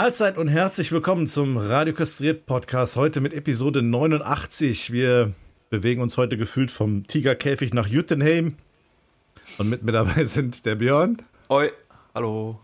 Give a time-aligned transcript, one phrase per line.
[0.00, 2.94] Mahlzeit und herzlich willkommen zum Radio Kastriert Podcast.
[2.94, 4.92] Heute mit Episode 89.
[4.92, 5.32] Wir
[5.70, 8.54] bewegen uns heute gefühlt vom Tigerkäfig nach Juttenheim.
[9.58, 11.20] Und mit mir dabei sind der Björn.
[11.48, 11.72] Oi,
[12.14, 12.60] hallo.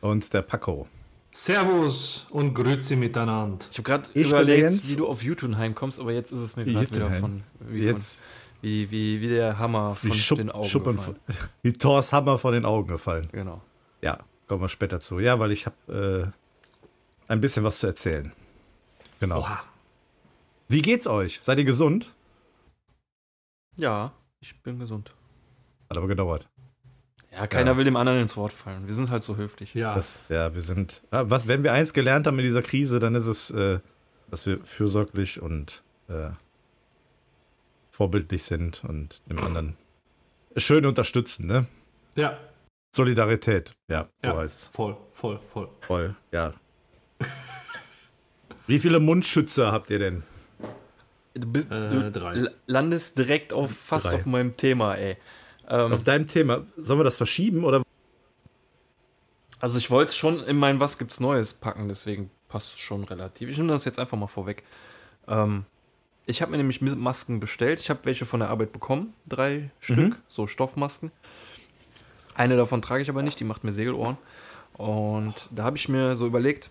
[0.00, 0.88] Und der Paco.
[1.30, 3.66] Servus und Grüezi miteinander.
[3.70, 6.90] Ich habe gerade überlegt, wie du auf Juttenheim kommst, aber jetzt ist es mir gerade
[6.90, 8.26] wieder von wie, jetzt, von,
[8.62, 11.18] wie, wie, wie der Hammer von Schupp, den Augen Schuppen gefallen.
[11.26, 13.28] von, Wie Thors Hammer von den Augen gefallen.
[13.30, 13.60] Genau.
[14.00, 15.18] Ja, kommen wir später zu.
[15.18, 16.45] Ja, weil ich habe äh,
[17.28, 18.32] ein bisschen was zu erzählen.
[19.20, 19.38] Genau.
[19.38, 19.64] Oha.
[20.68, 21.38] Wie geht's euch?
[21.42, 22.14] Seid ihr gesund?
[23.76, 25.14] Ja, ich bin gesund.
[25.88, 26.48] Hat aber gedauert.
[27.30, 27.76] Ja, keiner Ja.
[27.76, 28.86] will dem anderen ins Wort fallen.
[28.86, 29.74] Wir sind halt so höflich.
[29.74, 31.02] Ja, Das, ja, wir sind.
[31.10, 33.80] Was, wenn wir eins gelernt haben in dieser Krise, dann ist es, äh,
[34.30, 36.30] dass wir fürsorglich und äh,
[37.90, 39.76] vorbildlich sind und dem anderen
[40.56, 41.66] schön unterstützen, ne?
[42.14, 42.38] ja,
[42.94, 44.36] Solidarität, ja, so ja.
[44.36, 44.68] heißt es.
[44.68, 45.68] voll, voll, voll.
[45.80, 46.54] Voll, ja.
[48.66, 50.22] Wie viele Mundschützer habt ihr denn?
[51.34, 54.14] Du, bist, Äh, du landest direkt auf fast Drei.
[54.16, 55.16] auf meinem Thema, ey.
[55.68, 57.82] Ähm, Auf deinem Thema, sollen wir das verschieben oder?
[59.58, 63.02] also ich wollte es schon in mein Was gibt's Neues packen, deswegen passt es schon
[63.04, 63.48] relativ.
[63.50, 64.62] Ich nehme das jetzt einfach mal vorweg.
[65.26, 65.64] Ähm,
[66.24, 67.80] ich habe mir nämlich Masken bestellt.
[67.80, 71.10] Ich habe welche von der Arbeit bekommen, drei Stück, so Stoffmasken.
[72.34, 74.18] Eine davon trage ich aber nicht, die macht mir Segelohren.
[74.74, 76.70] Und da habe ich mir so überlegt,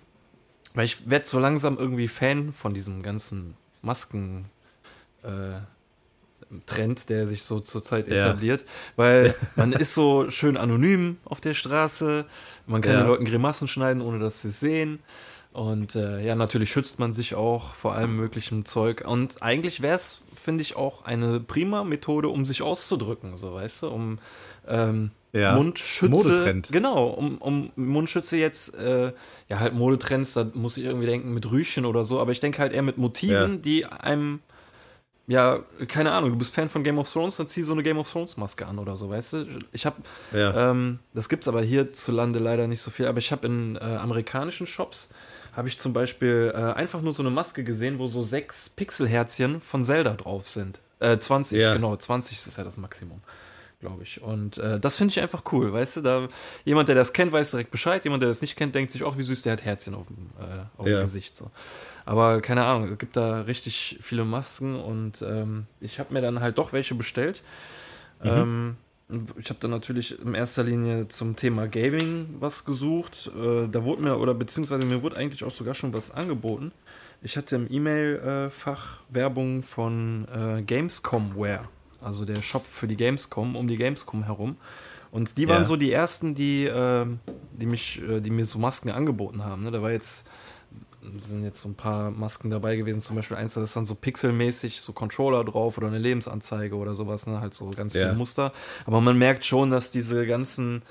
[0.76, 4.46] weil ich werde so langsam irgendwie Fan von diesem ganzen Masken.
[5.24, 5.60] Äh,
[6.68, 8.14] Trend, der sich so zurzeit Ja.
[8.14, 12.26] etabliert, weil man ist so schön anonym auf der Straße,
[12.68, 13.00] man kann Ja.
[13.02, 15.00] den Leuten Grimassen schneiden, ohne dass sie es sehen.
[15.56, 19.06] Und äh, ja, natürlich schützt man sich auch vor allem möglichen Zeug.
[19.08, 23.84] Und eigentlich wäre es, finde ich, auch eine prima Methode, um sich auszudrücken, so weißt
[23.84, 24.20] du, um
[24.68, 25.54] ähm, Ja.
[25.54, 26.10] Mundschütze.
[26.12, 26.70] Modetrend.
[26.74, 29.14] Genau, um, um Mundschütze jetzt, äh,
[29.48, 32.60] ja, halt Modetrends, da muss ich irgendwie denken mit Rüchen oder so, aber ich denke
[32.60, 33.58] halt eher mit Motiven, Ja.
[33.58, 34.40] die einem,
[35.28, 37.98] ja, keine Ahnung, du bist Fan von Game of Thrones, dann zieh so eine Game
[37.98, 39.46] of Thrones Maske an oder so, weißt du?
[39.72, 39.96] Ich habe,
[40.34, 40.72] Ja.
[40.72, 44.68] ähm, das gibt's aber hierzulande leider nicht so viel, aber ich habe in äh, amerikanischen
[44.68, 45.10] Shops,
[45.56, 49.60] habe ich zum Beispiel äh, einfach nur so eine Maske gesehen, wo so sechs Pixelherzchen
[49.60, 50.80] von Zelda drauf sind.
[51.00, 51.74] Äh, 20, Ja.
[51.74, 53.22] genau, 20 ist ja das Maximum
[53.82, 54.22] glaube ich.
[54.22, 56.02] Und äh, das finde ich einfach cool, weißt du?
[56.02, 56.28] Da,
[56.64, 58.04] jemand, der das kennt, weiß direkt Bescheid.
[58.04, 60.32] Jemand, der das nicht kennt, denkt sich auch, wie süß, der hat Herzchen auf dem,
[60.40, 60.98] äh, auf Ja.
[60.98, 61.36] dem Gesicht.
[61.36, 61.52] So.
[62.04, 66.40] Aber keine Ahnung, es gibt da richtig viele Masken und ähm, ich habe mir dann
[66.40, 67.44] halt doch welche bestellt.
[68.24, 68.78] Ähm,
[69.38, 73.30] ich habe dann natürlich in erster Linie zum Thema Gaming was gesucht.
[73.36, 76.72] Äh, da wurde mir, oder beziehungsweise mir wurde eigentlich auch sogar schon was angeboten.
[77.22, 81.68] Ich hatte im E-Mail-Fach Werbung von äh, Gamescomware,
[82.02, 84.58] also der Shop für die Gamescom, um die Gamescom herum.
[85.12, 85.66] Und die waren Ja.
[85.66, 87.20] so die ersten, die, ähm,
[87.52, 89.64] die mich, äh, die mir so Masken angeboten haben.
[89.64, 89.72] Ne?
[89.72, 90.28] Da war jetzt,
[91.22, 93.96] sind jetzt so ein paar Masken dabei gewesen, zum Beispiel eins, da ist dann so
[93.96, 97.42] pixelmäßig, so Controller drauf oder eine Lebensanzeige oder sowas, ne?
[97.42, 98.06] Halt so ganz Ja.
[98.08, 98.52] viele Muster.
[98.86, 100.82] Aber man merkt schon, dass diese ganzen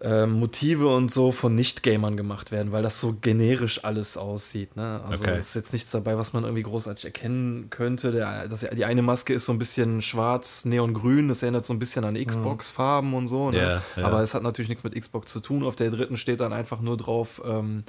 [0.00, 4.74] ähm, Motive und so von Nicht-Gamern gemacht werden, weil das so generisch alles aussieht.
[4.74, 5.00] Ne?
[5.06, 5.36] Also Okay.
[5.36, 8.10] es ist jetzt nichts dabei, was man irgendwie großartig erkennen könnte.
[8.10, 11.78] Der, das, die eine Maske ist so ein bisschen schwarz, neongrün, das erinnert so ein
[11.78, 13.52] bisschen an Xbox-Farben und so.
[13.52, 13.58] Ne?
[13.58, 14.04] Ja, ja.
[14.06, 15.62] Aber es hat natürlich nichts mit Xbox zu tun.
[15.62, 17.84] Auf der dritten steht dann einfach nur drauf ähm,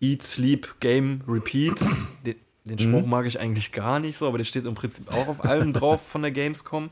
[0.00, 1.80] Eat, Sleep, Game, Repeat.
[2.26, 5.28] Den, den Spruch mag ich eigentlich gar nicht so, aber der steht im Prinzip auch
[5.28, 6.90] auf allem drauf von der Gamescom.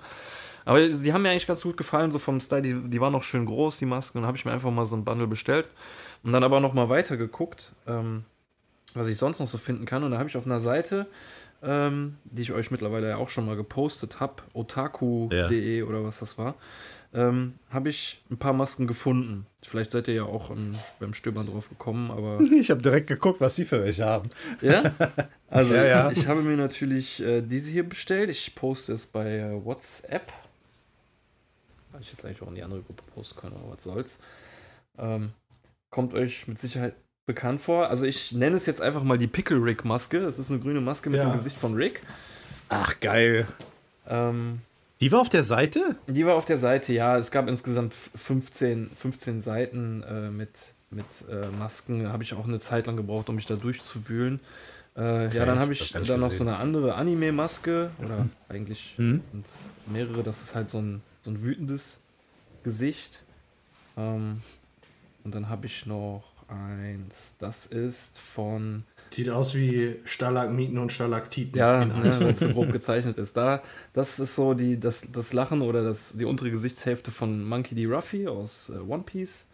[0.64, 2.62] Aber die haben mir eigentlich ganz gut gefallen, so vom Style.
[2.62, 4.18] Die, die waren noch schön groß, die Masken.
[4.18, 5.66] Und habe ich mir einfach mal so ein Bundle bestellt.
[6.22, 8.24] Und dann aber noch mal weiter geguckt, ähm,
[8.94, 10.04] was ich sonst noch so finden kann.
[10.04, 11.06] Und da habe ich auf einer Seite,
[11.62, 16.38] ähm, die ich euch mittlerweile ja auch schon mal gepostet habe, otaku.de oder was das
[16.38, 16.54] war,
[17.14, 19.46] ähm, habe ich ein paar Masken gefunden.
[19.62, 23.40] Vielleicht seid ihr ja auch im, beim Stöbern drauf gekommen, aber Ich habe direkt geguckt,
[23.40, 24.30] was sie für welche haben.
[24.60, 24.82] ja?
[25.50, 26.10] Also, Ja, ja.
[26.10, 28.28] ich habe mir natürlich äh, diese hier bestellt.
[28.28, 30.30] Ich poste es bei äh, WhatsApp.
[31.92, 34.18] Hätte ich jetzt eigentlich auch in die andere Gruppe posten können, aber was soll's.
[34.98, 35.30] Ähm,
[35.90, 36.94] kommt euch mit Sicherheit
[37.24, 37.88] bekannt vor.
[37.88, 40.20] Also, ich nenne es jetzt einfach mal die Pickle Rick Maske.
[40.20, 41.28] Das ist eine grüne Maske mit Ja.
[41.30, 42.02] dem Gesicht von Rick.
[42.68, 43.46] Ach, geil.
[44.06, 44.60] Ähm,
[45.00, 45.96] Die war auf der Seite?
[46.06, 47.16] die war auf der Seite, ja.
[47.18, 50.50] Es gab insgesamt 15, 15 Seiten äh, mit
[50.90, 52.10] mit äh, Masken.
[52.10, 54.40] Habe ich auch eine Zeit lang gebraucht, um mich da durchzuwühlen.
[54.96, 57.90] Äh, ja, dann habe ich hab ich dann noch so eine andere Anime-Maske.
[58.02, 59.22] Oder eigentlich Mhm.
[59.86, 60.22] mehrere.
[60.22, 62.00] Das ist halt so ein, so ein wütendes
[62.64, 63.20] Gesicht.
[63.98, 64.40] Ähm,
[65.24, 67.34] und dann habe ich noch eins.
[67.38, 71.56] Das ist von Sieht aus wie Stalagmiten und Stalaktiten.
[71.58, 72.20] Ja, ne, eins.
[72.20, 73.36] wenn es so grob gezeichnet ist.
[73.36, 73.62] Da,
[73.92, 77.86] das ist so die, das, das Lachen oder das, die untere Gesichtshälfte von Monkey D.
[77.86, 79.46] Ruffy aus äh, One Piece.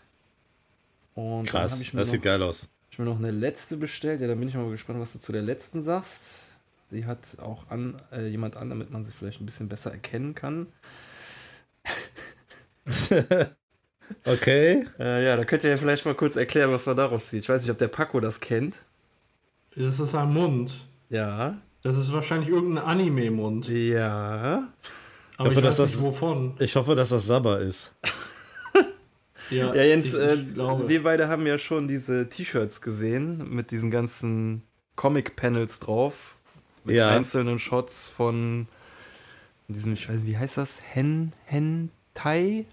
[1.14, 2.62] Und dann Krass, habe ich, mir das noch- sieht geil aus.
[2.62, 4.20] hab ich mir noch eine letzte bestellt.
[4.20, 6.42] Ja, da bin ich mal gespannt, was du zu der letzten sagst.
[6.90, 10.34] Die hat auch an, äh, jemand an, damit man sie vielleicht ein bisschen besser erkennen
[10.34, 10.66] kann.
[14.26, 14.86] Okay.
[14.98, 17.42] Äh, ja, da könnt ihr ja vielleicht mal kurz erklären, was man darauf sieht.
[17.44, 18.78] Ich weiß nicht, ob der Paco das kennt.
[19.76, 20.74] Das ist ein Mund.
[21.08, 21.58] Ja.
[21.82, 23.68] Das ist wahrscheinlich irgendein Anime-Mund.
[23.68, 24.68] Ja.
[25.36, 26.54] Aber hoffe, ich weiß dass nicht das- wovon.
[26.60, 27.94] Ich hoffe, dass das Sabber ist.
[29.50, 33.90] Ja, Jens, ich, äh, ich wir beide haben ja schon diese T-Shirts gesehen mit diesen
[33.90, 34.62] ganzen
[34.96, 36.36] Comic-Panels drauf.
[36.84, 37.10] Mit Ja.
[37.10, 38.66] einzelnen Shots von
[39.68, 40.80] diesem, ich weiß nicht, wie heißt das?
[40.94, 42.64] Hen, Hentai?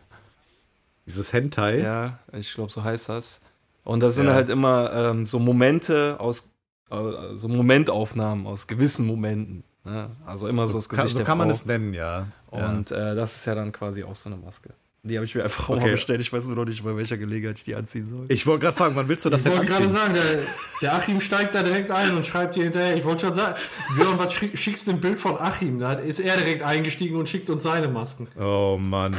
[1.06, 1.80] Dieses Hentai.
[1.82, 3.42] Ja, ich glaube, so heißt das.
[3.84, 4.34] Und das sind Ja.
[4.34, 6.51] halt immer ähm, so Momente aus,
[6.92, 9.64] äh, so Momentaufnahmen aus gewissen Momenten.
[9.84, 10.10] Ne?
[10.26, 12.28] Also immer so das Kann, Gesicht so der kann man es nennen, ja.
[12.52, 14.70] Und äh, das ist ja dann quasi auch so eine Maske.
[15.04, 15.86] Die habe ich mir einfach auch Okay.
[15.86, 16.22] mal bestellt.
[16.22, 18.26] Ich weiß nur noch nicht, bei welcher Gelegenheit ich die anziehen soll.
[18.30, 19.98] Ich wollte gerade fragen, wann willst du das Ich denn wollte gerade anziehen?
[19.98, 20.44] sagen, der,
[20.84, 22.96] der Achim steigt da direkt ein und schreibt dir hinterher.
[22.96, 23.56] Ich wollte schon sagen,
[23.96, 25.80] Björn, was schick- schickst du ein Bild von Achim?
[25.80, 28.28] Da ist er direkt eingestiegen und schickt uns seine Masken.
[28.40, 29.16] Oh Mann.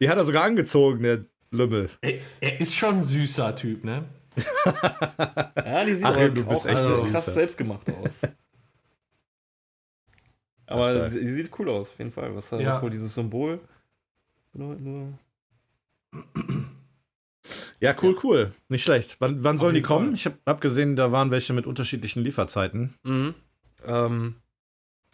[0.00, 1.20] Die hat er sogar angezogen, der
[1.52, 1.88] Lümmel.
[2.00, 4.04] Ey, er ist schon ein süßer Typ, ne?
[5.64, 7.34] Ja, die sieht Ach, aber du bist auch echt also krass Süße.
[7.34, 8.20] selbst gemacht aus.
[10.66, 11.10] Ach, aber geil.
[11.10, 12.34] sie, sie sieht cool aus, auf jeden Fall.
[12.34, 12.58] Was, Ja.
[12.66, 13.60] was wohl dieses Symbol
[14.52, 15.18] bedeuten
[16.12, 16.22] soll.
[17.80, 18.52] Ja, cool, cool.
[18.68, 19.16] Nicht schlecht.
[19.20, 20.06] Wann, wann sollen die kommen?
[20.08, 20.14] Fall.
[20.14, 22.94] Ich habe hab gesehen, da waren welche mit unterschiedlichen Lieferzeiten.
[23.04, 23.34] Mhm.
[23.86, 24.34] Ähm,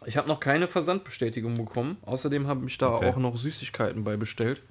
[0.06, 1.99] ich habe noch keine Versandbestätigung bekommen.
[2.03, 3.09] Außerdem habe ich da Okay.
[3.11, 4.62] auch noch Süßigkeiten bei bestellt,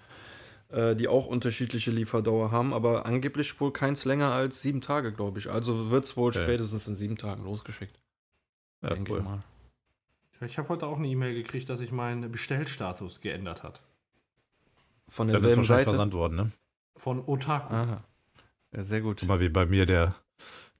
[0.73, 5.39] äh, die auch unterschiedliche Lieferdauer haben, aber angeblich wohl keins länger als sieben Tage, glaube
[5.39, 5.49] ich.
[5.49, 6.43] Also wird es wohl Okay.
[6.43, 7.99] spätestens in sieben Tagen losgeschickt.
[8.81, 9.19] Ja, denke cool.
[9.19, 9.43] ich mal.
[10.45, 13.81] Ich habe heute auch eine E-Mail gekriegt, dass sich mein Bestellstatus geändert hat.
[15.07, 15.89] Von ist derselben wahrscheinlich Seite.
[15.91, 16.51] versandt worden, ne?
[16.97, 17.73] Von Otaku.
[17.73, 18.03] Aha.
[18.75, 19.19] Ja, sehr gut.
[19.21, 20.15] Guck mal, wie bei mir der,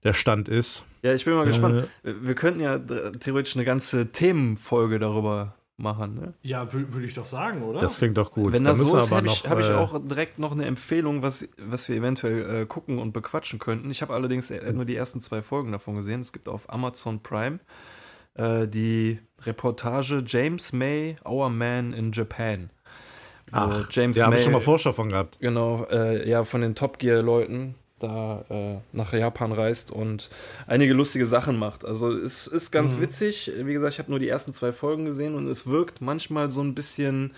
[0.04, 0.84] der Stand ist.
[1.04, 1.88] Ja, ich bin mal gespannt.
[2.04, 6.14] Äh, Wir könnten ja theoretisch eine ganze Themenfolge darüber machen.
[6.16, 6.34] Ne?
[6.44, 7.82] Ja, wür- würde ich doch sagen, oder?
[7.82, 8.54] das klingt doch gut.
[8.54, 10.66] Wenn Da das so ist, aber habe ich, hab ich äh, auch direkt noch eine
[10.66, 13.90] Empfehlung, was, was wir eventuell äh, gucken und bequatschen könnten.
[13.90, 16.22] Ich habe allerdings äh, nur die ersten zwei Folgen davon gesehen.
[16.22, 17.60] Es gibt auf Amazon Prime
[18.36, 22.70] äh, die Reportage James May, Our Man in Japan.
[23.52, 25.40] Ach, James ja, habe May, ich schon mal Vorschau von gehabt.
[25.40, 30.30] genau, äh, ja, von den Top Gear-Leuten da äh, nach Japan reist und
[30.68, 31.86] einige lustige Sachen macht.
[31.86, 33.02] Also es ist ganz Mhm.
[33.04, 33.52] witzig.
[33.58, 36.62] Wie gesagt, ich habe nur die ersten zwei Folgen gesehen und es wirkt manchmal so
[36.62, 37.34] ein bisschen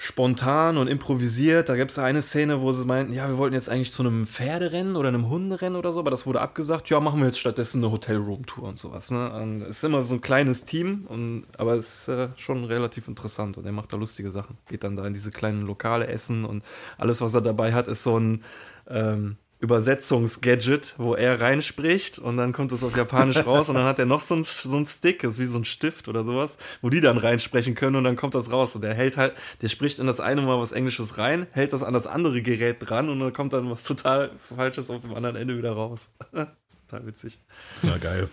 [0.00, 1.68] spontan und improvisiert.
[1.68, 4.28] Da gibt es eine Szene, wo sie meinten, ja, wir wollten jetzt eigentlich zu einem
[4.28, 6.88] Pferderennen oder einem Hunderennen oder so, aber das wurde abgesagt.
[6.88, 9.10] Ja, machen wir jetzt stattdessen eine Hotelroom-Tour und sowas.
[9.10, 9.32] Ne?
[9.32, 13.08] Und es ist immer so ein kleines Team, und, aber es ist äh, schon relativ
[13.08, 14.56] interessant und er macht da lustige Sachen.
[14.68, 16.62] Geht dann da in diese kleinen Lokale essen und
[16.96, 18.44] alles, was er dabei hat, ist so ein
[18.88, 23.98] ähm, Übersetzungsgadget, wo er reinspricht und dann kommt es auf Japanisch raus und dann hat
[23.98, 26.58] er noch so ein, so ein Stick, das ist wie so ein Stift oder sowas,
[26.80, 28.76] wo die dann reinsprechen können und dann kommt das raus.
[28.76, 31.82] Und der hält halt, der spricht in das eine Mal was Englisches rein, hält das
[31.82, 35.34] an das andere Gerät dran und dann kommt dann was total Falsches auf dem anderen
[35.34, 36.08] Ende wieder raus.
[36.30, 37.40] total witzig.
[37.82, 38.28] Na geil.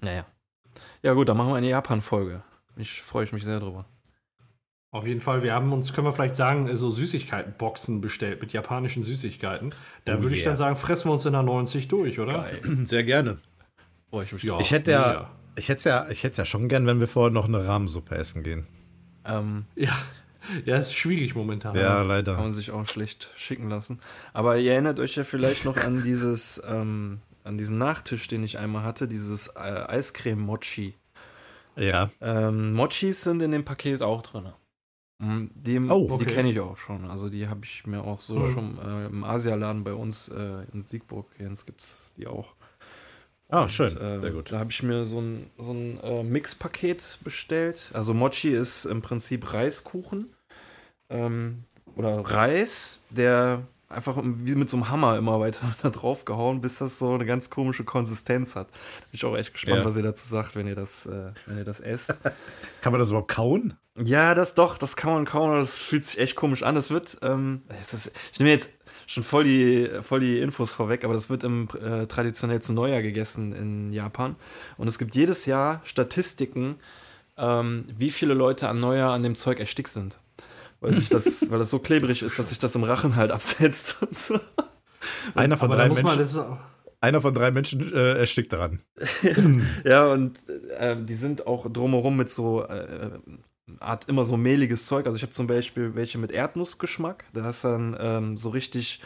[0.00, 0.24] Naja.
[1.02, 2.42] Ja gut, dann machen wir eine Japan-Folge.
[2.76, 3.84] Ich freue mich sehr drüber.
[4.96, 9.02] Auf jeden Fall, wir haben uns, können wir vielleicht sagen, so Süßigkeitenboxen bestellt mit japanischen
[9.02, 9.74] Süßigkeiten.
[10.06, 10.50] Da Oh würde ich yeah.
[10.50, 12.46] dann sagen, fressen wir uns in der 90 durch, oder?
[12.86, 13.36] Sehr gerne.
[14.08, 14.42] Freue ich mich.
[14.42, 15.30] Ja, Ich hätte ja, mega.
[15.56, 18.42] ich hätte ja, ich hätte ja schon gern, wenn wir vorher noch eine Rahmensuppe essen
[18.42, 18.66] gehen.
[19.26, 19.92] Ähm, Ja,
[20.64, 21.76] ja, ist schwierig momentan.
[21.76, 22.36] Ja, Kann leider.
[22.38, 23.98] man sich auch schlecht schicken lassen.
[24.32, 28.58] Aber ihr erinnert euch ja vielleicht noch an dieses, ähm, an diesen Nachtisch, den ich
[28.58, 30.94] einmal hatte, dieses äh, Eiscreme-Mochi.
[31.76, 32.08] Ja.
[32.22, 34.48] Ähm, Mochis sind in dem Paket auch drin.
[35.18, 36.24] Mm, Die, Oh, die okay.
[36.26, 37.10] kenne ich auch schon.
[37.10, 38.52] Also die habe ich mir auch so Mhm.
[38.52, 42.54] schon äh, im Asialaden bei uns äh, in Siegburg, Jens, gibt es die auch.
[43.48, 43.96] Ah, schön.
[43.96, 44.52] Und, äh, Sehr gut.
[44.52, 47.90] Da habe ich mir so ein, so ein äh, Mixpaket bestellt.
[47.94, 50.34] Also Mochi ist im Prinzip Reiskuchen
[51.08, 56.60] ähm, oder Reis, der einfach wie mit so einem Hammer immer weiter da drauf gehauen,
[56.60, 58.66] bis das so eine ganz komische Konsistenz hat.
[58.72, 59.84] Bin ich auch echt gespannt, Ja.
[59.84, 62.18] was ihr dazu sagt, wenn ihr das, äh, wenn ihr das esst.
[62.82, 63.74] Kann man das überhaupt kauen?
[64.04, 66.74] Ja, das doch, das kann man kaum, das fühlt sich echt komisch an.
[66.74, 68.68] Das wird, ähm, das ist, ich nehme jetzt
[69.06, 73.02] schon voll die, voll die Infos vorweg, aber das wird im äh, traditionell zu Neujahr
[73.02, 74.36] gegessen in Japan.
[74.76, 76.76] Und es gibt jedes Jahr Statistiken,
[77.38, 80.18] ähm, wie viele Leute an Neujahr an dem Zeug erstickt sind.
[80.80, 83.96] Weil, sich das, weil das so klebrig ist, dass sich das im Rachen halt absetzt
[84.02, 84.38] und so.
[85.34, 86.58] Einer von Aber drei Menschen,
[87.00, 88.80] einer von drei Menschen äh, erstickt daran.
[89.84, 90.38] Ja, und
[90.78, 92.66] äh, die sind auch drumherum mit so
[93.80, 95.06] Art immer so mehliges Zeug.
[95.06, 97.24] Also ich habe zum Beispiel welche mit Erdnussgeschmack.
[97.32, 99.00] Da hast du dann ähm, so richtig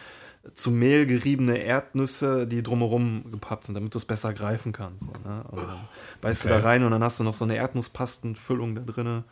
[0.55, 5.07] zu Mehl geriebene Erdnüsse, die drumherum gepappt sind, damit du es besser greifen kannst.
[5.07, 5.45] So, ne?
[5.50, 5.79] Und dann
[6.21, 6.55] beißt Okay.
[6.55, 9.25] du da rein und dann hast du noch so eine Erdnusspastenfüllung da drinne.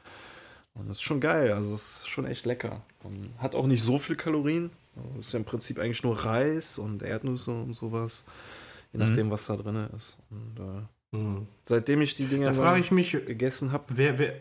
[0.75, 1.53] Und das ist schon geil.
[1.53, 2.83] Also es ist schon echt lecker.
[3.03, 4.71] Und hat auch nicht so viel Kalorien.
[5.19, 8.25] Es ist ja im Prinzip eigentlich nur Reis und Erdnüsse und sowas.
[8.93, 9.07] Je Mhm.
[9.07, 10.17] nachdem, was da drin ist.
[10.31, 11.45] Und äh, Hm.
[11.65, 14.35] seitdem ich die Dinger Da dann frage ich mich, gegessen habe, wer, wer,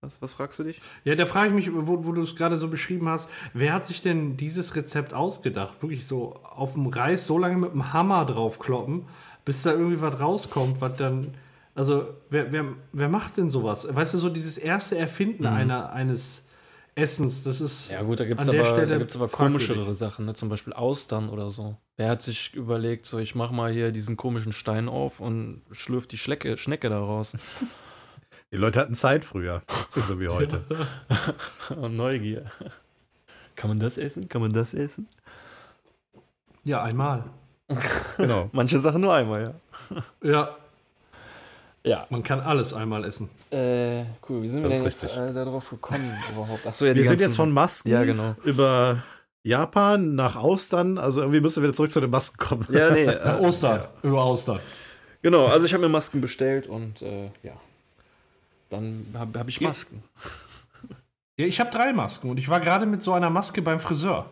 [0.00, 0.80] was, was fragst du dich?
[1.04, 3.86] ja, da frage ich mich, wo, wo du es gerade so beschrieben hast, wer hat
[3.86, 5.82] sich denn dieses Rezept ausgedacht?
[5.82, 9.06] Wirklich so auf dem Reis so lange mit dem Hammer draufkloppen,
[9.44, 11.34] bis da irgendwie was rauskommt, was dann.
[11.74, 13.88] Also, wer, wer, wer macht denn sowas?
[13.88, 16.48] Weißt du, so dieses erste Erfinden einer, eines
[16.96, 17.90] Essens, das ist.
[17.90, 20.34] Ja gut, da gibt es An der aber, Stelle da gibt's aber komischere Sachen, ne?
[20.34, 21.76] zum Beispiel Austern oder so.
[21.96, 26.10] Wer hat sich überlegt, so ich mach mal hier diesen komischen Stein auf und schlürft
[26.10, 27.36] die Schlecke, Schnecke da raus.
[28.52, 30.62] Die Leute hatten Zeit früher, so so wie heute.
[31.88, 32.44] Neugier.
[33.56, 34.28] Kann man das essen?
[34.28, 35.06] Kann man das essen?
[36.64, 37.24] Ja, einmal.
[38.16, 38.48] Genau.
[38.52, 39.54] Manche Sachen nur einmal,
[39.92, 40.02] ja.
[40.22, 40.56] Ja,
[41.84, 42.06] Ja.
[42.08, 43.28] man kann alles einmal essen.
[43.50, 46.66] Äh, cool, wie sind wir Das denn ist jetzt äh, darauf gekommen überhaupt?
[46.66, 48.34] Achso, ja, die Wir sind ganzen- jetzt von Masken Ja, genau.
[48.44, 49.02] über
[49.42, 50.96] Japan nach Austern.
[50.96, 52.66] Also irgendwie müssen wir wieder zurück zu den Masken kommen.
[52.70, 53.04] Ja, nee.
[53.06, 54.60] Nach Äh, Ostern, über Ostern.
[55.20, 57.52] genau, also ich habe mir Masken bestellt und äh, ja.
[58.70, 59.60] Dann habe hab ich.
[59.60, 60.02] Masken.
[61.36, 64.30] Ja, ich habe drei Masken und ich war gerade mit so einer Maske beim Friseur.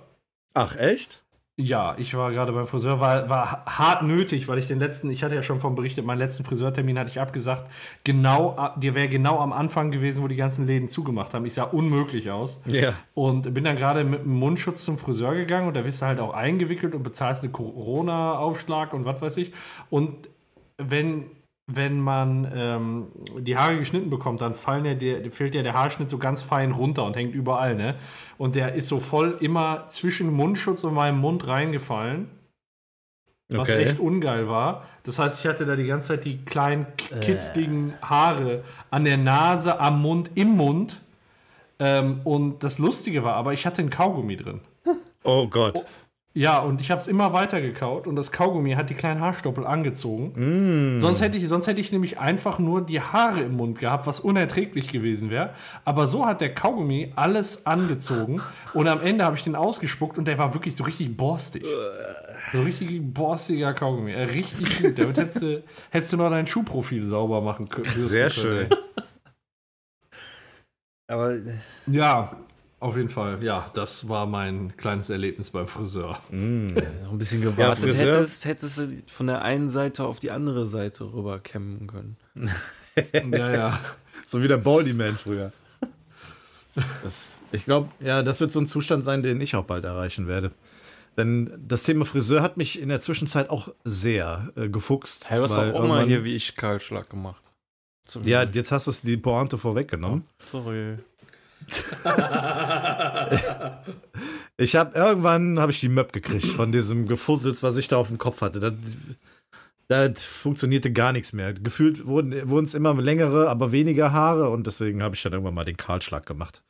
[0.54, 1.22] Ach, echt?
[1.58, 5.24] Ja, ich war gerade beim Friseur, war, war hart nötig, weil ich den letzten, ich
[5.24, 7.70] hatte ja schon von berichtet, meinen letzten Friseurtermin hatte ich abgesagt.
[8.04, 11.46] Genau, der wäre genau am Anfang gewesen, wo die ganzen Läden zugemacht haben.
[11.46, 12.60] Ich sah unmöglich aus.
[12.66, 12.92] Ja.
[13.14, 16.20] Und bin dann gerade mit einem Mundschutz zum Friseur gegangen und da wirst du halt
[16.20, 19.52] auch eingewickelt und bezahlst einen Corona-Aufschlag und was weiß ich.
[19.88, 20.28] Und
[20.76, 21.30] wenn,
[21.66, 23.06] wenn man ähm,
[23.40, 26.70] die Haare geschnitten bekommt, dann fallen ja der, fällt ja der Haarschnitt so ganz fein
[26.70, 27.96] runter und hängt überall, ne?
[28.38, 32.30] Und der ist so voll immer zwischen Mundschutz und meinem Mund reingefallen.
[33.48, 33.82] Was Okay.
[33.84, 34.84] echt ungeil war.
[35.04, 36.86] Das heißt, ich hatte da die ganze Zeit die kleinen
[37.20, 41.00] kitzligen Haare an der Nase, am Mund, im Mund.
[41.78, 44.60] Ähm, und das Lustige war aber, ich hatte ein Kaugummi drin.
[45.22, 45.84] Oh Gott.
[46.36, 49.66] Ja, und ich habe es immer weiter gekaut und das Kaugummi hat die kleinen Haarstoppel
[49.66, 51.00] angezogen.
[51.00, 54.20] Sonst, hätte ich, sonst hätte ich nämlich einfach nur die Haare im Mund gehabt, was
[54.20, 55.54] unerträglich gewesen wäre.
[55.86, 58.42] Aber so hat der Kaugummi alles angezogen
[58.74, 61.64] und am Ende habe ich den ausgespuckt und der war wirklich so richtig borstig.
[62.52, 64.12] So richtig borstiger Kaugummi.
[64.12, 64.98] Äh, richtig gut.
[64.98, 67.86] Damit hättest du, hättest du noch dein Schuhprofil sauber machen können.
[67.86, 68.68] Sehr schön.
[71.08, 71.40] Aber äh,
[71.86, 72.36] Ja,
[72.80, 73.42] auf jeden Fall.
[73.42, 76.20] Ja, das war mein kleines Erlebnis beim Friseur.
[76.30, 78.14] noch ein bisschen gewartet Friseur.
[78.16, 82.16] hättest, hättest du von der einen Seite auf die andere Seite rüber kämmen können.
[83.30, 83.80] Ja, ja.
[84.26, 85.52] So wie der Baldy Man früher.
[87.02, 90.26] Das, ich glaube, ja, das wird so ein Zustand sein, den ich auch bald erreichen
[90.28, 90.50] werde.
[91.18, 95.28] Denn das Thema Friseur hat mich in der Zwischenzeit auch sehr äh, gefuchst.
[95.30, 97.42] Hey, du hast auch mal irgendwann- hier wie ich Kahlschlag gemacht.
[98.06, 100.24] Zum Ja, jetzt hast du es die Pointe vorweggenommen.
[100.42, 100.96] Sorry.
[104.58, 108.08] Ich habe irgendwann habe ich die Möb gekriegt von diesem Gefussels, was ich da auf
[108.08, 108.58] dem Kopf hatte.
[108.58, 108.72] Das,
[109.88, 111.52] das funktionierte gar nichts mehr.
[111.52, 115.52] Gefühlt wurden wurden es immer längere, aber weniger Haare und deswegen habe ich dann irgendwann
[115.54, 116.62] mal den Kahlschlag gemacht.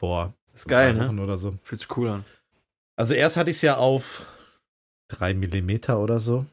[0.00, 1.22] Vor Ist geil, ne?
[1.22, 1.54] Oder so.
[1.62, 2.24] Fühlt sich cool an.
[2.96, 4.24] Also erst hatte ich es ja auf
[5.08, 6.46] drei Millimeter oder so.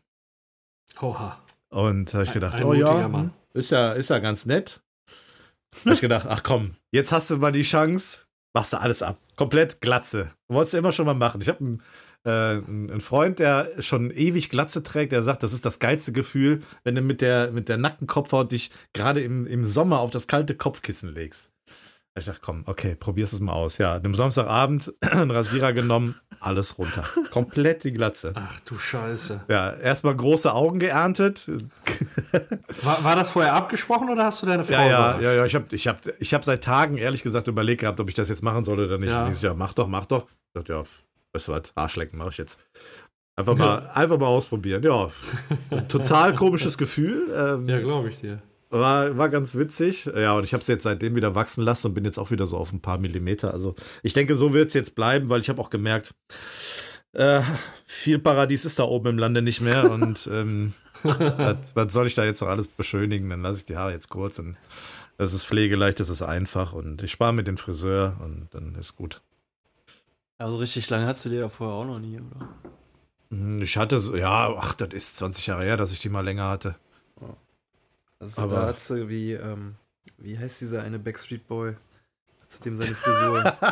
[0.99, 1.39] Oha.
[1.69, 3.31] Und habe ich Ein- gedacht, ein oh ja, Mann.
[3.53, 4.81] ist ja, ist ja ganz nett.
[5.79, 9.17] Habe ich gedacht, ach komm, jetzt hast du mal die Chance, machst du alles ab.
[9.35, 10.31] Komplett Glatze.
[10.47, 11.41] Wolltest du immer schon mal machen.
[11.41, 11.81] Ich habe einen,
[12.23, 16.61] äh, einen Freund, der schon ewig Glatze trägt, der sagt, das ist das geilste Gefühl,
[16.83, 20.27] wenn du mit der, mit der nackten Kopfhaut dich gerade im, im Sommer auf das
[20.27, 21.50] kalte Kopfkissen legst.
[22.17, 23.77] Ich dachte, komm, okay, probier's es mal aus.
[23.77, 27.03] Ja, am Samstagabend einen Rasierer genommen, alles runter.
[27.31, 28.33] Komplett die Glatze.
[28.35, 29.45] Ach du Scheiße.
[29.47, 31.47] Ja, erstmal große Augen geerntet.
[32.83, 35.45] War, war das vorher abgesprochen oder hast du deine Frau Ja, ja, ja, ja.
[35.45, 38.27] Ich habe ich hab, ich hab seit Tagen ehrlich gesagt überlegt gehabt, ob ich das
[38.27, 39.09] jetzt machen soll oder nicht.
[39.09, 39.25] Ja.
[39.25, 40.23] Und ich so, ja, mach doch, mach doch.
[40.25, 40.83] Ich dachte, ja,
[41.33, 42.59] weißt du was, Arschlecken mache ich jetzt.
[43.37, 44.83] Einfach mal, einfach mal ausprobieren.
[44.83, 45.09] Ja,
[45.87, 47.29] total komisches Gefühl.
[47.33, 48.41] Ähm, Ja, glaube ich dir.
[48.71, 50.05] War, war ganz witzig.
[50.05, 52.45] Ja, und ich habe es jetzt seitdem wieder wachsen lassen und bin jetzt auch wieder
[52.45, 53.51] so auf ein paar Millimeter.
[53.51, 56.13] Also ich denke, so wird es jetzt bleiben, weil ich habe auch gemerkt,
[57.13, 57.41] äh,
[57.85, 59.91] viel Paradies ist da oben im Lande nicht mehr.
[59.91, 60.73] Und ähm,
[61.03, 63.29] was, was soll ich da jetzt noch alles beschönigen?
[63.29, 64.55] Dann lasse ich die Haare jetzt kurz und
[65.17, 68.95] das ist pflegeleicht, das ist einfach und ich spare mit dem Friseur und dann ist
[68.95, 69.21] gut.
[70.39, 72.49] Also richtig lange hast du die ja vorher auch noch nie, oder?
[73.29, 76.25] Hm, Ich hatte so, ja, ach, das ist 20 Jahre her, dass ich die mal
[76.25, 76.75] länger hatte.
[78.21, 79.75] Also Aber- da hat sie wie, ähm,
[80.17, 81.75] wie heißt dieser eine Backstreet Boy?
[82.47, 83.53] Zudem seine Frisur.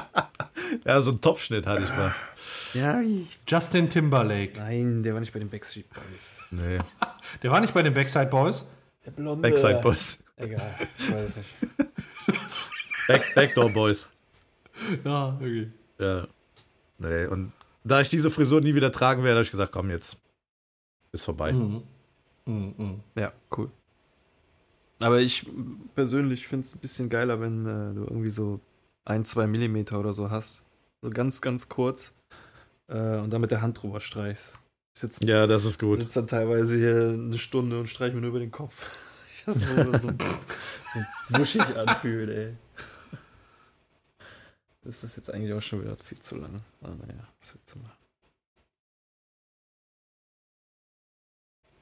[0.86, 2.14] Ja, so einen Topfschnitt hatte ich mal.
[2.76, 3.26] ja, wie?
[3.48, 4.54] Justin Timberlake.
[4.56, 6.42] Nein, der war nicht bei den Backstreet Boys.
[6.52, 6.78] Nee,
[7.42, 8.66] Der war nicht bei den Backside Boys.
[9.04, 9.42] Der blonde.
[9.50, 10.24] Backside Boys.
[10.36, 11.50] Egal, ich weiß es nicht.
[13.08, 14.08] Back, Backdoor Boys.
[15.04, 15.72] Ja, okay.
[15.98, 16.28] Ja.
[17.00, 17.52] Nee, und
[17.84, 20.18] da ich diese Frisur nie wieder tragen werde, habe ich gesagt, komm jetzt.
[21.12, 21.52] Ist vorbei.
[21.52, 21.82] Mhm.
[22.46, 23.00] Mhm, mhm.
[23.16, 23.72] Ja, cool.
[25.02, 25.46] Aber ich
[25.96, 28.60] persönlich finde es ein bisschen geiler, wenn äh, du irgendwie so
[29.06, 30.62] ein, zwei Millimeter oder so hast.
[31.02, 32.12] So ganz, ganz kurz.
[32.88, 34.58] Äh, und dann mit der Hand drüber streichst.
[34.96, 36.00] Ich sitze Ja, das ist gut.
[36.00, 38.86] sitz dann teilweise hier eine Stunde und streiche mir nur über den Kopf.
[39.40, 40.10] Ich das so, so, so
[41.40, 42.58] wuschig anfühlt, ey.
[44.84, 46.62] Das ist jetzt eigentlich auch schon wieder viel zu lang.
[46.82, 47.94] Aber naja, was willst du machen?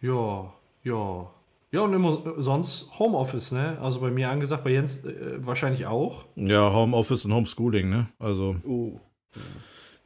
[0.01, 1.31] Ja, ja.
[1.71, 3.77] Ja, und immer sonst Homeoffice, ne?
[3.81, 6.25] Also bei mir angesagt, bei Jens äh, wahrscheinlich auch.
[6.35, 8.07] Ja, Homeoffice und Homeschooling, ne?
[8.19, 8.99] Also Oh.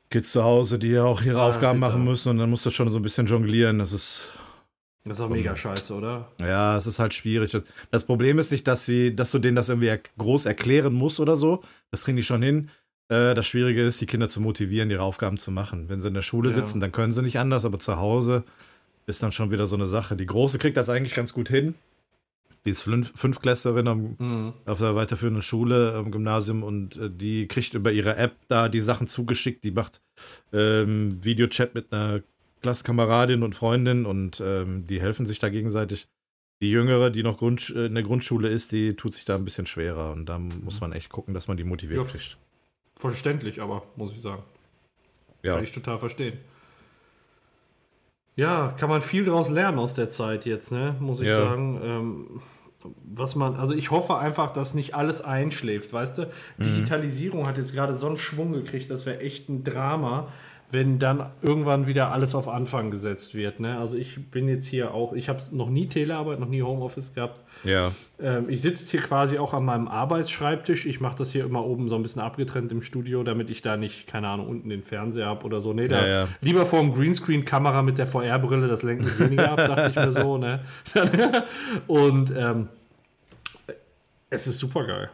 [0.09, 1.91] Kids zu Hause, die ja auch ihre Ah, Aufgaben bitte.
[1.91, 3.79] machen müssen und dann muss das schon so ein bisschen jonglieren.
[3.79, 4.29] Das ist,
[5.05, 6.31] Das ist auch mega scheiße, oder?
[6.41, 7.55] ja, es ist halt schwierig.
[7.91, 11.37] Das, Problem ist nicht, dass sie, dass du denen das irgendwie groß erklären musst oder
[11.37, 11.61] so.
[11.91, 12.69] Das kriegen die schon hin.
[13.07, 15.87] Äh, das Schwierige ist, die Kinder zu motivieren, ihre Aufgaben zu machen.
[15.89, 16.55] Wenn sie in der Schule Ja.
[16.55, 18.43] sitzen, dann können sie nicht anders, aber zu Hause
[19.11, 20.15] ist dann schon wieder so eine Sache.
[20.15, 21.75] Die Große kriegt das eigentlich ganz gut hin.
[22.65, 24.53] Die ist Fünf Fünfklässlerin am Mhm.
[24.65, 28.79] auf der weiterführenden Schule am Gymnasium und äh, die kriegt über ihre App da die
[28.81, 29.63] Sachen zugeschickt.
[29.63, 30.01] Die macht
[30.53, 32.21] ähm, Videochat mit einer
[32.61, 36.07] Klassenkameradin und Freundin und ähm, die helfen sich da gegenseitig.
[36.61, 39.43] Die Jüngere, die noch Grund, äh, in der Grundschule ist, die tut sich da ein
[39.43, 42.11] bisschen schwerer und da muss man echt gucken, dass man die motiviert Ja.
[42.11, 42.37] kriegt.
[42.95, 44.43] Verständlich, aber, muss ich sagen.
[45.41, 46.37] Ja, Kann ich total verstehen.
[48.35, 50.95] Ja, kann man viel daraus lernen aus der Zeit jetzt, ne?
[50.99, 51.35] Muss ich Ja.
[51.37, 51.79] sagen.
[51.83, 52.41] Ähm,
[53.03, 56.31] was man, also ich hoffe einfach, dass nicht alles einschläft, weißt du?
[56.57, 60.29] Digitalisierung hat jetzt gerade so einen Schwung gekriegt, das wäre echt ein Drama,
[60.71, 63.59] wenn dann irgendwann wieder alles auf Anfang gesetzt wird.
[63.59, 63.77] Ne?
[63.77, 67.39] Also ich bin jetzt hier auch, ich habe noch nie Telearbeit, noch nie Homeoffice gehabt.
[67.63, 70.85] ja, Ähm, ich sitze hier quasi auch an meinem Arbeitsschreibtisch.
[70.85, 73.77] Ich mache das hier immer oben so ein bisschen abgetrennt im Studio, damit ich da
[73.77, 75.73] nicht, keine Ahnung, unten den Fernseher habe oder so.
[75.73, 76.27] Nee, da Ja, ja.
[76.41, 80.11] lieber vor dem Greenscreen-Kamera mit der VR-Brille, das lenkt mich weniger ab, dachte ich mir
[80.11, 80.37] so.
[80.37, 80.61] Ne?
[81.87, 82.69] Und ähm,
[84.29, 85.09] es ist super geil.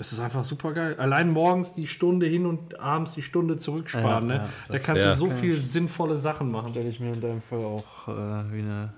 [0.00, 0.94] Es ist einfach super geil.
[0.98, 4.28] Allein morgens die Stunde hin und abends die Stunde zurücksparen.
[4.30, 4.42] Ja, ne?
[4.44, 5.10] ja, da kannst Ja.
[5.12, 5.34] du so Ja.
[5.34, 6.68] viel sinnvolle Sachen machen.
[6.70, 8.12] Stelle ich mir in deinem Fall auch äh,
[8.52, 8.92] wie eine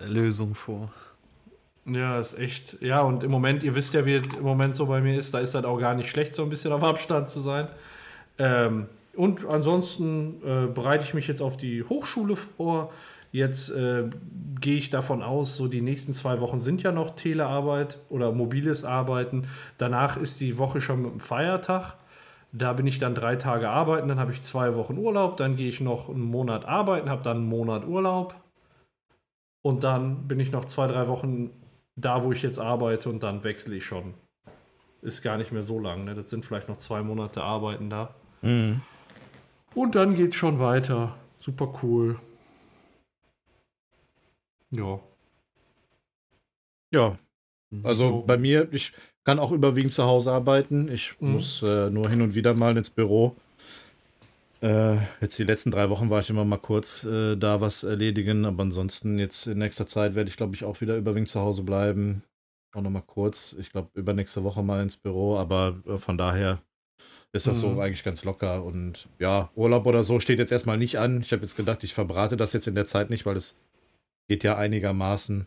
[0.00, 0.90] äh, Lösung vor.
[1.86, 2.80] Ja, ist echt.
[2.82, 5.32] Ja, und im Moment, ihr wisst ja, wie es im Moment so bei mir ist,
[5.34, 7.68] da ist das auch gar nicht schlecht, so ein bisschen auf Abstand zu sein.
[8.38, 12.90] Ähm, und ansonsten äh, bereite ich mich jetzt auf die Hochschule vor.
[13.34, 14.08] Jetzt äh,
[14.60, 18.84] gehe ich davon aus, so die nächsten zwei Wochen sind ja noch Telearbeit oder mobiles
[18.84, 19.48] Arbeiten.
[19.76, 21.96] Danach ist die Woche schon mit dem Feiertag.
[22.52, 25.66] Da bin ich dann drei Tage arbeiten, dann habe ich zwei Wochen Urlaub, dann gehe
[25.66, 28.36] ich noch einen Monat arbeiten, habe dann einen Monat Urlaub.
[29.62, 31.50] Und dann bin ich noch zwei, drei Wochen
[31.96, 34.14] da, wo ich jetzt arbeite und dann wechsle ich schon.
[35.02, 36.14] Ist gar nicht mehr so lang, ne?
[36.14, 38.14] Das sind vielleicht noch zwei Monate Arbeiten da.
[38.42, 38.82] Mhm.
[39.74, 41.16] Und dann geht's schon weiter.
[41.40, 42.20] Super cool.
[44.76, 45.00] Ja.
[46.92, 47.18] ja.
[47.82, 48.22] Also So.
[48.26, 48.92] bei mir, ich
[49.24, 50.88] kann auch überwiegend zu Hause arbeiten.
[50.88, 51.32] Ich Mhm.
[51.32, 53.34] muss äh, nur hin und wieder mal ins Büro.
[54.62, 58.44] Äh, jetzt die letzten drei Wochen war ich immer mal kurz äh, da was erledigen,
[58.44, 61.62] aber ansonsten jetzt in nächster Zeit werde ich, glaube ich, auch wieder überwiegend zu Hause
[61.62, 62.22] bleiben.
[62.74, 63.54] Auch noch mal kurz.
[63.58, 66.60] Ich glaube, übernächste Woche mal ins Büro, aber äh, von daher
[67.32, 67.80] ist das so Mhm.
[67.80, 68.62] eigentlich ganz locker.
[68.64, 71.20] Und ja, Urlaub oder so steht jetzt erstmal nicht an.
[71.20, 73.56] Ich habe jetzt gedacht, ich verbrate das jetzt in der Zeit nicht, weil es
[74.28, 75.46] geht ja einigermaßen.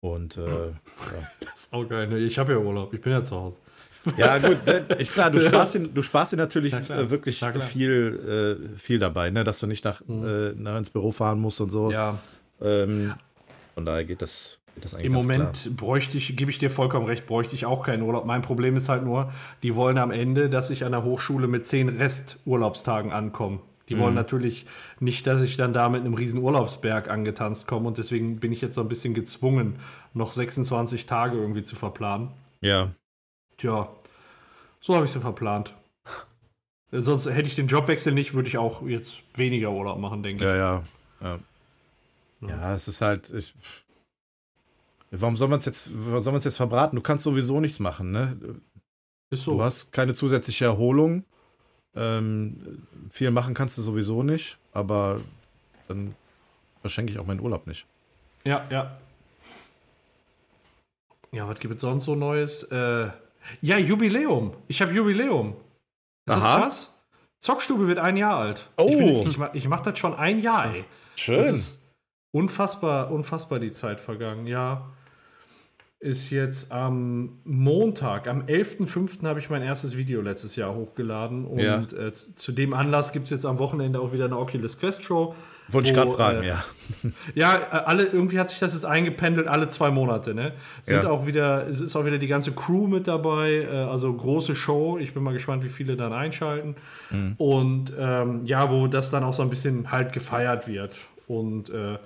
[0.00, 0.72] Und äh, ja.
[1.40, 2.08] Das ist auch geil.
[2.08, 2.18] Ne?
[2.18, 2.92] Ich habe ja Urlaub.
[2.94, 3.60] Ich bin ja zu Hause.
[4.16, 4.86] Ja, gut, ne?
[4.98, 7.62] ich, klar, du sparst, dir, du sparst dir natürlich Na klar, äh, wirklich na klar.
[7.66, 9.44] viel, äh, viel dabei, ne?
[9.44, 10.24] dass du nicht nach, Mhm.
[10.26, 11.90] äh, nach ins Büro fahren musst und so.
[11.90, 12.18] Ja,
[12.62, 13.12] Ähm,
[13.74, 17.04] von daher geht das, geht das eigentlich im Moment bräuchte ich, gebe ich dir vollkommen
[17.06, 18.24] recht, bräuchte ich auch keinen Urlaub.
[18.24, 19.30] Mein Problem ist halt nur,
[19.62, 23.60] die wollen am Ende, dass ich an der Hochschule mit zehn Resturlaubstagen ankomme.
[23.90, 24.66] Die wollen natürlich
[25.00, 28.60] nicht, dass ich dann da mit einem riesen Urlaubsberg angetanzt komme und deswegen bin ich
[28.60, 29.80] jetzt so ein bisschen gezwungen,
[30.14, 32.30] noch 26 Tage irgendwie zu verplanen.
[32.60, 32.92] Ja.
[33.56, 33.88] Tja,
[34.78, 35.74] so habe ich sie verplant.
[36.92, 40.52] Sonst hätte ich den Jobwechsel nicht, würde ich auch jetzt weniger Urlaub machen, denke Ja,
[40.54, 41.26] ich.
[41.26, 41.38] ja.
[42.42, 43.30] Ja, ja es ist halt.
[43.32, 43.54] Ich,
[45.10, 46.96] warum soll man es jetzt, warum soll man es jetzt verbraten?
[46.96, 48.36] Du kannst sowieso nichts machen, ne?
[49.30, 49.54] Ist so.
[49.54, 51.24] Du hast keine zusätzliche Erholung.
[51.96, 55.20] Ähm, viel machen kannst du sowieso nicht, aber
[55.88, 56.14] dann
[56.80, 57.86] verschenke ich auch meinen Urlaub nicht.
[58.44, 58.96] Ja, ja.
[61.32, 62.64] Ja, was gibt es sonst so Neues?
[62.64, 63.08] Äh,
[63.60, 64.54] ja, Jubiläum.
[64.68, 65.54] Ich habe Jubiläum.
[66.26, 66.60] Ist das Aha.
[66.60, 66.94] krass?
[67.38, 68.68] Zockstube wird ein Jahr alt.
[68.76, 68.88] Oh.
[68.88, 70.84] Ich, bin, ich, ich mache das schon ein Jahr, ey.
[71.16, 71.38] Schön.
[71.38, 71.82] Das ist
[72.32, 74.46] unfassbar, unfassbar die Zeit vergangen.
[74.46, 74.90] Ja.
[76.02, 79.22] Ist jetzt am Montag, am 11.05.
[79.26, 81.44] habe ich mein erstes Video letztes Jahr hochgeladen.
[81.44, 81.76] Und Ja.
[81.82, 85.34] äh, zu dem Anlass gibt es jetzt am Wochenende auch wieder eine Oculus Quest Show.
[85.68, 86.64] Wollte ich gerade fragen, äh, ja.
[87.34, 90.52] Ja, alle, irgendwie hat sich das jetzt eingependelt, alle zwei Monate, ne?
[90.82, 91.10] Sind Ja.
[91.10, 94.96] auch wieder, es ist auch wieder die ganze Crew mit dabei, äh, also große Show.
[94.98, 96.76] Ich bin mal gespannt, wie viele dann einschalten.
[97.10, 97.34] Mhm.
[97.36, 100.96] Und ähm, ja, wo das dann auch so ein bisschen halt gefeiert wird.
[101.28, 101.98] Und äh,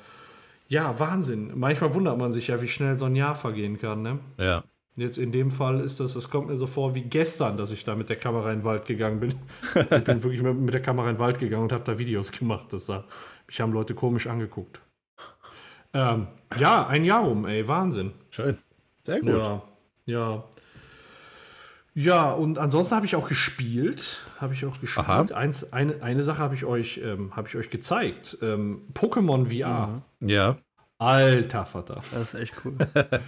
[0.74, 1.52] ja, Wahnsinn.
[1.54, 4.18] Manchmal wundert man sich ja, wie schnell so ein Jahr vergehen kann, ne?
[4.38, 4.64] Ja.
[4.96, 7.84] Jetzt in dem Fall ist das, es kommt mir so vor wie gestern, dass ich
[7.84, 9.30] da mit der Kamera in den Wald gegangen bin.
[9.74, 12.72] ich bin wirklich mit, der Kamera in den Wald gegangen und habe da Videos gemacht.
[12.72, 13.04] Das sah,
[13.46, 14.80] mich haben Leute komisch angeguckt.
[15.92, 16.26] Ähm,
[16.58, 18.12] ja, ein Jahr rum, ey, Wahnsinn.
[18.30, 18.58] Schön.
[19.02, 19.30] Sehr gut.
[19.30, 19.62] Ja,
[20.06, 20.44] ja.
[21.94, 24.22] Ja, und ansonsten habe ich auch gespielt.
[24.40, 25.06] Habe ich auch gespielt.
[25.06, 25.26] Aha.
[25.34, 28.36] Eins, eine, eine Sache habe ich, euch, ähm, habe ich euch gezeigt.
[28.42, 30.02] Ähm, Pokémon VR.
[30.20, 30.56] Ja.
[30.98, 32.02] Alter Vater.
[32.12, 32.74] Das ist echt cool.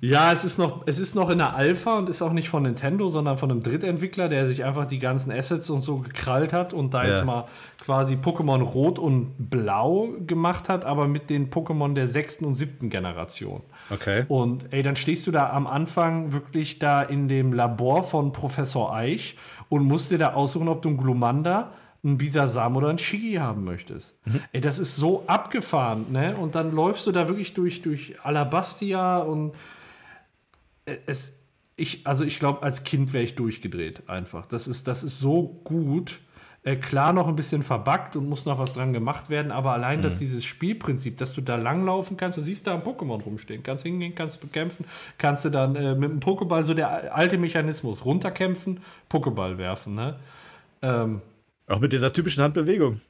[0.00, 2.62] Ja, es ist, noch, es ist noch in der Alpha und ist auch nicht von
[2.64, 6.72] Nintendo, sondern von einem Drittentwickler, der sich einfach die ganzen Assets und so gekrallt hat
[6.72, 7.10] und da Ja.
[7.10, 7.44] jetzt mal
[7.80, 12.90] quasi Pokémon Rot und Blau gemacht hat, aber mit den Pokémon der sechsten und siebten
[12.90, 13.60] Generation.
[13.90, 14.24] Okay.
[14.28, 18.94] Und ey, dann stehst du da am Anfang wirklich da in dem Labor von Professor
[18.94, 19.36] Eich
[19.68, 21.72] und musst dir da aussuchen, ob du einen Glumanda,
[22.04, 24.16] einen Bisasam oder einen Shigi haben möchtest.
[24.52, 26.36] Ey, das ist so abgefahren, ne?
[26.36, 29.54] Und dann läufst du da wirklich durch, durch Alabastia und
[30.84, 31.32] äh, es,
[31.76, 34.46] ich, also ich glaube, als Kind wäre ich durchgedreht einfach.
[34.46, 36.20] Das ist, das ist so gut.
[36.64, 40.00] Äh, klar noch ein bisschen verbuggt und muss noch was dran gemacht werden, aber allein,
[40.00, 43.82] dass dieses Spielprinzip, dass du da langlaufen kannst, du siehst da ein Pokémon rumstehen, kannst
[43.82, 44.84] hingehen, kannst bekämpfen,
[45.18, 48.78] kannst du dann äh, mit dem Pokéball so der alte Mechanismus runterkämpfen,
[49.10, 50.20] Pokéball werfen, ne?
[50.82, 51.20] Ähm,
[51.66, 53.00] Auch mit dieser typischen Handbewegung.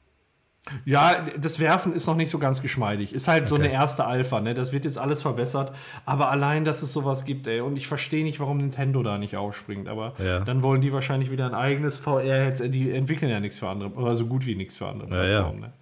[0.85, 3.13] Ja, das Werfen ist noch nicht so ganz geschmeidig.
[3.13, 3.65] Ist halt so Okay.
[3.65, 4.53] eine erste Alpha, ne?
[4.53, 5.73] Das wird jetzt alles verbessert.
[6.05, 7.59] Aber allein, dass es sowas gibt, ey.
[7.61, 9.89] Und ich verstehe nicht, warum Nintendo da nicht aufspringt.
[9.89, 10.39] Aber Ja.
[10.39, 12.69] dann wollen die wahrscheinlich wieder ein eigenes VR-Headset.
[12.69, 13.89] Die entwickeln ja nichts für andere.
[13.91, 15.29] Oder so gut wie nichts für andere Ja, ja.
[15.39, 15.73] Plattformen, Ne?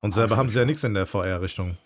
[0.00, 1.76] Und selber haben sie ja nichts in der VR-Richtung.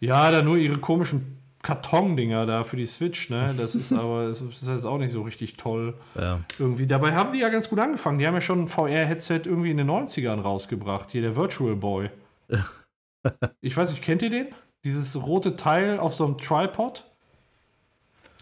[0.00, 3.54] Ja, da nur ihre komischen Karton-Dinger da für die Switch, ne?
[3.56, 5.94] Das ist aber, das ist jetzt auch nicht so richtig toll.
[6.14, 6.40] Ja.
[6.58, 6.86] Irgendwie.
[6.86, 8.18] Dabei haben die ja ganz gut angefangen.
[8.18, 11.12] Die haben ja schon ein VR-Headset irgendwie in den 90ern rausgebracht.
[11.12, 12.10] Hier der Virtual Boy.
[13.60, 14.46] ich weiß nicht, kennt ihr den?
[14.84, 17.04] Dieses rote Teil auf so einem Tripod?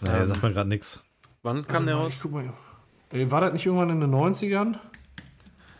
[0.01, 1.03] Naja, sagt man gerade nichts.
[1.43, 2.13] Wann kam der raus?
[2.15, 2.53] ich guck mal.
[3.11, 4.77] Ey, War das nicht irgendwann in den 90ern?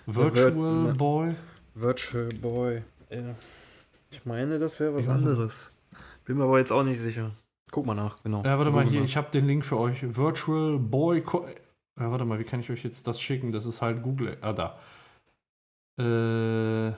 [0.07, 1.35] Virtual Vir- Boy?
[1.75, 2.83] Virtual Boy.
[3.11, 3.35] Ja.
[4.11, 5.71] Ich meine, das wäre was anderes.
[6.31, 7.33] Bin mir aber jetzt auch nicht sicher.
[7.73, 8.45] Guck mal nach, genau.
[8.45, 10.17] Ja, warte mal Google hier, ich habe den Link für euch.
[10.17, 11.23] Virtual Boy.
[11.23, 11.45] Co
[11.99, 13.51] ja, warte mal, wie kann ich euch jetzt das schicken?
[13.51, 14.39] Das ist halt Google.
[14.41, 14.79] Ah, da.
[16.01, 16.93] Äh.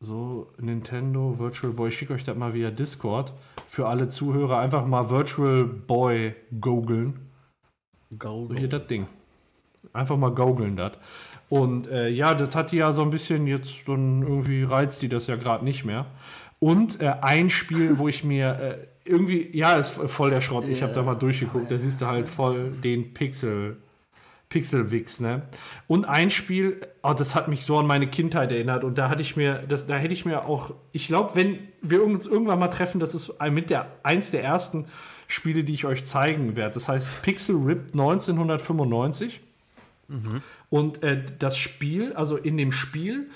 [0.00, 1.90] So, Nintendo Virtual Boy.
[1.90, 3.32] Ich schicke euch das mal via Discord.
[3.68, 7.30] Für alle Zuhörer einfach mal Virtual Boy googeln.
[8.18, 9.06] Go, So, hier das Ding.
[9.92, 10.98] Einfach mal googeln das.
[11.48, 15.08] Und äh, ja, das hat die ja so ein bisschen jetzt, dann irgendwie reizt die
[15.08, 16.06] das ja gerade nicht mehr.
[16.58, 20.66] Und äh, ein Spiel, wo ich mir äh, irgendwie, ja, ist voll der Schrott.
[20.68, 21.70] Ich habe da mal durchgeguckt.
[21.70, 23.76] Da siehst du halt voll den Pixel.
[24.48, 25.42] Pixelwix, ne?
[25.88, 29.20] Und ein Spiel, oh, das hat mich so an meine Kindheit erinnert und da hatte
[29.20, 32.68] ich mir, das, da hätte ich mir auch, ich glaube, wenn wir uns irgendwann mal
[32.68, 34.86] treffen, das ist mit der eins der ersten
[35.26, 36.74] Spiele, die ich euch zeigen werde.
[36.74, 39.40] Das heißt Pixel Ripped 1995.
[40.70, 43.30] Und äh, das Spiel, also in dem Spiel,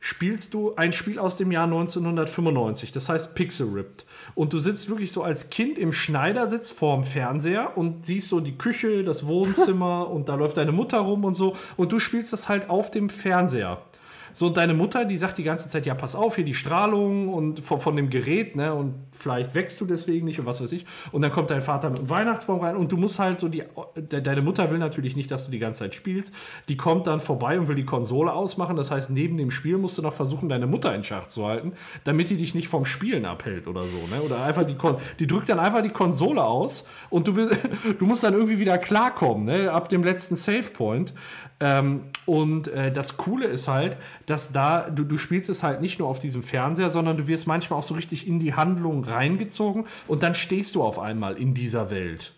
[0.00, 4.06] spielst du ein Spiel aus dem Jahr 1995, das heißt Pixel Ripped.
[4.34, 8.56] Und du sitzt wirklich so als Kind im Schneidersitz vorm Fernseher und siehst so die
[8.56, 11.54] Küche, das Wohnzimmer und da läuft deine Mutter rum und so.
[11.76, 13.82] Und du spielst das halt auf dem Fernseher.
[14.32, 17.28] So, und deine Mutter, die sagt die ganze Zeit, ja, pass auf, hier die Strahlung
[17.28, 18.72] und von, von dem Gerät, ne?
[18.74, 20.86] Und vielleicht wächst du deswegen nicht und was weiß ich.
[21.12, 23.62] Und dann kommt dein Vater mit dem Weihnachtsbaum rein und du musst halt so die.
[23.96, 26.34] de- Deine Mutter will natürlich nicht, dass du die ganze Zeit spielst.
[26.68, 28.76] Die kommt dann vorbei und will die Konsole ausmachen.
[28.76, 31.72] Das heißt, neben dem Spiel musst du noch versuchen, deine Mutter in Schach zu halten,
[32.04, 34.22] damit die dich nicht vom Spielen abhält oder so, ne?
[34.24, 37.32] Oder einfach die Kon die drückt dann einfach die Konsole aus und du,
[37.98, 39.70] du musst dann irgendwie wieder klarkommen, ne?
[39.72, 41.12] Ab dem letzten Save Point.
[41.62, 43.98] Ähm, und äh, das Coole ist halt,
[44.30, 47.46] dass da, du, du spielst es halt nicht nur auf diesem Fernseher, sondern du wirst
[47.46, 51.52] manchmal auch so richtig in die Handlung reingezogen und dann stehst du auf einmal in
[51.52, 52.32] dieser Welt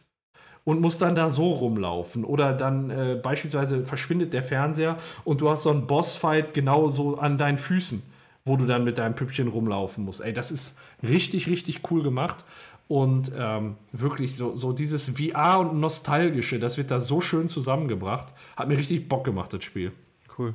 [0.65, 2.25] und musst dann da so rumlaufen.
[2.25, 7.17] Oder dann äh, beispielsweise verschwindet der Fernseher und du hast so einen Bossfight genau so
[7.17, 8.03] an deinen Füßen,
[8.45, 10.21] wo du dann mit deinem Püppchen rumlaufen musst.
[10.21, 12.45] Ey, das ist richtig, richtig cool gemacht.
[12.89, 18.35] Und ähm, wirklich so, so dieses VR und Nostalgische, das wird da so schön zusammengebracht.
[18.57, 19.93] Hat mir richtig Bock gemacht, das Spiel.
[20.37, 20.55] Cool.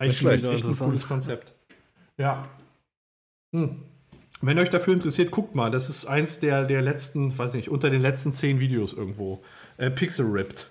[0.00, 0.44] Eigentlich schlecht.
[0.44, 1.52] echt ein cooles Konzept.
[2.16, 2.48] Ja.
[3.54, 3.82] Hm.
[4.40, 5.70] Wenn euch dafür interessiert, guckt mal.
[5.70, 9.44] Das ist eins der, der letzten, weiß nicht, unter den letzten zehn Videos irgendwo.
[9.76, 10.70] Äh, Pixel Ripped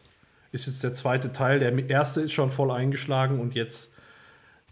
[0.51, 1.59] ist jetzt der zweite Teil.
[1.59, 3.93] Der erste ist schon voll eingeschlagen und jetzt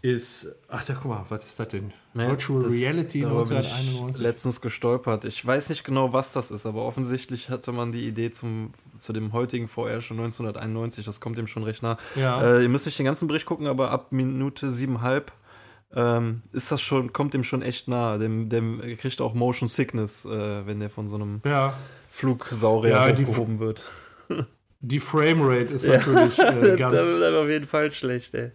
[0.02, 0.54] ist.
[0.68, 1.92] Ach, da guck mal, was ist das denn?
[2.14, 4.22] Virtual Das- Reality darüber bin ich 1991.
[4.22, 5.24] letztens gestolpert.
[5.24, 9.12] Ich weiß nicht genau, was das ist, aber offensichtlich hatte man die Idee zum, zu
[9.12, 11.04] dem heutigen VR schon 1991.
[11.04, 11.96] Das kommt dem schon recht nah.
[12.16, 12.42] Ja.
[12.42, 15.32] Äh, ihr müsst nicht den ganzen Bericht gucken, aber ab Minute siebeneinhalb
[15.94, 18.18] ähm, ist das schon, kommt dem schon echt nah.
[18.18, 21.72] Dem, dem kriegt auch Motion Sickness, äh, wenn der von so einem Ja.
[22.10, 23.84] Flugsaurier Ja, hochgehoben wird.
[24.80, 26.94] Die Framerate ist natürlich äh, ganz.
[26.94, 28.52] das ist auf jeden Fall schlecht, ey.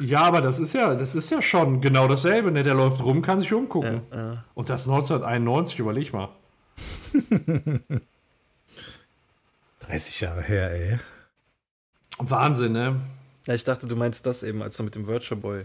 [0.00, 2.50] Ja, aber das ist ja, das ist ja schon genau dasselbe.
[2.50, 2.62] Ne?
[2.62, 4.00] Der läuft rum, kann sich umgucken.
[4.12, 6.30] Ja, Und das 1991, überleg mal.
[9.80, 10.98] 30 Jahre her, ey.
[12.18, 13.00] Wahnsinn, ne?
[13.46, 15.64] ja, ich dachte, du meinst das eben, als du mit dem Virtual Boy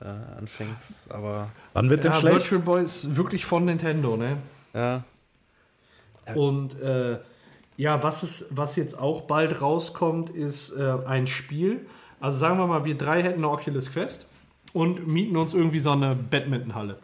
[0.00, 0.04] äh,
[0.38, 2.36] anfängst, aber Wann wird denn Ja, schlecht?
[2.36, 4.38] Virtual Boy ist wirklich von Nintendo, ne?
[4.74, 5.04] ja.
[6.34, 7.18] Und äh,
[7.76, 11.86] ja, was, ist, was jetzt auch bald rauskommt, ist äh, ein Spiel.
[12.20, 14.26] Also sagen wir mal, wir drei hätten eine Oculus Quest
[14.72, 16.98] und mieten uns irgendwie so eine Badmintonhalle.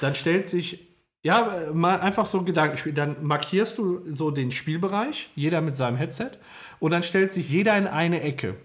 [0.00, 0.86] Dann stellt sich,
[1.22, 2.92] ja, mal einfach so ein Gedankenspiel.
[2.92, 6.30] Dann markierst du so den Spielbereich, jeder mit seinem Headset,
[6.78, 8.56] und dann stellt sich jeder in eine Ecke.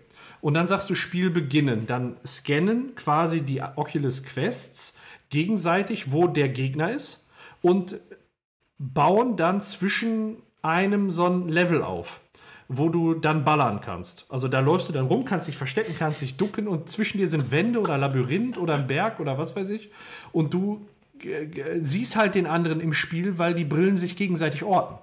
[0.42, 1.86] Und dann sagst du Spiel beginnen.
[1.88, 4.96] Dann scannen quasi die Oculus Quests
[5.30, 7.28] gegenseitig, wo der Gegner ist.
[7.62, 8.00] Und
[8.80, 12.22] bauen dann zwischen einem so ein Level auf,
[12.78, 14.26] wo du dann ballern kannst.
[14.30, 17.28] Also da läufst du dann rum, kannst dich verstecken, kannst dich ducken und zwischen dir
[17.28, 19.90] sind Wände oder Labyrinth oder ein Berg oder was weiß ich.
[20.32, 20.86] Und du
[21.24, 24.96] äh, äh, siehst halt den anderen im Spiel, weil die Brillen sich gegenseitig orten.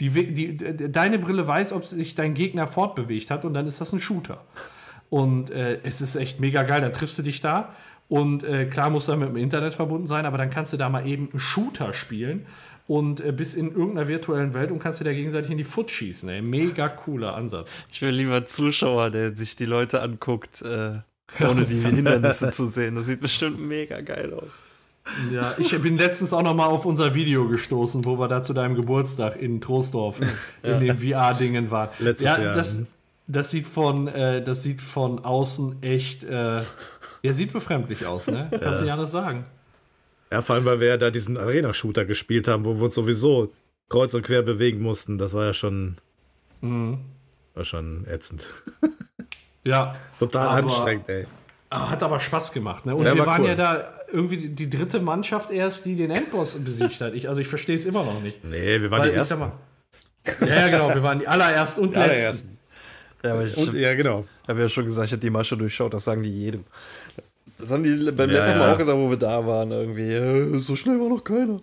[0.00, 3.80] Die, die, de- deine Brille weiß, ob sich dein Gegner fortbewegt hat und dann ist
[3.80, 4.42] das ein Shooter.
[5.10, 7.74] Und äh, es ist echt mega geil, da triffst du dich da.
[8.08, 10.88] Und äh, klar muss er mit dem Internet verbunden sein, aber dann kannst du da
[10.88, 12.46] mal eben einen Shooter spielen
[12.90, 15.92] und äh, bis in irgendeiner virtuellen Welt und kannst dir da gegenseitig in die Foot
[15.92, 16.28] schießen.
[16.28, 16.42] Ey.
[16.42, 17.84] Mega cooler Ansatz.
[17.92, 20.98] Ich will lieber Zuschauer, der sich die Leute anguckt, äh,
[21.48, 22.96] ohne die Hindernisse zu sehen.
[22.96, 24.58] Das sieht bestimmt mega geil aus.
[25.32, 28.54] Ja, ich bin letztens auch noch mal auf unser Video gestoßen, wo wir da zu
[28.54, 30.18] deinem Geburtstag in Troisdorf
[30.64, 31.90] in den VR-Dingen waren.
[32.00, 32.54] Letztes ja, Jahr.
[32.54, 32.82] Das,
[33.28, 36.56] das, sieht von, äh, das sieht von außen echt, äh,
[37.22, 38.48] ja, sieht befremdlich aus, ne?
[38.50, 39.44] Kannst du nicht anders sagen.
[40.32, 43.52] Ja, vor allem, weil wir ja da diesen Arena-Shooter gespielt haben, wo wir uns sowieso
[43.88, 45.18] kreuz und quer bewegen mussten.
[45.18, 45.96] Das war ja schon,
[46.60, 46.98] Mhm.
[47.54, 48.48] war schon ätzend.
[49.62, 49.94] Ja.
[50.18, 51.26] Total Aber- anstrengend, ey.
[51.68, 52.96] Ah, Hat aber Spaß gemacht, ne?
[52.96, 53.48] Und Ja, wir war waren cool.
[53.50, 57.12] ja da irgendwie die, dritte Mannschaft erst, die den Endboss besiegt hat.
[57.14, 58.42] Ich, also ich verstehe es immer noch nicht.
[58.42, 59.38] Nee, wir waren Weil die ich Ersten.
[59.38, 59.52] mal,
[60.40, 62.10] ja, ja, genau, wir waren die allerersten und Die letzten.
[62.16, 62.58] allerersten.
[63.22, 64.24] Ja, aber ich Und, ja, genau.
[64.48, 66.64] habe ja schon gesagt, ich habe die Masche durchschaut, das sagen die jedem.
[67.60, 68.66] Das haben die beim Ja, letzten ja.
[68.66, 70.12] Mal auch gesagt, wo wir da waren, irgendwie.
[70.12, 71.62] äh, So schnell war noch keiner.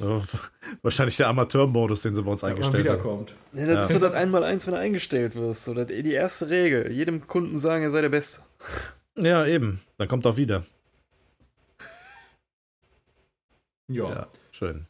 [0.00, 0.22] Ja,
[0.82, 2.94] Wahrscheinlich der Amateurmodus, den sie bei uns Wenn man eingestellt haben.
[2.98, 3.34] wiederkommt.
[3.52, 5.64] Ja, das ist so das Einmaleins, wenn du eingestellt wirst.
[5.64, 6.90] So, das die erste Regel.
[6.90, 8.42] Jedem Kunden sagen, er sei der Beste.
[9.16, 9.80] Ja, eben.
[9.98, 10.64] Dann kommt auch wieder.
[13.88, 14.08] Ja.
[14.10, 14.86] Ja, schön.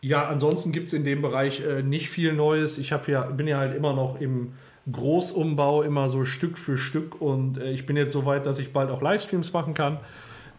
[0.00, 2.76] Ja, ansonsten gibt es in dem Bereich äh, nicht viel Neues.
[2.78, 4.52] Ich hab ja, bin ja halt immer noch im
[4.90, 8.72] Großumbau, immer so Stück für Stück und äh, ich bin jetzt so weit, dass ich
[8.72, 9.98] bald auch Livestreams machen kann.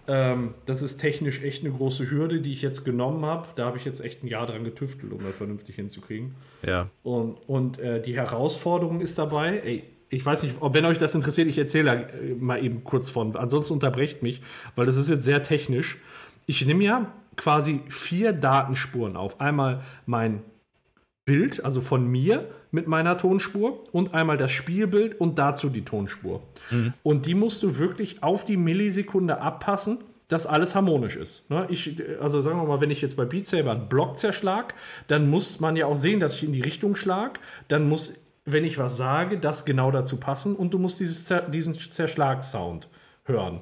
[0.06, 3.48] Ähm, das ist technisch echt eine große Hürde, die ich jetzt genommen habe.
[3.56, 6.36] Da habe ich jetzt echt ein Jahr dran getüftelt, um das vernünftig hinzukriegen.
[6.66, 6.90] Ja.
[7.04, 11.16] Und, und äh, die Herausforderung ist dabei, ey, ich weiß nicht, ob wenn euch das
[11.16, 13.36] interessiert, ich erzähle äh, mal eben kurz von.
[13.36, 14.42] Ansonsten unterbrecht mich,
[14.76, 16.00] weil das ist jetzt sehr technisch.
[16.46, 19.40] Ich nehme ja quasi vier Datenspuren auf.
[19.40, 20.44] Einmal mein
[21.26, 26.42] Bild, also von mir, mit meiner Tonspur und einmal das Spielbild und dazu die Tonspur.
[26.72, 26.94] Mhm.
[27.04, 31.48] Und die musst du wirklich auf die Millisekunde abpassen, dass alles harmonisch ist.
[31.52, 31.68] Ne?
[31.70, 34.74] Ich, also sagen wir mal, wenn ich jetzt bei Beat Saber einen Block zerschlag,
[35.08, 37.40] dann muss man ja auch sehen, dass ich in die Richtung schlag.
[37.68, 41.76] Dann muss, wenn ich was sage, das genau dazu passen und du musst dieses, diesen
[41.76, 42.88] Zerschlagssound
[43.26, 43.62] hören.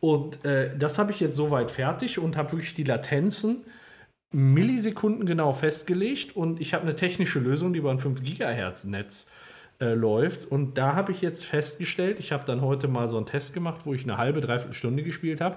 [0.00, 3.64] Und äh, das habe ich jetzt soweit fertig und habe wirklich die Latenzen
[4.32, 9.26] Millisekunden genau festgelegt und ich habe eine technische Lösung, die über ein 5 Gigahertz Netz
[9.80, 13.26] äh, läuft und da habe ich jetzt festgestellt, ich habe dann heute mal so einen
[13.26, 15.56] Test gemacht, wo ich eine halbe, dreiviertel Stunde gespielt habe,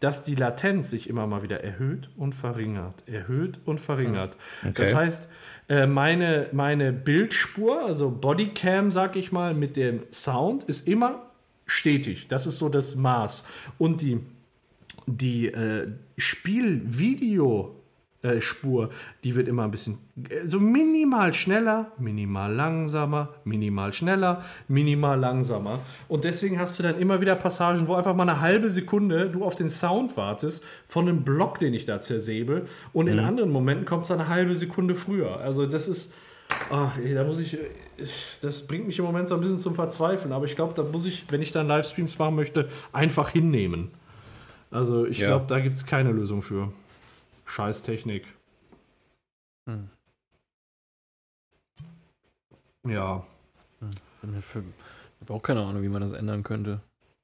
[0.00, 4.36] dass die Latenz sich immer mal wieder erhöht und verringert, erhöht und verringert.
[4.62, 4.72] Okay.
[4.76, 5.28] Das heißt,
[5.68, 11.26] äh, meine, meine Bildspur, also Bodycam, sag ich mal, mit dem Sound ist immer
[11.66, 12.28] stetig.
[12.28, 13.46] Das ist so das Maß.
[13.76, 14.20] Und die,
[15.06, 17.74] die äh, Spielvideo
[18.20, 18.90] äh, Spur,
[19.22, 25.78] die wird immer ein bisschen äh, so minimal schneller, minimal langsamer, minimal schneller, minimal langsamer.
[26.08, 29.44] Und deswegen hast du dann immer wieder Passagen, wo einfach mal eine halbe Sekunde du
[29.44, 32.66] auf den Sound wartest von einem Block, den ich da zersäbel.
[32.92, 33.12] Und mhm.
[33.12, 35.38] in anderen Momenten kommt es eine halbe Sekunde früher.
[35.38, 36.12] Also das ist,
[36.72, 37.56] ach, da muss ich,
[38.42, 40.32] das bringt mich im Moment so ein bisschen zum Verzweifeln.
[40.32, 43.92] Aber ich glaube, da muss ich, wenn ich dann Livestreams machen möchte, einfach hinnehmen.
[44.72, 45.28] Also ich ja.
[45.28, 46.72] glaube, da gibt es keine Lösung für.
[47.48, 48.26] Scheißtechnik.
[49.66, 49.88] Hm.
[52.86, 53.26] Ja.
[53.80, 53.90] Hm.
[54.32, 56.80] Ich habe auch keine Ahnung, wie man das ändern könnte.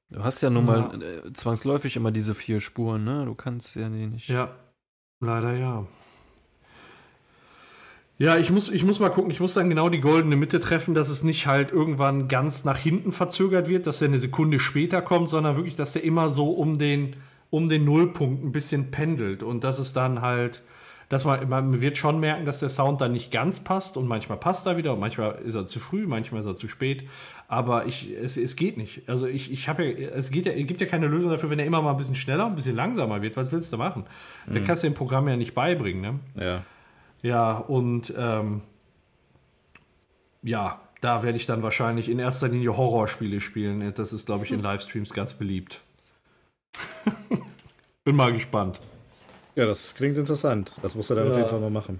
[0.09, 1.27] Du hast ja nun mal ja.
[1.27, 3.25] Äh, zwangsläufig immer diese vier Spuren, ne?
[3.25, 4.27] Du kannst ja die nicht.
[4.27, 4.55] Ja,
[5.19, 5.85] leider ja.
[8.17, 10.93] Ja, ich muss, ich muss mal gucken, ich muss dann genau die goldene Mitte treffen,
[10.93, 15.01] dass es nicht halt irgendwann ganz nach hinten verzögert wird, dass er eine Sekunde später
[15.01, 17.17] kommt, sondern wirklich, dass er immer so um den
[17.49, 19.43] um den Nullpunkt ein bisschen pendelt.
[19.43, 20.63] Und das ist dann halt,
[21.09, 24.39] dass man, man wird schon merken, dass der Sound dann nicht ganz passt und manchmal
[24.39, 27.07] passt er wieder und manchmal ist er zu früh, manchmal ist er zu spät.
[27.47, 29.07] Aber ich, es, es geht nicht.
[29.07, 31.65] Also ich, ich habe ja, es geht ja, gibt ja keine Lösung dafür, wenn er
[31.65, 33.37] immer mal ein bisschen schneller, ein bisschen langsamer wird.
[33.37, 34.05] Was willst du machen?
[34.47, 34.55] Mhm.
[34.55, 36.01] Da kannst du dem Programm ja nicht beibringen.
[36.01, 36.43] Ne?
[36.43, 36.63] Ja.
[37.21, 38.61] Ja, und ähm,
[40.43, 43.93] ja, da werde ich dann wahrscheinlich in erster Linie Horrorspiele spielen.
[43.95, 45.81] Das ist, glaube ich, in Livestreams ganz beliebt.
[48.03, 48.79] Bin mal gespannt.
[49.55, 50.73] Ja, das klingt interessant.
[50.81, 51.31] Das muss er dann ja.
[51.31, 51.99] auf jeden Fall mal machen.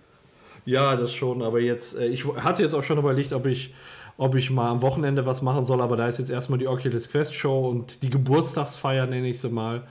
[0.66, 1.42] Ja, das schon.
[1.42, 3.74] Aber jetzt, äh, ich hatte jetzt auch schon überlegt, ob ich,
[4.18, 5.82] ob ich mal am Wochenende was machen soll.
[5.82, 9.50] Aber da ist jetzt erstmal die Oculus Quest Show und die Geburtstagsfeier, nenne ich sie
[9.50, 9.88] mal.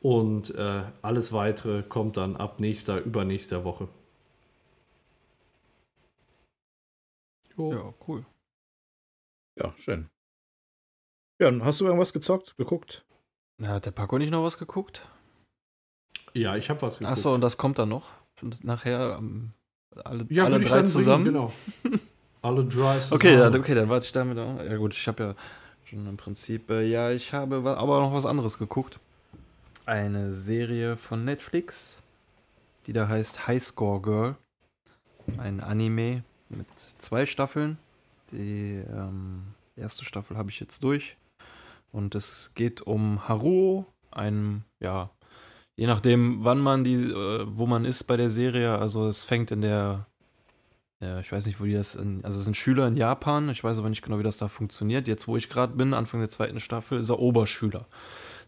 [0.00, 3.88] Und äh, alles weitere kommt dann ab nächster, übernächster Woche.
[7.56, 7.72] Jo.
[7.72, 8.26] Ja, cool.
[9.56, 10.10] Ja, schön.
[11.40, 13.04] Ja, hast du irgendwas gezockt, geguckt?
[13.58, 15.08] Na, hat der Paco nicht noch was geguckt?
[16.32, 17.16] Ja, ich habe was geguckt.
[17.16, 18.10] Achso, und das kommt dann noch?
[18.62, 19.52] nachher um,
[20.04, 21.24] alle, ja, alle drei zusammen?
[21.24, 21.50] Bringen,
[21.82, 21.98] genau.
[22.42, 23.20] alle drei zusammen.
[23.20, 24.62] Okay, ja, okay, dann warte ich damit auch.
[24.62, 25.34] Ja gut, ich habe ja
[25.84, 28.98] schon im Prinzip, äh, ja, ich habe aber noch was anderes geguckt.
[29.86, 32.02] Eine Serie von Netflix,
[32.86, 34.36] die da heißt High Score Girl.
[35.38, 37.78] Ein Anime mit zwei Staffeln.
[38.30, 41.16] Die ähm, erste Staffel habe ich jetzt durch.
[41.94, 45.10] Und es geht um Haruo, einem, ja,
[45.76, 48.78] je nachdem, wann man die, äh, wo man ist bei der Serie.
[48.78, 50.08] Also es fängt in der,
[50.98, 53.48] ja, ich weiß nicht, wo die das, in, also es sind Schüler in Japan.
[53.48, 55.06] Ich weiß aber nicht genau, wie das da funktioniert.
[55.06, 57.86] Jetzt, wo ich gerade bin, Anfang der zweiten Staffel, ist er Oberschüler.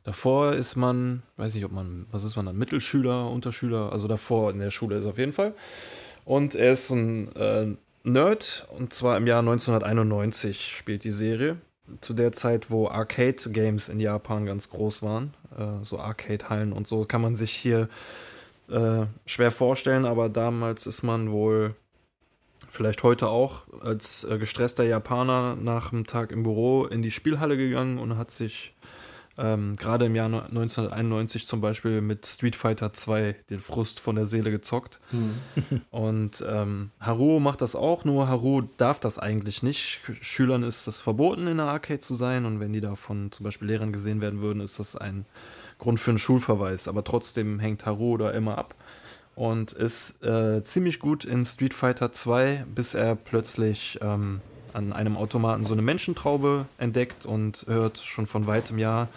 [0.02, 4.50] Davor ist man, weiß nicht, ob man, was ist man dann, Mittelschüler, Unterschüler, also davor
[4.50, 5.54] in der Schule ist er auf jeden Fall.
[6.24, 11.58] Und er ist ein äh, Nerd und zwar im Jahr 1991 spielt die Serie
[12.00, 17.04] zu der Zeit, wo Arcade-Games in Japan ganz groß waren, äh, so Arcade-Hallen und so,
[17.04, 17.88] kann man sich hier
[18.68, 21.74] äh, schwer vorstellen, aber damals ist man wohl,
[22.68, 27.56] vielleicht heute auch, als äh, gestresster Japaner nach einem Tag im Büro in die Spielhalle
[27.56, 28.74] gegangen und hat sich
[29.38, 34.24] ähm, gerade im Jahr 1991 zum Beispiel mit Street Fighter 2 den Frust von der
[34.24, 34.98] Seele gezockt.
[35.12, 35.82] Mhm.
[35.90, 40.00] Und ähm, Haru macht das auch, nur Haru darf das eigentlich nicht.
[40.20, 42.44] Schülern ist das verboten, in der Arcade zu sein.
[42.44, 45.26] Und wenn die da von zum Beispiel Lehrern gesehen werden würden, ist das ein
[45.78, 46.88] Grund für einen Schulverweis.
[46.88, 48.74] Aber trotzdem hängt Haru da immer ab
[49.34, 54.40] und ist äh, ziemlich gut in Street Fighter 2, bis er plötzlich ähm,
[54.76, 59.08] an einem Automaten so eine Menschentraube entdeckt und hört schon von weitem ja,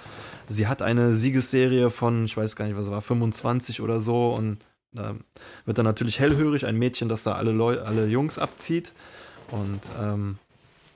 [0.47, 4.33] sie hat eine Siegesserie von, ich weiß gar nicht, was es war, 25 oder so
[4.33, 4.59] und
[4.93, 5.15] da
[5.65, 8.93] wird dann natürlich hellhörig, ein Mädchen, das da alle, Leu alle Jungs abzieht
[9.51, 10.37] und ähm,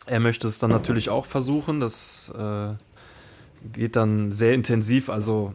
[0.05, 2.73] er möchte es dann natürlich auch versuchen, das äh,
[3.73, 5.53] geht dann sehr intensiv, also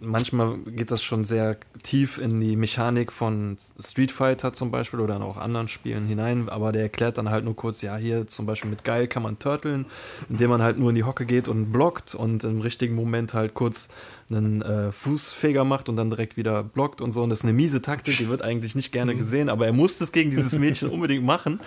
[0.00, 5.20] manchmal geht das schon sehr tief in die Mechanik von Street Fighter zum Beispiel oder
[5.20, 8.70] auch anderen Spielen hinein, aber der erklärt dann halt nur kurz, ja, hier zum Beispiel
[8.70, 9.86] mit Geil kann man turteln,
[10.28, 13.54] indem man halt nur in die Hocke geht und blockt und im richtigen Moment halt
[13.54, 13.88] kurz
[14.30, 17.22] einen äh, Fußfeger macht und dann direkt wieder blockt und so.
[17.22, 20.04] Und das ist eine miese Taktik, die wird eigentlich nicht gerne gesehen, aber er musste
[20.04, 21.60] es gegen dieses Mädchen unbedingt machen,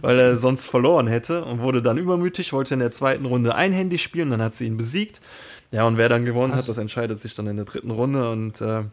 [0.00, 4.02] weil er sonst verloren hätte und wurde dann übermütig, wollte in der zweiten Runde einhändig
[4.02, 5.20] spielen, dann hat sie ihn besiegt.
[5.70, 8.60] Ja, und wer dann gewonnen hat, das entscheidet sich dann in der dritten Runde und
[8.60, 8.84] äh,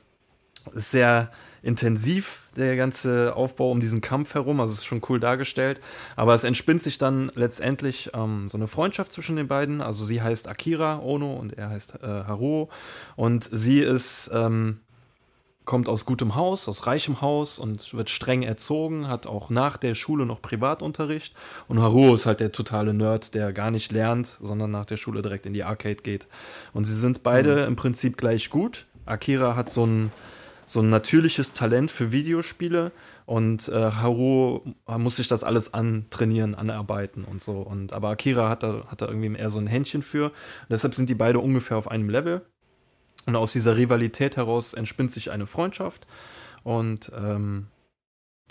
[0.74, 4.60] ist sehr intensiv, der ganze Aufbau um diesen Kampf herum.
[4.60, 5.80] Also es ist schon cool dargestellt.
[6.16, 9.82] Aber es entspinnt sich dann letztendlich ähm, so eine Freundschaft zwischen den beiden.
[9.82, 12.70] Also sie heißt Akira Ono und er heißt äh, Haruo.
[13.16, 14.82] Und sie ist, ähm,
[15.66, 19.96] kommt aus gutem Haus, aus reichem Haus und wird streng erzogen, hat auch nach der
[19.96, 21.34] Schule noch Privatunterricht.
[21.68, 25.22] Und Haruo ist halt der totale Nerd, der gar nicht lernt, sondern nach der Schule
[25.22, 26.28] direkt in die Arcade geht.
[26.74, 27.68] Und sie sind beide mhm.
[27.70, 28.86] im Prinzip gleich gut.
[29.06, 30.12] Akira hat so ein
[30.66, 32.92] so ein natürliches Talent für Videospiele
[33.26, 34.62] und äh, Haru
[34.98, 37.60] muss sich das alles antrainieren, anarbeiten und so.
[37.60, 40.26] Und, aber Akira hat da, hat da irgendwie eher so ein Händchen für.
[40.26, 42.42] Und deshalb sind die beide ungefähr auf einem Level.
[43.26, 46.08] Und aus dieser Rivalität heraus entspinnt sich eine Freundschaft
[46.64, 47.68] und ähm,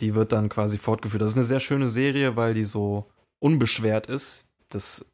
[0.00, 1.22] die wird dann quasi fortgeführt.
[1.22, 4.48] Das ist eine sehr schöne Serie, weil die so unbeschwert ist.
[4.70, 5.04] Das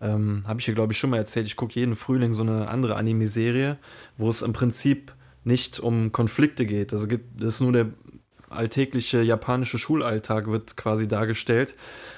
[0.00, 1.46] ähm, habe ich hier, glaube ich, schon mal erzählt.
[1.46, 3.78] Ich gucke jeden Frühling so eine andere Anime-Serie,
[4.16, 6.92] wo es im Prinzip nicht um Konflikte geht.
[6.92, 7.90] Also gibt es nur der
[8.54, 11.74] alltägliche japanische Schulalltag wird quasi dargestellt,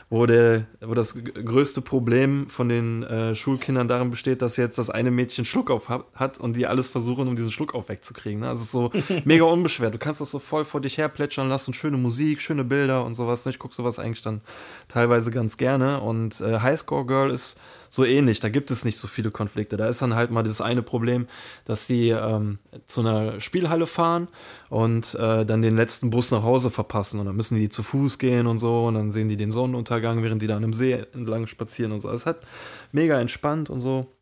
[0.09, 4.91] wo, der, wo das größte Problem von den äh, Schulkindern darin besteht, dass jetzt das
[4.91, 8.41] eine Mädchen Schluckauf hat und die alles versuchen, um diesen Schluckauf wegzukriegen.
[8.41, 8.49] Ne?
[8.49, 9.95] Also so mega unbeschwert.
[9.95, 13.15] Du kannst das so voll vor dich her plätschern lassen, schöne Musik, schöne Bilder und
[13.15, 13.45] sowas.
[13.45, 13.51] Ne?
[13.51, 14.41] Ich gucke sowas eigentlich dann
[14.89, 16.01] teilweise ganz gerne.
[16.01, 17.59] Und äh, Highscore Girl ist
[17.89, 18.41] so ähnlich.
[18.41, 19.77] Da gibt es nicht so viele Konflikte.
[19.77, 21.27] Da ist dann halt mal das eine Problem,
[21.65, 24.29] dass sie ähm, zu einer Spielhalle fahren
[24.69, 27.21] und äh, dann den letzten Bus nach Hause verpassen.
[27.21, 28.85] Und dann müssen die zu Fuß gehen und so.
[28.87, 32.01] Und dann sehen die den Sonnenuntergang, während die da an einem See entlang spazieren und
[32.01, 32.11] so.
[32.11, 32.41] Es hat
[32.93, 34.16] mega entspannt und so.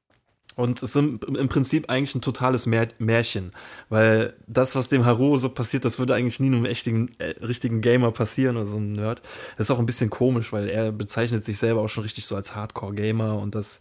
[0.56, 3.50] Und es ist im Prinzip eigentlich ein totales Märchen,
[3.88, 7.80] weil das, was dem Haru so passiert, das würde eigentlich nie einem echten, äh, richtigen
[7.80, 9.20] Gamer passieren oder so einem Nerd.
[9.56, 12.36] Das ist auch ein bisschen komisch, weil er bezeichnet sich selber auch schon richtig so
[12.36, 13.80] als Hardcore-Gamer und das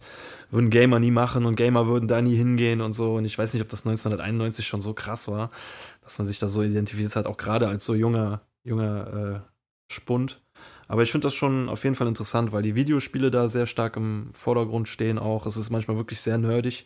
[0.50, 3.14] würden Gamer nie machen und Gamer würden da nie hingehen und so.
[3.14, 5.50] Und ich weiß nicht, ob das 1991 schon so krass war,
[6.02, 10.43] dass man sich da so identifiziert hat, auch gerade als so junger, junger äh, Spund.
[10.88, 13.96] Aber ich finde das schon auf jeden Fall interessant, weil die Videospiele da sehr stark
[13.96, 15.46] im Vordergrund stehen auch.
[15.46, 16.84] Es ist manchmal wirklich sehr nerdig.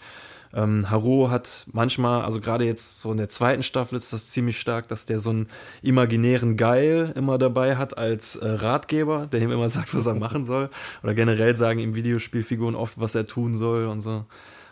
[0.54, 4.58] Ähm, Haru hat manchmal, also gerade jetzt so in der zweiten Staffel ist das ziemlich
[4.58, 5.48] stark, dass der so einen
[5.82, 10.44] imaginären Geil immer dabei hat als äh, Ratgeber, der ihm immer sagt, was er machen
[10.44, 10.70] soll.
[11.02, 14.24] Oder generell sagen ihm Videospielfiguren oft, was er tun soll und so.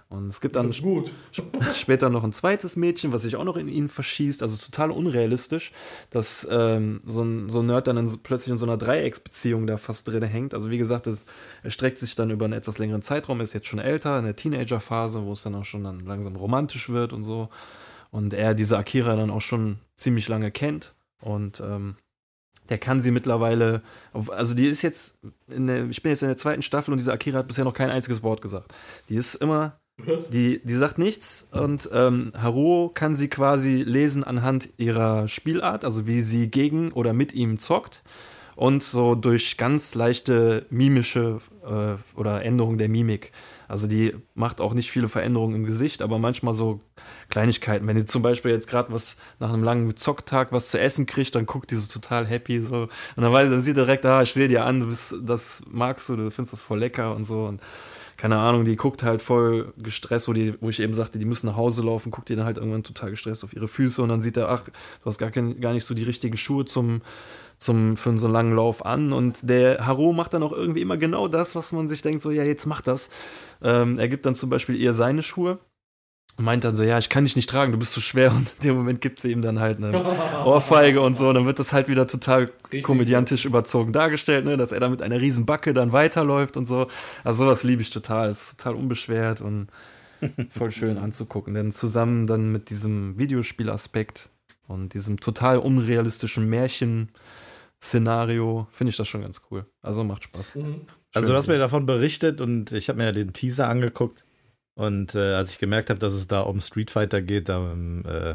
[0.09, 0.73] Und es gibt dann
[1.75, 5.73] später noch ein zweites Mädchen, was sich auch noch in ihn verschießt, also total unrealistisch,
[6.11, 9.79] dass ähm, so, ein, so ein Nerd dann in, plötzlich in so einer Dreiecksbeziehung da
[9.79, 10.55] fast drin hängt.
[10.55, 11.25] Also wie gesagt, es
[11.65, 15.25] erstreckt sich dann über einen etwas längeren Zeitraum, ist jetzt schon älter, in der Teenagerphase,
[15.25, 17.49] wo es dann auch schon dann langsam romantisch wird und so.
[18.13, 20.95] Und er diese Akira dann auch schon ziemlich lange kennt.
[21.21, 21.97] Und ähm,
[22.69, 23.83] der kann sie mittlerweile,
[24.13, 27.41] also die ist jetzt, der, ich bin jetzt in der zweiten Staffel und diese Akira
[27.41, 28.73] hat bisher noch kein einziges Wort gesagt.
[29.09, 29.81] Die ist immer
[30.31, 36.07] die, die sagt nichts und ähm, Haruo kann sie quasi lesen anhand ihrer Spielart, also
[36.07, 38.03] wie sie gegen oder mit ihm zockt
[38.57, 43.33] und so durch ganz leichte mimische äh, oder Änderungen der Mimik.
[43.69, 46.81] Also die macht auch nicht viele Veränderungen im Gesicht, aber manchmal so
[47.29, 47.87] Kleinigkeiten.
[47.87, 51.35] Wenn sie zum Beispiel jetzt gerade was nach einem langen Zocktag was zu essen kriegt,
[51.35, 52.83] dann guckt die so total happy so
[53.17, 56.09] und dann weiß dann sieht direkt, ah, ich sehe dir an, du bist, das magst
[56.09, 57.61] du, du findest das voll lecker und so und
[58.17, 61.47] keine Ahnung, die guckt halt voll gestresst, wo, die, wo ich eben sagte, die müssen
[61.47, 64.21] nach Hause laufen, guckt die dann halt irgendwann total gestresst auf ihre Füße und dann
[64.21, 67.03] sieht er, ach, du hast gar, kein, gar nicht so die richtigen Schuhe zum,
[67.59, 69.13] zum, für so einen langen Lauf an.
[69.13, 72.31] Und der Haro macht dann auch irgendwie immer genau das, was man sich denkt, so,
[72.31, 73.11] ja, jetzt mach das.
[73.63, 75.59] Ähm, er gibt dann zum Beispiel ihr seine Schuhe
[76.39, 78.33] meint dann so, ja, ich kann dich nicht tragen, du bist zu schwer.
[78.33, 80.05] Und in dem Moment gibt sie ihm dann halt eine
[80.45, 81.29] Ohrfeige und so.
[81.29, 82.85] Und dann wird das halt wieder total Richtig.
[82.85, 84.57] komödiantisch überzogen dargestellt, ne?
[84.57, 86.89] dass er da mit einer riesen Backe dann weiterläuft und so.
[87.25, 88.31] Also sowas liebe ich total.
[88.31, 89.69] Ist total unbeschwert und
[90.51, 91.55] voll schön anzugucken.
[91.55, 94.29] Denn zusammen dann mit diesem Videospielaspekt
[94.69, 99.67] und diesem total unrealistischen Märchen-Szenario finde ich das schon ganz cool.
[99.81, 100.57] Also macht Spaß.
[100.57, 100.83] Mhm.
[101.15, 104.27] Also du hast mir davon berichtet und ich habe mir ja den Teaser angeguckt.
[104.77, 108.05] Und äh, als ich gemerkt habe, dass es da um Street Fighter geht, da, ähm,
[108.07, 108.35] äh,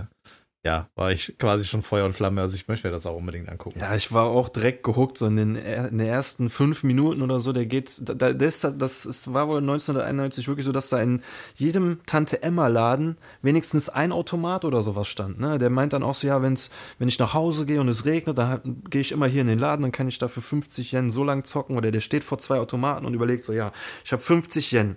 [0.64, 2.42] ja, war ich quasi schon Feuer und Flamme.
[2.42, 3.80] Also ich möchte mir das auch unbedingt angucken.
[3.80, 7.40] Ja, ich war auch direkt gehuckt, so in den, in den ersten fünf Minuten oder
[7.40, 11.22] so, der geht, da, das, das ist, war wohl 1991 wirklich so, dass da in
[11.56, 15.40] jedem Tante-Emma-Laden wenigstens ein Automat oder sowas stand.
[15.40, 15.60] Ne?
[15.60, 16.70] Der meint dann auch so, ja, wenn's,
[17.00, 19.60] wenn ich nach Hause gehe und es regnet, dann gehe ich immer hier in den
[19.60, 21.76] Laden, dann kann ich dafür 50 Yen so lang zocken.
[21.76, 23.72] Oder der steht vor zwei Automaten und überlegt so, ja,
[24.06, 24.96] ich habe 50 Yen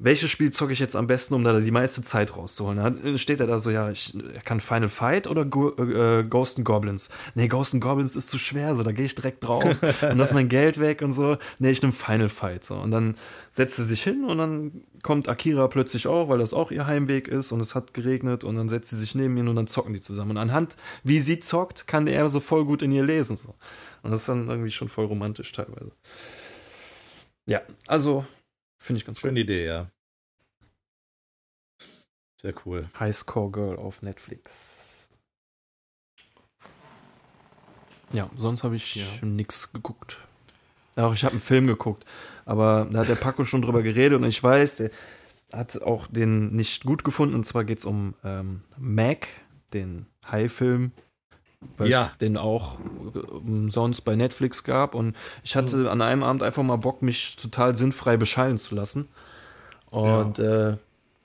[0.00, 2.78] welches Spiel zocke ich jetzt am besten, um da die meiste Zeit rauszuholen?
[2.78, 6.64] Dann steht er da so, ja, ich kann Final Fight oder Go äh, Ghost and
[6.64, 7.08] Goblins?
[7.34, 9.64] Nee, Ghost and Goblins ist zu schwer, so, da gehe ich direkt drauf
[10.02, 11.36] und lass mein Geld weg und so.
[11.58, 12.76] Nee, ich nehme Final Fight, so.
[12.76, 13.16] Und dann
[13.50, 17.26] setzt sie sich hin und dann kommt Akira plötzlich auch, weil das auch ihr Heimweg
[17.26, 19.94] ist und es hat geregnet und dann setzt sie sich neben ihn und dann zocken
[19.94, 20.32] die zusammen.
[20.32, 23.54] Und anhand, wie sie zockt, kann er so voll gut in ihr lesen, so.
[24.04, 25.90] Und das ist dann irgendwie schon voll romantisch teilweise.
[27.46, 28.24] Ja, also
[28.78, 29.44] Finde ich ganz Schöne cool.
[29.44, 29.90] Idee, ja.
[32.40, 32.88] Sehr cool.
[32.98, 35.08] High Score Girl auf Netflix.
[38.12, 39.04] Ja, sonst habe ich ja.
[39.22, 40.18] nichts geguckt.
[40.96, 42.04] Auch ich habe einen Film geguckt,
[42.44, 44.90] aber da hat der Paco schon drüber geredet und ich weiß, der
[45.52, 47.34] hat auch den nicht gut gefunden.
[47.34, 49.28] Und zwar geht es um ähm, Mac,
[49.72, 50.92] den High-Film,
[51.76, 52.02] weil ja.
[52.02, 52.78] es den auch
[53.30, 54.94] umsonst bei Netflix gab.
[54.94, 55.88] Und ich hatte mhm.
[55.88, 59.08] an einem Abend einfach mal Bock, mich total sinnfrei beschallen zu lassen.
[59.90, 60.70] Und ja.
[60.70, 60.76] äh,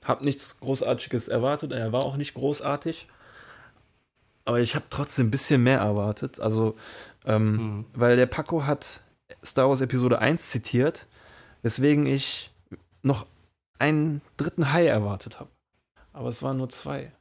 [0.03, 1.71] habe nichts Großartiges erwartet.
[1.71, 3.07] Er war auch nicht großartig.
[4.45, 6.39] Aber ich habe trotzdem ein bisschen mehr erwartet.
[6.39, 6.75] Also,
[7.25, 7.85] ähm, mhm.
[7.93, 9.01] weil der Paco hat
[9.43, 11.07] Star Wars Episode 1 zitiert,
[11.61, 12.51] weswegen ich
[13.01, 13.25] noch
[13.79, 15.49] einen dritten Hai erwartet habe.
[16.11, 17.11] Aber es waren nur zwei.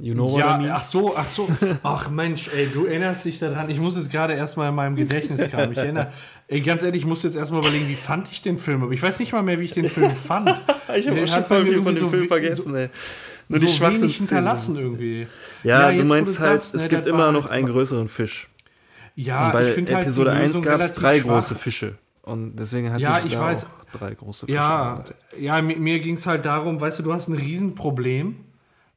[0.00, 0.70] You know ja, I mean?
[0.70, 1.46] ach so, ach so.
[1.82, 3.68] Ach Mensch, ey, du erinnerst dich daran.
[3.68, 5.72] Ich muss jetzt gerade erstmal in meinem Gedächtnis kamen.
[5.72, 6.12] Ich erinnere,
[6.48, 8.82] ey, ganz ehrlich, ich muss jetzt erstmal überlegen, wie fand ich den Film?
[8.82, 10.48] Aber ich weiß nicht mal mehr, wie ich den Film fand.
[10.96, 12.88] ich habe schon voll viel von dem so Film vergessen, so, ey.
[13.48, 15.26] Nur so die wenig hinterlassen irgendwie.
[15.62, 18.08] Ja, ja du meinst du halt, sagst, es ne, gibt immer noch halt einen größeren
[18.08, 18.48] Fisch.
[19.14, 21.34] Ja, Und bei ich finde halt Episode 1 gab es drei schwach.
[21.34, 21.98] große Fische.
[22.22, 24.56] Und deswegen hatte ja, ich, ich weiß, drei große Fische.
[24.56, 25.04] Ja,
[25.38, 28.36] ja mir, mir ging es halt darum, weißt du, du hast ein Riesenproblem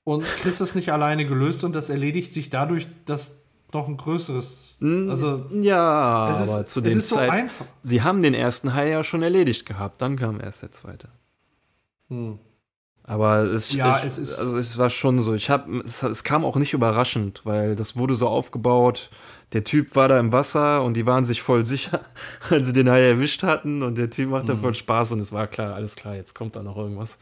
[0.06, 3.42] und kriegst das nicht alleine gelöst und das erledigt sich dadurch, dass
[3.74, 4.76] noch ein größeres.
[4.82, 7.28] Also, ja, ist, aber zu dem Zeit.
[7.28, 7.66] So einfach.
[7.82, 11.10] Sie haben den ersten Hai ja schon erledigt gehabt, dann kam erst der zweite.
[12.10, 12.40] Hm.
[13.08, 15.34] Aber es, ja, ich, es, ist also es war schon so.
[15.34, 19.10] Ich habe es, es, kam auch nicht überraschend, weil das wurde so aufgebaut
[19.54, 22.02] der Typ war da im Wasser und die waren sich voll sicher,
[22.50, 24.62] als sie den Hai erwischt hatten und der Typ machte mhm.
[24.62, 27.18] voll Spaß und es war klar, alles klar, jetzt kommt da noch irgendwas.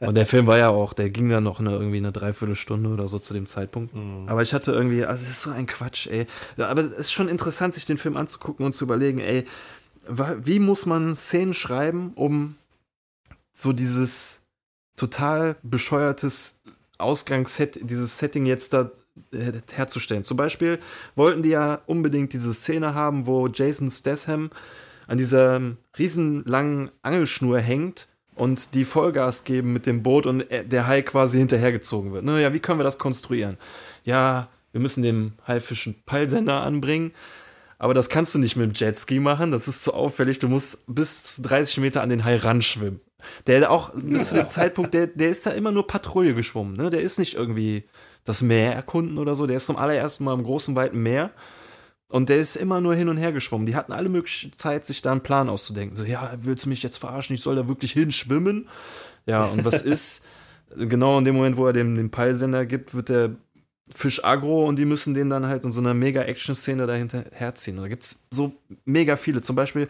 [0.00, 3.08] und der Film war ja auch, der ging dann noch eine, irgendwie eine Dreiviertelstunde oder
[3.08, 3.94] so zu dem Zeitpunkt.
[3.94, 4.28] Mhm.
[4.28, 6.26] Aber ich hatte irgendwie, also das ist so ein Quatsch, ey.
[6.58, 9.46] Aber es ist schon interessant, sich den Film anzugucken und zu überlegen, ey,
[10.08, 12.56] wie muss man Szenen schreiben, um
[13.52, 14.42] so dieses
[14.96, 16.60] total bescheuertes
[16.98, 18.90] Ausgangsset, dieses Setting jetzt da
[19.32, 20.24] äh, herzustellen.
[20.24, 20.78] Zum Beispiel
[21.14, 24.50] wollten die ja unbedingt diese Szene haben, wo Jason Statham
[25.06, 25.60] an dieser
[25.98, 32.12] riesenlangen Angelschnur hängt und die Vollgas geben mit dem Boot und der Hai quasi hinterhergezogen
[32.12, 32.24] wird.
[32.24, 33.56] Naja, wie können wir das konstruieren?
[34.04, 37.12] Ja, wir müssen dem Haifisch einen Peilsender anbringen.
[37.78, 40.38] Aber das kannst du nicht mit dem Jetski machen, das ist zu auffällig.
[40.38, 43.00] Du musst bis 30 Meter an den Hai ranschwimmen.
[43.46, 46.76] Der auch bis zu dem Zeitpunkt, der, der ist da immer nur Patrouille geschwommen.
[46.76, 46.90] Ne?
[46.90, 47.84] Der ist nicht irgendwie
[48.24, 49.46] das Meer erkunden oder so.
[49.46, 51.30] Der ist zum allerersten Mal im großen, weiten Meer.
[52.08, 53.66] Und der ist immer nur hin und her geschwommen.
[53.66, 55.96] Die hatten alle mögliche Zeit, sich da einen Plan auszudenken.
[55.96, 57.34] So, ja, willst du mich jetzt verarschen?
[57.34, 58.68] Ich soll da wirklich hinschwimmen?
[59.26, 60.24] Ja, und was ist?
[60.74, 63.36] genau in dem Moment, wo er dem den Peilsender gibt, wird der
[63.94, 67.76] Fisch aggro und die müssen den dann halt in so einer mega Action-Szene dahinter herziehen.
[67.76, 68.52] Und da gibt es so
[68.84, 69.42] mega viele.
[69.42, 69.86] Zum Beispiel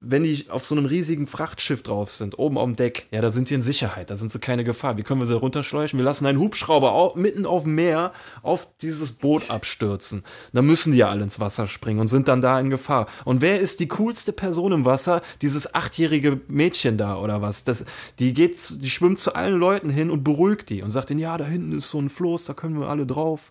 [0.00, 3.30] wenn die auf so einem riesigen Frachtschiff drauf sind, oben auf dem Deck, ja, da
[3.30, 4.98] sind sie in Sicherheit, da sind sie keine Gefahr.
[4.98, 5.98] Wie können wir sie runterschleuchen?
[5.98, 10.22] Wir lassen einen Hubschrauber auf, mitten auf dem Meer auf dieses Boot abstürzen.
[10.52, 13.06] Da müssen die ja alle ins Wasser springen und sind dann da in Gefahr.
[13.24, 15.22] Und wer ist die coolste Person im Wasser?
[15.40, 17.64] Dieses achtjährige Mädchen da oder was?
[17.64, 17.86] Das,
[18.18, 21.38] die geht, die schwimmt zu allen Leuten hin und beruhigt die und sagt ihnen, ja,
[21.38, 23.50] da hinten ist so ein Floß, da können wir alle drauf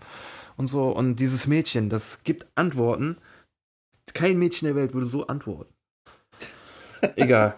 [0.57, 0.89] und so.
[0.89, 3.17] Und dieses Mädchen, das gibt Antworten.
[4.13, 5.74] Kein Mädchen der Welt würde so antworten.
[7.15, 7.55] Egal.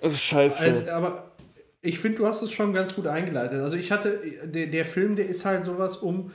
[0.00, 0.60] Das ist scheiße.
[0.62, 1.32] Also, aber
[1.80, 3.60] ich finde, du hast es schon ganz gut eingeleitet.
[3.60, 6.30] Also ich hatte, der, der Film, der ist halt sowas, um,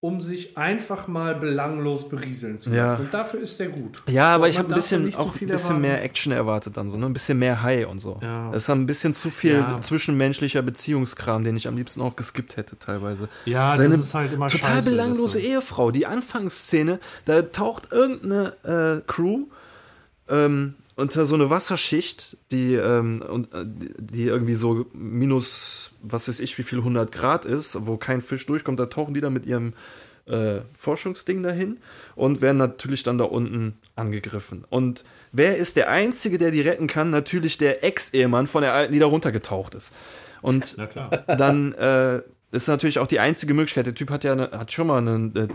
[0.00, 3.00] um sich einfach mal belanglos berieseln zu lassen.
[3.00, 3.04] Ja.
[3.04, 4.02] Und dafür ist der gut.
[4.08, 7.06] Ja, aber ich habe ein bisschen, auch ein bisschen mehr Action erwartet dann so, ne?
[7.06, 8.18] Ein bisschen mehr High und so.
[8.20, 8.50] Ja.
[8.50, 9.80] Es ist ein bisschen zu viel ja.
[9.80, 13.28] zwischenmenschlicher Beziehungskram, den ich am liebsten auch geskippt hätte teilweise.
[13.44, 15.90] Ja, Seine das ist halt immer total scheiße, belanglose Ehefrau.
[15.90, 19.46] Die Anfangsszene, da taucht irgendeine äh, Crew
[20.28, 26.40] ähm, unter so eine Wasserschicht, die, ähm, und, äh, die irgendwie so minus, was weiß
[26.40, 29.44] ich, wie viel 100 Grad ist, wo kein Fisch durchkommt, da tauchen die dann mit
[29.44, 29.74] ihrem
[30.26, 31.78] äh, Forschungsding dahin
[32.14, 34.64] und werden natürlich dann da unten angegriffen.
[34.70, 37.10] Und wer ist der Einzige, der die retten kann?
[37.10, 39.92] Natürlich der Ex-Ehemann von der Alten, die da runtergetaucht ist.
[40.40, 40.76] Und
[41.26, 42.22] dann äh,
[42.52, 43.86] ist natürlich auch die einzige Möglichkeit.
[43.86, 45.48] Der Typ hat ja eine, hat schon mal eine, eine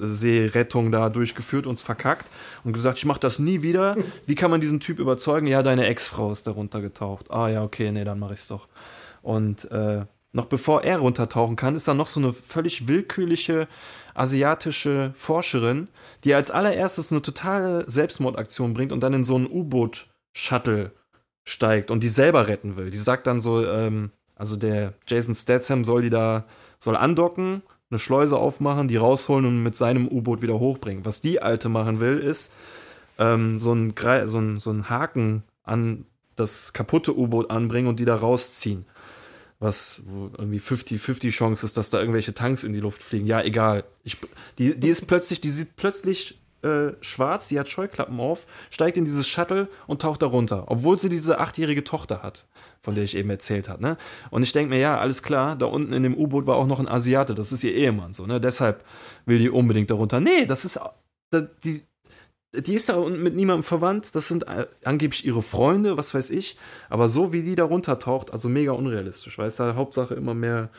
[0.00, 2.26] Tiefseerettung da durchgeführt, uns verkackt
[2.64, 3.96] und gesagt, ich mache das nie wieder.
[4.26, 5.46] Wie kann man diesen Typ überzeugen?
[5.46, 7.30] Ja, deine Ex-Frau ist da runtergetaucht.
[7.30, 8.68] Ah ja, okay, nee, dann mache ich's doch.
[9.22, 13.68] Und äh, noch bevor er runtertauchen kann, ist da noch so eine völlig willkürliche
[14.14, 15.88] asiatische Forscherin,
[16.24, 20.92] die als allererstes eine totale Selbstmordaktion bringt und dann in so ein U-Boot-Shuttle
[21.44, 22.90] steigt und die selber retten will.
[22.90, 26.44] Die sagt dann so, ähm, also der Jason Statham soll die da,
[26.78, 31.04] soll andocken, eine Schleuse aufmachen, die rausholen und mit seinem U-Boot wieder hochbringen.
[31.04, 32.52] Was die Alte machen will, ist
[33.18, 33.94] ähm, so, ein,
[34.26, 38.86] so, ein, so ein Haken an das kaputte U-Boot anbringen und die da rausziehen
[39.60, 40.02] was
[40.38, 43.26] irgendwie 50-50 Chance ist, dass da irgendwelche Tanks in die Luft fliegen.
[43.26, 43.84] Ja, egal.
[44.02, 44.16] Ich,
[44.58, 49.04] die, die ist plötzlich, die sieht plötzlich äh, schwarz, die hat Scheuklappen auf, steigt in
[49.04, 52.46] dieses Shuttle und taucht da runter, obwohl sie diese achtjährige Tochter hat,
[52.80, 53.82] von der ich eben erzählt habe.
[53.82, 53.96] Ne?
[54.30, 56.80] Und ich denke mir, ja, alles klar, da unten in dem U-Boot war auch noch
[56.80, 58.40] ein Asiate, das ist ihr Ehemann, so, ne?
[58.40, 58.84] Deshalb
[59.26, 60.20] will die unbedingt darunter.
[60.20, 60.80] Nee, das ist,
[61.64, 61.82] die,
[62.52, 66.56] die ist da mit niemandem verwandt, das sind äh, angeblich ihre Freunde, was weiß ich,
[66.88, 70.70] aber so wie die da runtertaucht, also mega unrealistisch, weil es da Hauptsache immer mehr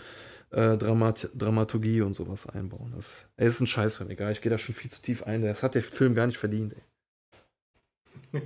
[0.51, 2.93] äh, Dramat Dramaturgie und sowas einbauen.
[2.95, 5.23] Das ey, ist ein Scheiß für mich, egal, ich gehe da schon viel zu tief
[5.23, 6.81] ein, das hat der Film gar nicht verdient, ey.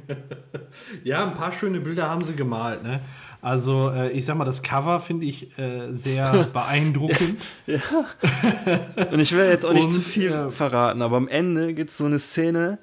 [1.03, 2.84] ja, ein paar schöne Bilder haben sie gemalt.
[2.84, 3.01] Ne?
[3.41, 7.43] Also, äh, ich sag mal, das Cover finde ich äh, sehr beeindruckend.
[7.68, 7.80] ja.
[9.12, 11.91] Und ich will jetzt auch nicht Und, zu viel äh, verraten, aber am Ende gibt
[11.91, 12.80] es so eine Szene,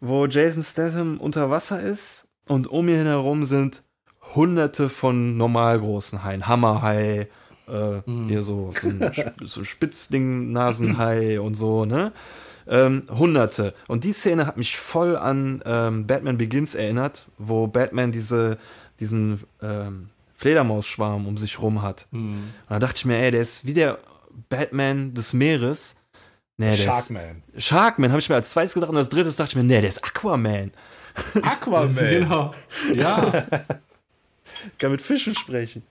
[0.00, 3.82] wo Jason Statham unter Wasser ist und um ihn herum sind
[4.34, 6.46] hunderte von normal großen Haien.
[6.46, 7.28] Hammerhai,
[7.70, 8.28] äh, mm.
[8.28, 9.12] hier so, so ein
[9.44, 12.12] so Spitzding, Nasenhai und so, ne?
[12.66, 13.74] Ähm, hunderte.
[13.86, 18.58] Und die Szene hat mich voll an ähm, Batman Begins erinnert, wo Batman diese,
[19.00, 22.06] diesen ähm, Fledermausschwarm um sich rum hat.
[22.10, 22.34] Mm.
[22.34, 23.98] Und da dachte ich mir, ey, der ist wie der
[24.50, 25.96] Batman des Meeres,
[26.58, 27.42] Nee, Sharkman.
[27.54, 29.80] Ist, Sharkman habe ich mir als zweites gedacht und als drittes dachte ich mir, nee,
[29.80, 30.72] der ist Aquaman.
[31.40, 31.94] Aquaman.
[31.94, 32.52] genau.
[32.94, 33.46] Ja.
[34.78, 35.84] Kann mit Fischen sprechen.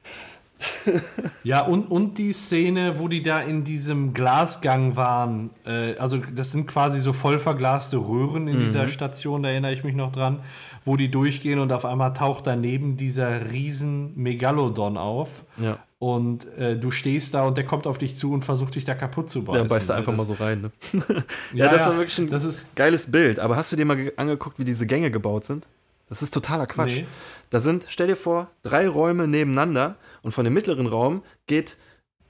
[1.43, 6.51] Ja, und, und die Szene, wo die da in diesem Glasgang waren, äh, also das
[6.51, 8.63] sind quasi so voll verglaste Röhren in mhm.
[8.65, 10.39] dieser Station, da erinnere ich mich noch dran,
[10.83, 15.43] wo die durchgehen und auf einmal taucht daneben dieser riesen Megalodon auf.
[15.59, 15.79] Ja.
[15.99, 18.93] Und äh, du stehst da und der kommt auf dich zu und versucht dich da
[18.93, 19.63] kaputt zu beißen.
[19.63, 20.61] Der beißt da einfach das, mal so rein.
[20.61, 20.71] Ne?
[21.53, 23.39] ja, ja, das war wirklich ein das ist, geiles Bild.
[23.39, 25.67] Aber hast du dir mal angeguckt, wie diese Gänge gebaut sind?
[26.07, 26.99] Das ist totaler Quatsch.
[26.99, 27.07] Nee.
[27.49, 29.95] Da sind, stell dir vor, drei Räume nebeneinander
[30.27, 31.77] und von dem mittleren Raum geht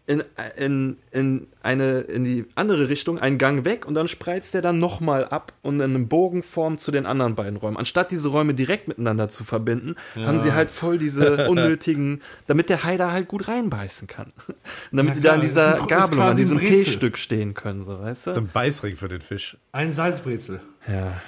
[0.06, 0.24] in,
[0.56, 4.78] in, in, eine, in die andere Richtung einen Gang weg und dann spreizt der dann
[4.78, 7.76] nochmal ab und in einem Bogenform zu den anderen beiden Räumen.
[7.76, 10.28] Anstatt diese Räume direkt miteinander zu verbinden, ja.
[10.28, 14.32] haben sie halt voll diese unnötigen, damit der Hai da halt gut reinbeißen kann.
[14.48, 14.56] Und
[14.92, 18.28] damit ja, die da an dieser Gabel und an diesem Teestück stehen können, so weißt
[18.28, 18.30] du?
[18.30, 19.58] Das ist ein Beißring für den Fisch.
[19.72, 20.62] Ein Salzbrezel.
[20.88, 21.20] Ja.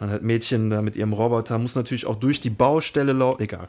[0.00, 3.42] Und halt Mädchen da mit ihrem Roboter muss natürlich auch durch die Baustelle laufen.
[3.42, 3.68] Egal.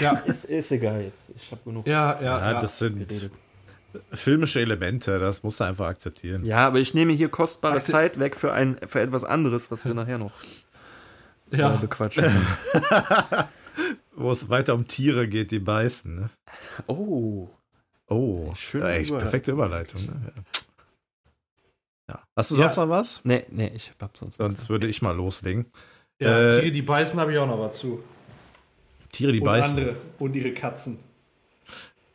[0.00, 1.24] Ja, ist, ist egal jetzt.
[1.34, 1.86] Ich habe genug.
[1.86, 3.30] Ja, ja, ja, das sind geredet
[4.12, 6.44] filmische Elemente, das musst du einfach akzeptieren.
[6.44, 9.84] Ja, aber ich nehme hier kostbare Akze Zeit weg für, ein, für etwas anderes, was
[9.84, 10.32] wir nachher noch
[11.50, 11.74] ja.
[11.74, 12.24] äh, bequatschen.
[14.14, 16.14] Wo es weiter um Tiere geht, die beißen.
[16.14, 16.30] Ne?
[16.86, 17.48] Oh.
[18.08, 18.80] Oh, schön.
[18.80, 20.06] Ja, echt perfekte Überleitung.
[20.06, 20.32] Ne?
[22.08, 22.22] Ja.
[22.34, 23.20] Hast du sonst noch was?
[23.24, 25.66] Nee, nee, ich hab sonst Sonst würde ich mal loslegen.
[26.18, 28.02] Ja, äh, Tiere, die beißen, habe ich auch noch was zu.
[29.12, 29.78] Tiere, die und beißen.
[29.78, 30.98] Andere, und ihre Katzen.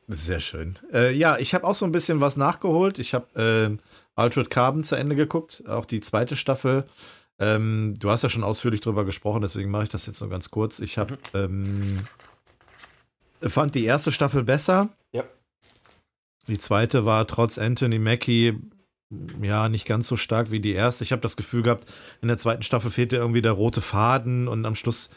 [0.07, 0.75] Sehr schön.
[0.91, 2.99] Äh, ja, ich habe auch so ein bisschen was nachgeholt.
[2.99, 3.77] Ich habe äh,
[4.15, 6.85] Altered Carbon zu Ende geguckt, auch die zweite Staffel.
[7.39, 10.51] Ähm, du hast ja schon ausführlich drüber gesprochen, deswegen mache ich das jetzt nur ganz
[10.51, 10.79] kurz.
[10.79, 12.05] Ich habe ähm,
[13.41, 14.89] fand die erste Staffel besser.
[15.11, 15.23] Ja.
[16.47, 18.59] Die zweite war trotz Anthony Mackie
[19.41, 21.03] ja nicht ganz so stark wie die erste.
[21.03, 21.85] Ich habe das Gefühl gehabt,
[22.21, 25.09] in der zweiten Staffel fehlte irgendwie der rote Faden und am Schluss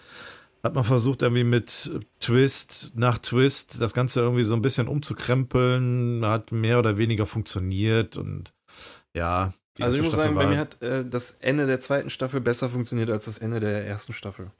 [0.64, 1.90] hat man versucht, irgendwie mit
[2.20, 6.24] Twist nach Twist das Ganze irgendwie so ein bisschen umzukrempeln.
[6.24, 8.52] Hat mehr oder weniger funktioniert und
[9.14, 9.52] ja.
[9.80, 12.70] Also ich muss Staffel sagen, bei mir hat äh, das Ende der zweiten Staffel besser
[12.70, 14.50] funktioniert als das Ende der ersten Staffel.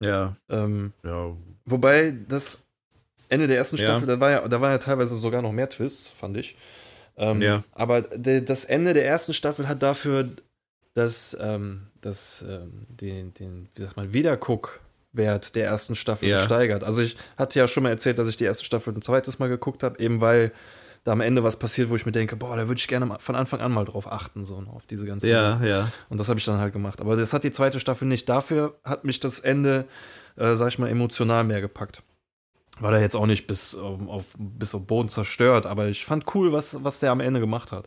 [0.00, 0.36] Ja.
[0.48, 1.34] Ähm, ja.
[1.64, 2.62] Wobei das
[3.28, 4.14] Ende der ersten Staffel, ja.
[4.14, 6.56] da war ja, da war ja teilweise sogar noch mehr Twists, fand ich.
[7.16, 7.64] Ähm, ja.
[7.72, 10.28] Aber de, das Ende der ersten Staffel hat dafür
[10.94, 14.12] das, ähm, das, ähm, den, den, wie sagt man,
[15.12, 16.38] Wiederguckwert der ersten Staffel Ja.
[16.38, 16.84] gesteigert.
[16.84, 19.48] Also ich hatte ja schon mal erzählt, dass ich die erste Staffel ein zweites Mal
[19.48, 20.52] geguckt habe, eben weil
[21.04, 23.34] da am Ende was passiert, wo ich mir denke, boah, da würde ich gerne von
[23.34, 25.92] Anfang an mal drauf achten, so auf diese ganze Ja, ja.
[26.08, 27.00] Und das habe ich dann halt gemacht.
[27.00, 28.28] Aber das hat die zweite Staffel nicht.
[28.28, 29.86] Dafür hat mich das Ende,
[30.36, 32.02] äh, sag ich mal, emotional mehr gepackt.
[32.78, 36.24] War da jetzt auch nicht bis auf, auf, bis auf Boden zerstört, aber ich fand
[36.34, 37.86] cool, was, was der am Ende gemacht hat.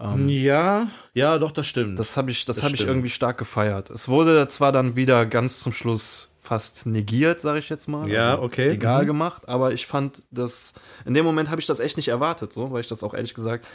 [0.00, 1.98] Ähm, Ja, ja, doch, das stimmt.
[1.98, 3.90] das habe ich, das Das hab ich irgendwie stark gefeiert.
[3.90, 8.08] Es wurde zwar dann wieder ganz zum Schluss fast negiert, sage ich jetzt mal.
[8.08, 8.70] Ja, okay.
[8.70, 9.08] Egal Mhm.
[9.08, 10.74] gemacht, aber ich fand das,
[11.04, 13.34] in dem Moment habe ich das echt nicht erwartet, so, weil ich das auch ehrlich
[13.34, 13.66] gesagt,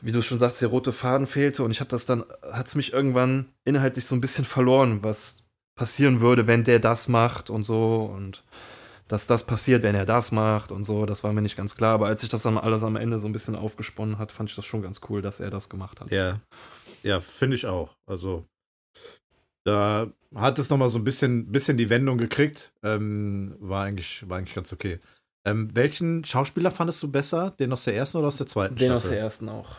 [0.00, 2.74] wie du schon sagst, der rote Faden fehlte und ich habe das dann, hat es
[2.74, 5.38] mich irgendwann inhaltlich so ein bisschen verloren, was
[5.74, 8.44] passieren würde, wenn der das macht und so und
[9.10, 11.94] dass das passiert, wenn er das macht und so, das war mir nicht ganz klar,
[11.94, 14.56] aber als sich das dann alles am Ende so ein bisschen aufgesponnen hat, fand ich
[14.56, 16.10] das schon ganz cool, dass er das gemacht hat.
[16.10, 16.40] Ja,
[17.02, 17.96] ja, finde ich auch.
[18.06, 18.44] Also
[19.64, 22.72] da hat es noch mal so ein bisschen, bisschen die Wendung gekriegt.
[22.82, 25.00] Ähm, war eigentlich, war eigentlich ganz okay.
[25.44, 27.50] Ähm, welchen Schauspieler fandest du besser?
[27.58, 29.16] Den aus der ersten oder aus der zweiten Den aus Staffel?
[29.16, 29.76] der ersten auch.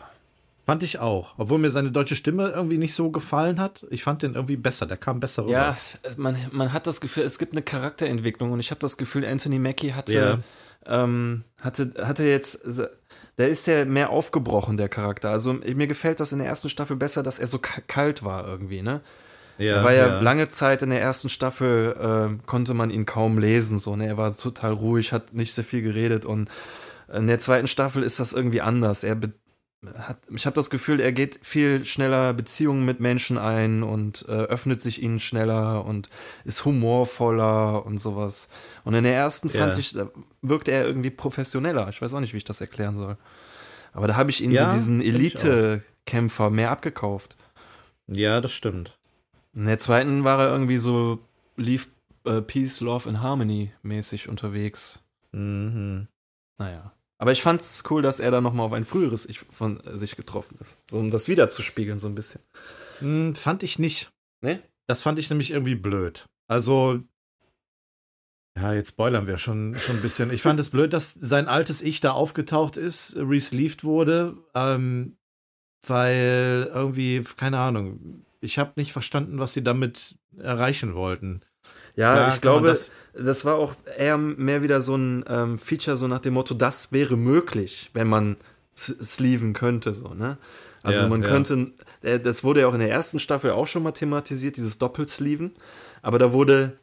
[0.72, 1.34] Fand ich auch.
[1.36, 3.84] Obwohl mir seine deutsche Stimme irgendwie nicht so gefallen hat.
[3.90, 4.86] Ich fand den irgendwie besser.
[4.86, 5.52] Der kam besser rüber.
[5.52, 5.76] Ja,
[6.16, 9.58] man, man hat das Gefühl, es gibt eine Charakterentwicklung und ich habe das Gefühl, Anthony
[9.58, 10.38] Mackie hatte, Ja.
[11.04, 12.60] ähm, hatte, hatte jetzt,
[13.36, 15.28] der ist ja mehr aufgebrochen, der Charakter.
[15.28, 18.48] Also mir gefällt das in der ersten Staffel besser, dass er so ka- kalt war
[18.48, 19.02] irgendwie, ne?
[19.58, 23.78] er war ja, lange Zeit in der ersten Staffel, ähm, konnte man ihn kaum lesen,
[23.78, 24.06] so, ne?
[24.08, 26.50] Er war total ruhig, hat nicht sehr viel geredet und
[27.14, 29.04] in der zweiten Staffel ist das irgendwie anders.
[29.04, 29.32] Er be-
[29.96, 34.32] hat, ich habe das Gefühl, er geht viel schneller Beziehungen mit Menschen ein und äh,
[34.32, 36.08] öffnet sich ihnen schneller und
[36.44, 38.48] ist humorvoller und sowas.
[38.84, 39.78] Und in der ersten fand Ja.
[39.78, 40.08] ich, da
[40.40, 41.88] wirkte er irgendwie professioneller.
[41.88, 43.16] Ich weiß auch nicht, wie ich das erklären soll.
[43.92, 45.00] Aber da habe ich ihn Ja, so diesen.
[45.02, 47.36] Elite-Kämpfer mehr abgekauft.
[48.06, 48.98] Ja, das stimmt.
[49.56, 51.18] In der zweiten war er irgendwie so
[51.56, 51.88] lief
[52.24, 55.02] äh, Peace, Love and Harmony mäßig unterwegs.
[55.32, 56.08] Mhm.
[56.58, 56.92] Naja.
[57.22, 60.58] Aber ich fand's cool, dass er da nochmal auf ein früheres Ich von sich getroffen
[60.60, 60.80] ist.
[60.90, 62.40] So um das wiederzuspiegeln, so ein bisschen.
[62.98, 64.10] Hm, fand ich nicht.
[64.40, 64.60] Ne?
[64.88, 66.26] Das fand ich nämlich irgendwie blöd.
[66.48, 67.00] Also,
[68.58, 70.32] ja, jetzt spoilern wir schon, schon ein bisschen.
[70.32, 75.16] Ich fand es blöd, dass sein altes Ich da aufgetaucht ist, resleeved wurde, ähm,
[75.86, 81.42] weil irgendwie, keine Ahnung, ich habe nicht verstanden, was sie damit erreichen wollten.
[81.94, 85.96] Ja, Klar ich glaube, das, das- war auch eher mehr wieder so ein ähm, Feature,
[85.96, 88.36] so nach dem Motto, das wäre möglich, wenn man
[88.76, 90.38] sleeven könnte, so, ne?
[90.82, 91.28] Also Ja, man ja.
[91.28, 94.78] könnte, äh, das wurde ja auch in der ersten Staffel auch schon mal thematisiert, dieses
[94.78, 95.52] Doppelsleeven,
[96.00, 96.76] aber da wurde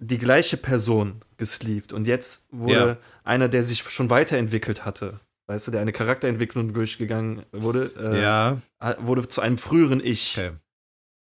[0.00, 2.96] die gleiche Person gesleeved und jetzt wurde Ja.
[3.24, 8.58] einer, der sich schon weiterentwickelt hatte, weißt du, der eine Charakterentwicklung durchgegangen wurde, äh, ja,
[9.00, 10.52] wurde zu einem früheren Ich okay.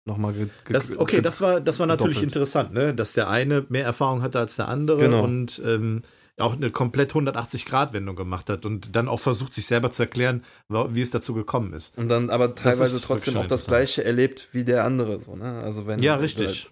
[0.05, 2.37] Nochmal ge ge Das, okay, das war, das war natürlich gedoppelt.
[2.37, 2.95] interessant, ne?
[2.95, 5.23] dass der eine mehr Erfahrung hatte als der andere Genau.
[5.25, 6.03] und ähm,
[6.39, 11.01] auch eine komplett 180-Grad-Wendung gemacht hat und dann auch versucht, sich selber zu erklären, wie
[11.03, 11.97] es dazu gekommen ist.
[11.99, 13.67] Und dann aber teilweise trotzdem auch das.
[13.67, 15.21] Gleiche erlebt wie der andere.
[15.21, 15.61] So, ne?
[15.63, 16.69] Also wenn, Ja, richtig.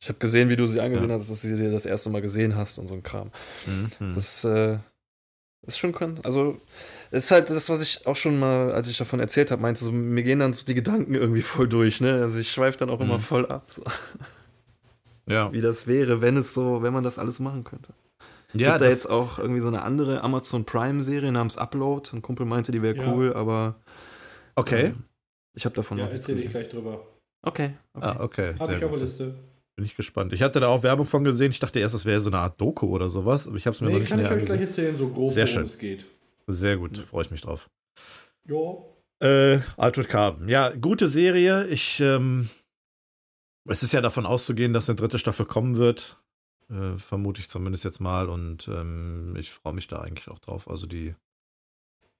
[0.00, 1.16] Ich habe gesehen, wie du sie angesehen Ja.
[1.16, 3.30] hast, dass du sie das erste Mal gesehen hast und so ein Kram.
[3.66, 4.14] Mhm.
[4.14, 4.78] Das äh,
[5.66, 5.94] ist schon,
[6.24, 6.60] also
[7.12, 9.84] es ist halt das, was ich auch schon mal, als ich davon erzählt habe, meinte,
[9.84, 12.00] so, mir gehen dann so die Gedanken irgendwie voll durch.
[12.00, 12.14] Ne?
[12.22, 13.22] Also ich schweife dann auch immer Mhm.
[13.22, 13.82] voll ab, so,
[15.28, 17.92] ja, wie das wäre, wenn es so, wenn man das alles machen könnte.
[18.18, 22.10] ja Gibt da das, jetzt auch irgendwie so eine andere Amazon Prime-Serie namens Upload.
[22.12, 23.06] Ein Kumpel meinte, die wäre Ja.
[23.12, 23.76] cool, aber
[24.56, 24.86] okay.
[24.86, 25.04] ähm,
[25.54, 27.06] ich habe davon Ja, noch erzähle ich gleich drüber.
[27.46, 28.06] Okay, okay.
[28.06, 28.46] Ah, okay.
[28.54, 29.00] Habe Sehr ich auf der.
[29.00, 29.34] Liste.
[29.76, 30.32] Bin ich gespannt.
[30.32, 31.50] Ich hatte da auch Werbung von gesehen.
[31.50, 33.80] Ich dachte erst, das wäre so eine Art Doku oder sowas, aber ich habe es
[33.80, 35.64] mir noch Nee, nicht kann ich näher euch gleich erzählen, so grob, Sehr worum schön.
[35.64, 36.04] es geht.
[36.46, 37.70] Sehr gut, freue ich mich drauf.
[38.48, 38.84] Ja.
[39.20, 40.48] Äh, Altered Carbon.
[40.48, 41.66] Ja, gute Serie.
[41.68, 42.50] Ich, ähm,
[43.68, 46.20] es ist ja davon auszugehen, dass eine dritte Staffel kommen wird.
[46.68, 48.28] Äh, vermute ich zumindest jetzt mal.
[48.28, 50.68] Und ähm, ich freue mich da eigentlich auch drauf.
[50.68, 51.14] Also die,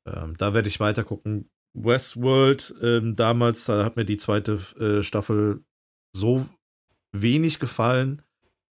[0.06, 1.50] ähm, da werde ich weiter gucken.
[1.74, 5.64] Westworld, ähm, damals, da hat mir die zweite äh, Staffel
[6.14, 6.46] so
[7.12, 8.22] wenig gefallen,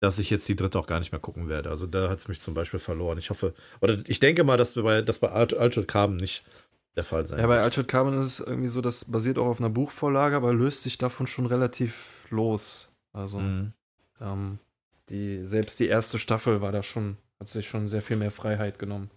[0.03, 1.69] dass ich jetzt die dritte auch gar nicht mehr gucken werde.
[1.69, 3.17] Also da hat es mich zum Beispiel verloren.
[3.17, 6.43] Ich hoffe, oder ich denke mal, dass bei, dass bei Alt- Altered Carbon nicht
[6.97, 9.59] der Fall sein Ja, bei Altered Carbon ist es irgendwie so, das basiert auch auf
[9.61, 12.91] einer Buchvorlage, aber löst sich davon schon relativ los.
[13.13, 13.71] Also, Mhm.
[14.19, 14.59] ähm,
[15.07, 18.79] die, selbst die erste Staffel war da schon, hat sich schon sehr viel mehr Freiheit
[18.79, 19.09] genommen.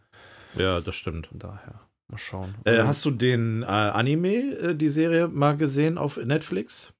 [0.55, 1.27] Ja, das stimmt.
[1.27, 2.55] Von daher, mal schauen.
[2.65, 6.93] Äh, hast du den äh, Anime, äh, die Serie, mal gesehen auf Netflix?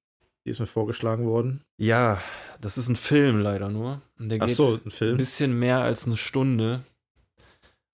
[0.47, 1.63] Die ist mir vorgeschlagen worden.
[1.77, 2.21] ja,
[2.61, 4.01] das ist ein Film leider nur.
[4.19, 5.17] Der Ach geht so, ein ein Film.
[5.19, 6.85] bisschen mehr als eine Stunde.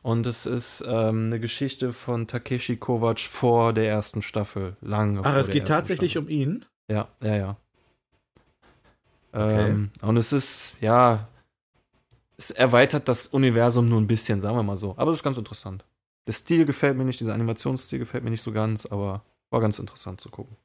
[0.03, 4.76] Und es ist ähm, eine Geschichte von Takeshi Kovacs vor der ersten Staffel.
[4.80, 6.26] Lange Ach, vor es der geht ersten tatsächlich Staffel.
[6.28, 6.64] um ihn.
[6.88, 7.57] Ja, ja, ja.
[9.32, 9.70] Okay.
[9.70, 11.26] Ähm, und es ist, ja,
[12.36, 14.90] es erweitert das Universum nur ein bisschen, sagen wir mal so.
[14.98, 15.84] Aber das ist ganz interessant.
[16.26, 19.78] Der Stil gefällt mir nicht, dieser Animationsstil gefällt mir nicht so ganz, aber war ganz
[19.78, 20.57] interessant zu gucken.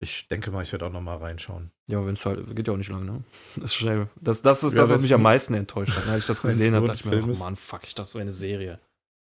[0.00, 1.72] Ich denke mal, ich werde auch noch mal reinschauen.
[1.88, 3.24] Ja, wenn es halt, geht ja auch nicht lange, ne?
[3.56, 4.08] Das ist schnell.
[4.20, 6.06] Das, das ist ja, das, was mich am meisten enttäuscht hat.
[6.06, 8.30] Als ich das gesehen habe, dachte ich mir, oh Mann, fuck, ich dachte, so eine
[8.30, 8.78] Serie.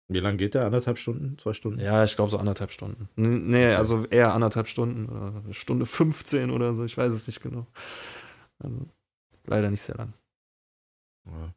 [0.09, 0.65] Wie lange geht der?
[0.65, 1.39] Anderthalb Stunden?
[1.39, 1.81] Zwei Stunden?
[1.81, 3.09] Ja, ich glaube so anderthalb Stunden.
[3.17, 5.07] Nee, also eher anderthalb Stunden.
[5.07, 7.67] Oder Stunde 15 oder so, ich weiß es nicht genau.
[8.59, 8.89] Also,
[9.45, 10.15] leider nicht sehr lang.
[11.27, 11.55] Ja.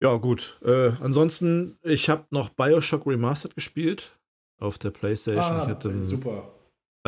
[0.00, 0.60] Ja, gut.
[0.62, 4.16] Äh, ansonsten, ich habe noch Bioshock Remastered gespielt
[4.60, 5.56] auf der PlayStation.
[5.56, 6.52] Ah, ich hatte, super.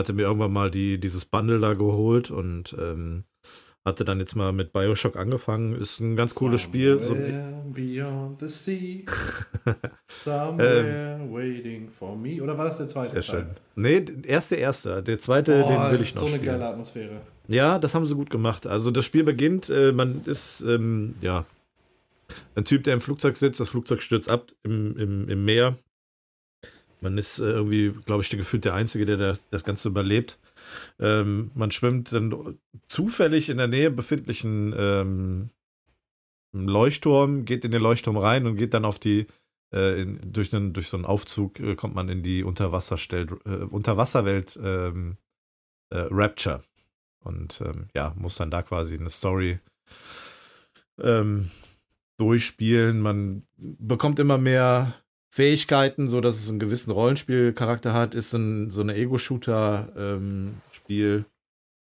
[0.00, 3.24] Hatte mir irgendwann mal die, dieses Bundle da geholt und ähm,
[3.84, 5.74] hatte dann jetzt mal mit Bioshock angefangen.
[5.74, 6.98] Ist ein ganz cooles Spiel.
[7.00, 9.04] So, beyond the sea.
[10.08, 12.42] Somewhere ähm, waiting for me.
[12.42, 13.40] Oder war das der zweite Sehr Teil?
[13.42, 13.50] schön.
[13.74, 15.02] Nee, erste, erste.
[15.02, 16.44] Der zweite, oh, den will ich noch so spielen.
[16.44, 17.20] So eine geile Atmosphäre.
[17.48, 18.66] Ja, das haben sie gut gemacht.
[18.66, 21.44] Also das Spiel beginnt, äh, man ist, ähm, ja,
[22.54, 25.76] ein Typ, der im Flugzeug sitzt, das Flugzeug stürzt ab im, im, im Meer.
[27.00, 30.38] Man ist äh, irgendwie, glaube ich, gefühlt der Einzige, der das, das Ganze überlebt.
[30.98, 35.50] Ähm, man schwimmt dann zufällig in der Nähe befindlichen ähm,
[36.52, 39.26] Leuchtturm, geht in den Leuchtturm rein und geht dann auf die,
[39.72, 43.64] äh, in, durch, einen, durch so einen Aufzug äh, kommt man in die Unterwasserstell, äh,
[43.64, 45.16] Unterwasserwelt ähm,
[45.90, 46.62] äh, Rapture.
[47.22, 49.60] Und ähm, ja, muss dann da quasi eine Story
[51.00, 51.50] ähm,
[52.16, 53.00] durchspielen.
[53.00, 54.94] Man bekommt immer mehr
[55.30, 58.16] Fähigkeiten, so dass es einen gewissen Rollenspielcharakter hat.
[58.16, 61.18] Ist ein, so eine Ego-Shooter-Spiel.
[61.18, 61.24] Ähm,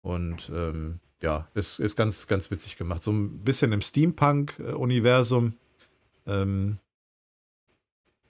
[0.04, 3.04] und ähm, ja, ist, ist ganz, ganz witzig gemacht.
[3.04, 5.54] So ein bisschen im Steampunk-Universum.
[6.28, 6.78] Ähm,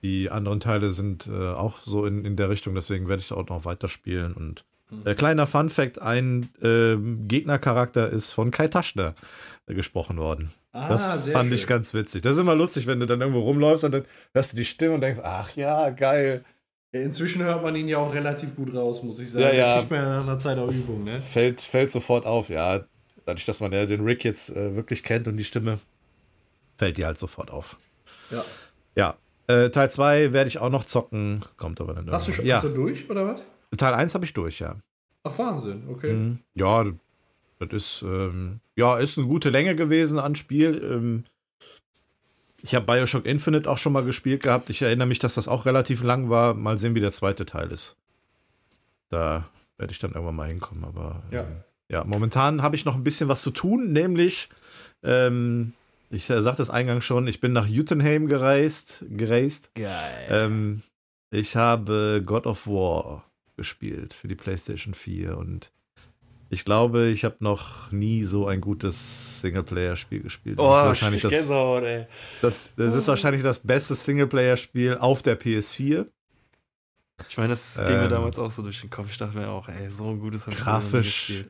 [0.04, 3.48] die anderen Teile sind äh, auch so in, in der Richtung, deswegen werde ich auch
[3.50, 4.34] noch weiterspielen.
[4.34, 4.66] Und
[5.06, 6.98] äh, kleiner Fun Fact: Ein äh,
[7.28, 9.16] Gegnercharakter ist von Kai Taschner
[9.76, 10.52] gesprochen worden.
[10.72, 11.54] Ah, das fand schön.
[11.54, 12.22] ich ganz witzig.
[12.22, 14.96] Das ist immer lustig, wenn du dann irgendwo rumläufst und dann hörst du die Stimme
[14.96, 16.44] und denkst, ach ja, geil.
[16.94, 19.46] Inzwischen hört man ihn ja auch relativ gut raus, muss ich sagen.
[19.46, 19.78] Ja, ja.
[19.78, 21.22] Kriegt man ja nach einer Zeit auch Übung, ne?
[21.22, 22.84] Fällt, fällt sofort auf, ja.
[23.26, 25.80] Dadurch, dass man ja den Rick jetzt äh, wirklich kennt und die Stimme,
[26.78, 27.78] fällt die halt sofort auf.
[28.30, 28.44] Ja.
[28.96, 29.16] Ja.
[29.48, 32.56] Äh, Teil 2 werde ich auch noch zocken, kommt aber dann Hast du schon ja.
[32.56, 33.42] hast du durch, oder was?
[33.78, 34.76] Teil 1 habe ich durch, ja.
[35.24, 36.14] Ach, Wahnsinn, okay.
[36.14, 36.40] Mhm.
[36.56, 36.84] Ja,
[37.62, 40.82] das ist, ähm, ja, ist eine gute Länge gewesen an Spiel.
[40.84, 41.24] Ähm,
[42.64, 44.70] ich habe Bioshock Infinite auch schon mal gespielt gehabt.
[44.70, 46.54] Ich erinnere mich, dass das auch relativ lang war.
[46.54, 47.98] Mal sehen, wie der zweite Teil ist.
[49.10, 50.86] Da werde ich dann irgendwann mal hinkommen.
[50.86, 54.50] Aber ja, ähm, ja momentan habe ich noch ein bisschen was zu tun, nämlich,
[55.04, 55.74] ähm,
[56.10, 59.06] ich äh, sagte es eingangs schon, ich bin nach Utenheim gereist.
[59.10, 59.74] gereist.
[59.76, 60.28] Geil.
[60.30, 60.82] Ähm,
[61.32, 63.26] ich habe God of War
[63.58, 65.72] gespielt für die PlayStation 4 und
[66.52, 70.60] ich glaube, ich habe noch nie so ein gutes Singleplayer-Spiel gespielt.
[70.60, 72.08] Das oh, ist wahrscheinlich das, Gänsehaut, ey.
[72.42, 76.08] Das, das ist wahrscheinlich das beste Singleplayer-Spiel auf der PS4.
[77.30, 79.10] Ich meine, das ging ähm, mir damals auch so durch den Kopf.
[79.10, 81.46] Ich dachte mir auch, ey, so ein gutes habe grafisch.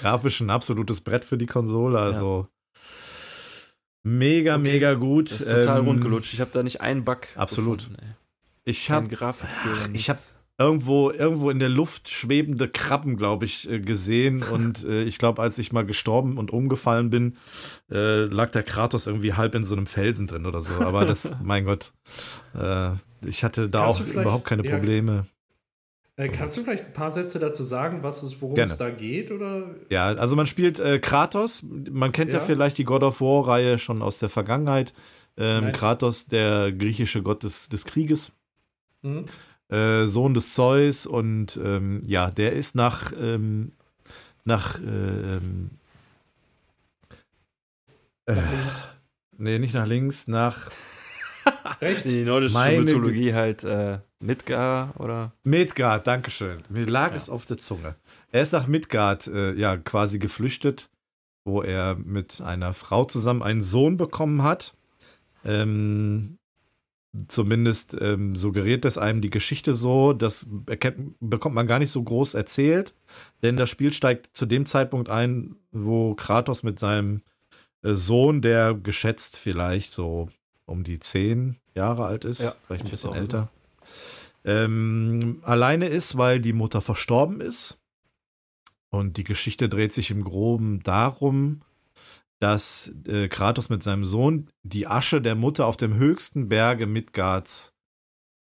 [0.00, 2.80] Grafisch ein absolutes Brett für die Konsole, also ja.
[4.02, 4.62] mega, okay.
[4.62, 5.30] mega gut.
[5.30, 6.34] Das ist total ähm, rundgelutscht.
[6.34, 7.28] Ich habe da nicht einen Bug.
[7.36, 7.78] Absolut.
[7.78, 8.16] Gefunden,
[8.64, 9.08] ich habe
[9.94, 10.18] ich habe
[10.58, 14.42] irgendwo, irgendwo in der Luft schwebende Krabben, glaube ich, äh, gesehen.
[14.50, 17.36] Und äh, ich glaube, als ich mal gestorben und umgefallen bin,
[17.90, 20.74] äh, lag der Kratos irgendwie halb in so einem Felsen drin oder so.
[20.74, 21.92] Aber das, mein Gott,
[22.54, 22.90] äh,
[23.26, 25.26] ich hatte da kannst auch überhaupt keine Probleme.
[26.18, 28.72] Ja, äh, kannst du vielleicht ein paar Sätze dazu sagen, was es, worum Gerne.
[28.72, 29.30] es da geht?
[29.30, 29.74] Oder?
[29.90, 31.62] Ja, also man spielt äh, Kratos.
[31.90, 32.38] Man kennt ja.
[32.38, 34.94] ja vielleicht die God of War-Reihe schon aus der Vergangenheit.
[35.36, 38.32] Ähm, Kratos, der griechische Gott des, des Krieges.
[39.02, 39.26] Mhm.
[39.68, 43.72] Äh, Sohn des Zeus und ähm, ja, der ist nach, ähm,
[44.44, 45.70] nach, ähm,
[48.26, 48.36] äh,
[49.36, 50.70] nee, nicht nach links, nach
[51.80, 52.04] Rechts?
[52.04, 55.32] Die nordische Meine Mythologie halt äh, Midgard oder?
[55.44, 56.62] Midgard, Dankeschön.
[56.68, 57.16] Mir lag ja.
[57.16, 57.96] es auf der Zunge.
[58.30, 60.88] Er ist nach Midgard äh, ja quasi geflüchtet,
[61.44, 64.74] wo er mit einer Frau zusammen einen Sohn bekommen hat.
[65.44, 66.38] Ähm,
[67.28, 72.02] Zumindest ähm, suggeriert es einem die Geschichte so, das erkennt, bekommt man gar nicht so
[72.02, 72.94] groß erzählt,
[73.42, 77.22] denn das Spiel steigt zu dem Zeitpunkt ein, wo Kratos mit seinem
[77.82, 80.28] äh, Sohn, der geschätzt vielleicht so
[80.64, 83.50] um die zehn Jahre alt ist, ja, vielleicht ein bisschen älter,
[84.44, 87.78] ähm, alleine ist, weil die Mutter verstorben ist.
[88.90, 91.60] Und die Geschichte dreht sich im Groben darum,
[92.40, 97.72] dass äh, Kratos mit seinem Sohn die Asche der Mutter auf dem höchsten Berge Midgards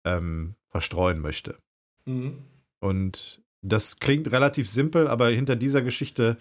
[0.06, 1.58] ähm, verstreuen möchte.
[2.06, 2.40] Mhm.
[2.80, 6.38] Und das klingt relativ simpel, aber hinter dieser Geschichte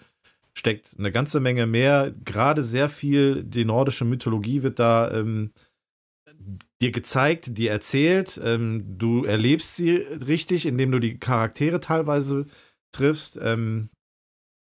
[0.53, 2.13] steckt eine ganze Menge mehr.
[2.25, 5.51] Gerade sehr viel die nordische Mythologie wird da ähm,
[6.81, 8.39] dir gezeigt, dir erzählt.
[8.43, 12.45] Ähm, du erlebst sie richtig, indem du die Charaktere teilweise
[12.91, 13.39] triffst.
[13.41, 13.89] Ähm,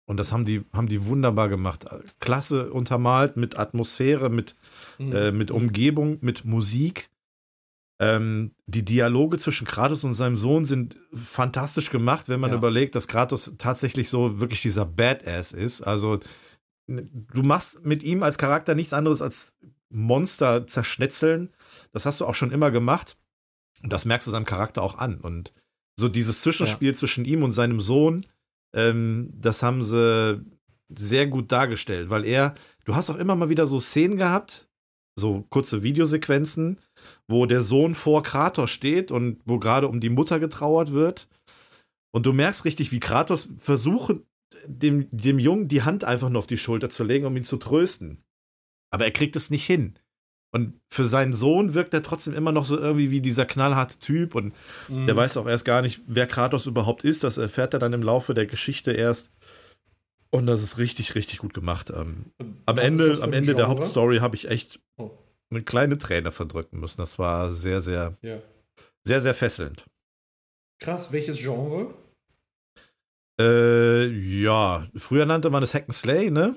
[0.06, 1.86] und das haben die, haben die wunderbar gemacht.
[2.20, 4.56] Klasse untermalt mit Atmosphäre, mit,
[4.98, 5.12] mhm.
[5.14, 7.10] äh, mit Umgebung, mit Musik.
[8.00, 12.58] Ähm, die Dialoge zwischen Kratos und seinem Sohn sind fantastisch gemacht, wenn man ja.
[12.58, 15.82] überlegt, dass Kratos tatsächlich so wirklich dieser Badass ist.
[15.82, 16.20] Also
[16.88, 19.56] du machst mit ihm als Charakter nichts anderes als
[19.90, 21.50] Monster zerschnetzeln.
[21.92, 23.18] Das hast du auch schon immer gemacht.
[23.84, 25.20] Und das merkst du seinem Charakter auch an.
[25.20, 25.54] Und
[25.96, 26.94] so dieses Zwischenspiel ja.
[26.94, 28.26] zwischen ihm und seinem Sohn,
[28.76, 30.44] ähm, das haben sie
[30.98, 32.56] sehr gut dargestellt, weil er,
[32.86, 34.70] du hast auch immer mal wieder so Szenen gehabt,
[35.18, 36.80] so kurze Videosequenzen,
[37.28, 41.28] wo der Sohn vor Kratos steht und wo gerade um die Mutter getrauert wird.
[42.14, 44.18] Und du merkst richtig, wie Kratos versucht,
[44.66, 47.58] dem, dem Jungen die Hand einfach nur auf die Schulter zu legen, um ihn zu
[47.58, 48.24] trösten.
[48.94, 49.98] Aber er kriegt es nicht hin.
[50.54, 54.36] Und für seinen Sohn wirkt er trotzdem immer noch so irgendwie wie dieser knallharte Typ
[54.36, 54.54] und
[54.90, 55.08] mhm.
[55.08, 57.24] der weiß auch erst gar nicht, wer Kratos überhaupt ist.
[57.24, 59.32] Das erfährt er dann im Laufe der Geschichte erst.
[60.30, 61.92] Und das ist richtig, richtig gut gemacht.
[61.96, 62.32] Ähm,
[62.66, 65.12] am Ende, am Ende der Hauptstory habe ich echt oh.
[65.50, 67.00] eine kleine Träne verdrücken müssen.
[67.00, 68.42] Das war sehr, sehr, ja.
[69.06, 69.86] sehr, sehr fesselnd.
[70.80, 71.94] Krass, welches Genre?
[73.40, 76.56] Äh, ja, früher nannte man es Hack and Slay, ne?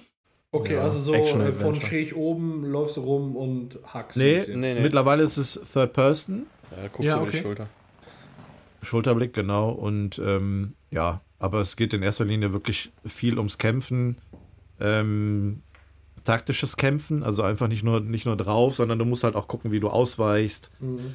[0.55, 4.17] Okay, ja, also so äh, von schräg oben läufst du rum und hackst.
[4.17, 6.47] Nee, nee, nee, mittlerweile ist es Third Person.
[6.71, 7.37] Ja, guckst ja, du über okay.
[7.37, 7.69] die Schulter.
[8.83, 9.71] Schulterblick, genau.
[9.71, 14.19] Und ähm, ja, aber es geht in erster Linie wirklich viel ums Kämpfen.
[14.79, 15.63] Ähm,
[16.23, 19.73] taktisches Kämpfen, also einfach nicht nur, nicht nur drauf, sondern du musst halt auch gucken,
[19.73, 21.15] wie du ausweichst, mhm.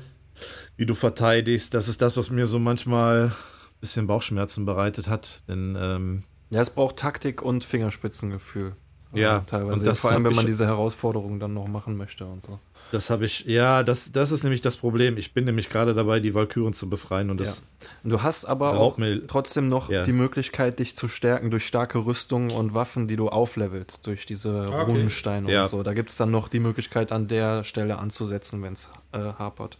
[0.76, 1.74] wie du verteidigst.
[1.74, 3.34] Das ist das, was mir so manchmal ein
[3.80, 5.44] bisschen Bauchschmerzen bereitet hat.
[5.48, 8.76] Denn ähm, ja, es braucht Taktik und Fingerspitzengefühl.
[9.14, 9.89] Ja, teilweise.
[9.89, 12.60] Und vor allem, wenn man diese Herausforderungen dann noch machen möchte und so.
[12.91, 15.18] Das habe ich, ja, das, das ist nämlich das Problem.
[15.18, 17.64] Ich bin nämlich gerade dabei, die Walküren zu befreien und das.
[18.03, 18.10] Ja.
[18.12, 20.03] Du hast aber auch mir, trotzdem noch ja.
[20.03, 24.68] die Möglichkeit, dich zu stärken durch starke Rüstungen und Waffen, die du auflevelst, durch diese
[24.68, 24.91] okay.
[24.91, 25.64] Runensteine ja.
[25.64, 25.84] und so.
[25.84, 29.78] Da gibt es dann noch die Möglichkeit, an der Stelle anzusetzen, wenn es äh, hapert.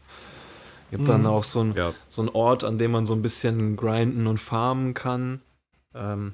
[0.86, 1.08] Es gibt mhm.
[1.08, 1.76] dann auch so, ein,
[2.10, 5.42] so einen Ort, an dem man so ein bisschen grinden und farmen kann.
[5.96, 6.34] Ähm,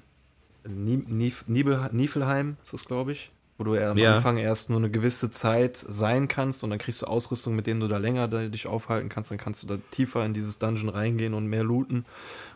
[0.67, 3.31] Niflheim ist das, glaube ich.
[3.57, 4.17] Wo du am ja.
[4.17, 7.79] Anfang erst nur eine gewisse Zeit sein kannst und dann kriegst du Ausrüstung, mit denen
[7.79, 9.31] du da länger dich aufhalten kannst.
[9.31, 12.03] Dann kannst du da tiefer in dieses Dungeon reingehen und mehr looten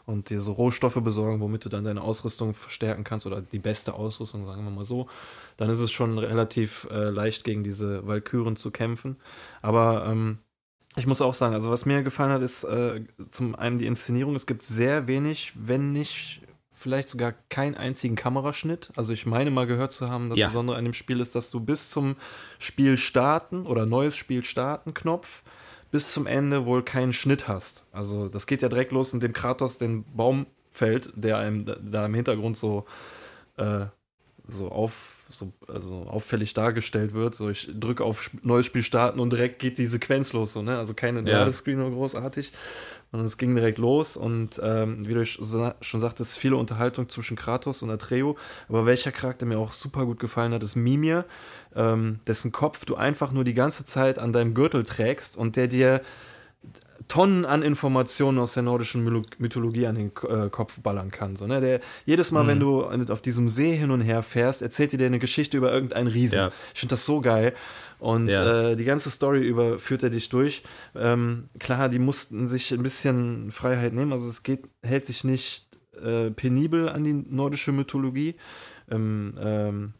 [0.05, 3.93] und dir so Rohstoffe besorgen, womit du dann deine Ausrüstung verstärken kannst oder die beste
[3.93, 5.07] Ausrüstung, sagen wir mal so.
[5.55, 9.16] Dann ist es schon relativ äh, leicht, gegen diese Walküren zu kämpfen.
[9.62, 10.39] Aber ähm,
[10.97, 14.36] ich muss auch sagen, also was mir gefallen hat, ist äh, zum einen die Inszenierung.
[14.36, 16.41] Es gibt sehr wenig, wenn nicht
[16.80, 18.90] vielleicht sogar keinen einzigen Kameraschnitt.
[18.96, 20.48] Also ich meine mal gehört zu haben, das ja.
[20.48, 22.16] Besondere an dem Spiel ist, dass du bis zum
[22.58, 25.44] Spiel starten oder neues Spiel starten Knopf
[25.92, 27.86] bis zum Ende wohl keinen Schnitt hast.
[27.92, 32.14] Also das geht ja direkt los, indem Kratos den Baum fällt, der einem da im
[32.14, 32.86] Hintergrund so
[33.58, 33.88] äh,
[34.52, 37.36] so, auf, so also auffällig dargestellt wird.
[37.36, 40.54] So, ich drücke auf neues Spiel starten und direkt geht die Sequenz los.
[40.54, 40.78] So, ne?
[40.78, 41.40] Also keine ja.
[41.40, 42.52] Ladescreen oder großartig.
[43.12, 47.82] Und es ging direkt los und ähm, wie du schon sagtest, viele Unterhaltung zwischen Kratos
[47.82, 48.38] und Atreo.
[48.68, 51.26] Aber welcher Charakter mir auch super gut gefallen hat, ist Mimir,
[51.76, 55.68] ähm, dessen Kopf du einfach nur die ganze Zeit an deinem Gürtel trägst und der
[55.68, 56.01] dir
[57.07, 59.03] Tonnen an Informationen aus der nordischen
[59.39, 61.36] Mythologie an den äh, Kopf ballern kann.
[61.36, 61.60] So, ne?
[61.60, 62.47] der, jedes Mal, mhm.
[62.47, 66.07] wenn du auf diesem See hin und her fährst, erzählt dir eine Geschichte über irgendeinen
[66.07, 66.38] Riesen.
[66.38, 66.51] Ja.
[66.74, 67.55] Ich finde das so geil.
[67.97, 68.72] Und ja.
[68.72, 70.64] äh, die ganze Story über führt er dich durch.
[70.95, 74.12] Ähm, klar, die mussten sich ein bisschen Freiheit nehmen.
[74.12, 75.68] Also es geht, hält sich nicht
[76.01, 78.36] äh, penibel an die nordische Mythologie.
[78.89, 79.93] Ähm, ähm,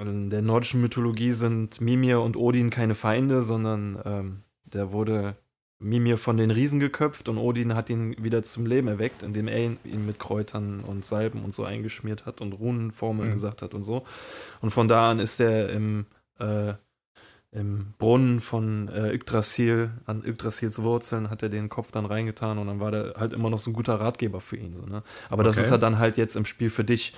[0.00, 5.36] in der nordischen Mythologie sind Mimir und Odin keine Feinde, sondern ähm, der wurde
[5.82, 9.58] Mimir von den Riesen geköpft und Odin hat ihn wieder zum Leben erweckt, indem er
[9.58, 13.34] ihn, mit Kräutern und Salben und so eingeschmiert hat und Runenformeln mhm.
[13.34, 14.04] gesagt hat und so.
[14.60, 16.06] Und von da an ist er im
[16.38, 16.74] äh,
[17.54, 22.66] im Brunnen von äh, Yggdrasil, an Yggdrasils Wurzeln, hat er den Kopf dann reingetan und
[22.66, 24.74] dann war der halt immer noch so ein guter Ratgeber für ihn.
[24.74, 25.02] So, ne?
[25.28, 25.50] Aber okay.
[25.50, 27.12] das ist er dann halt jetzt im Spiel für dich,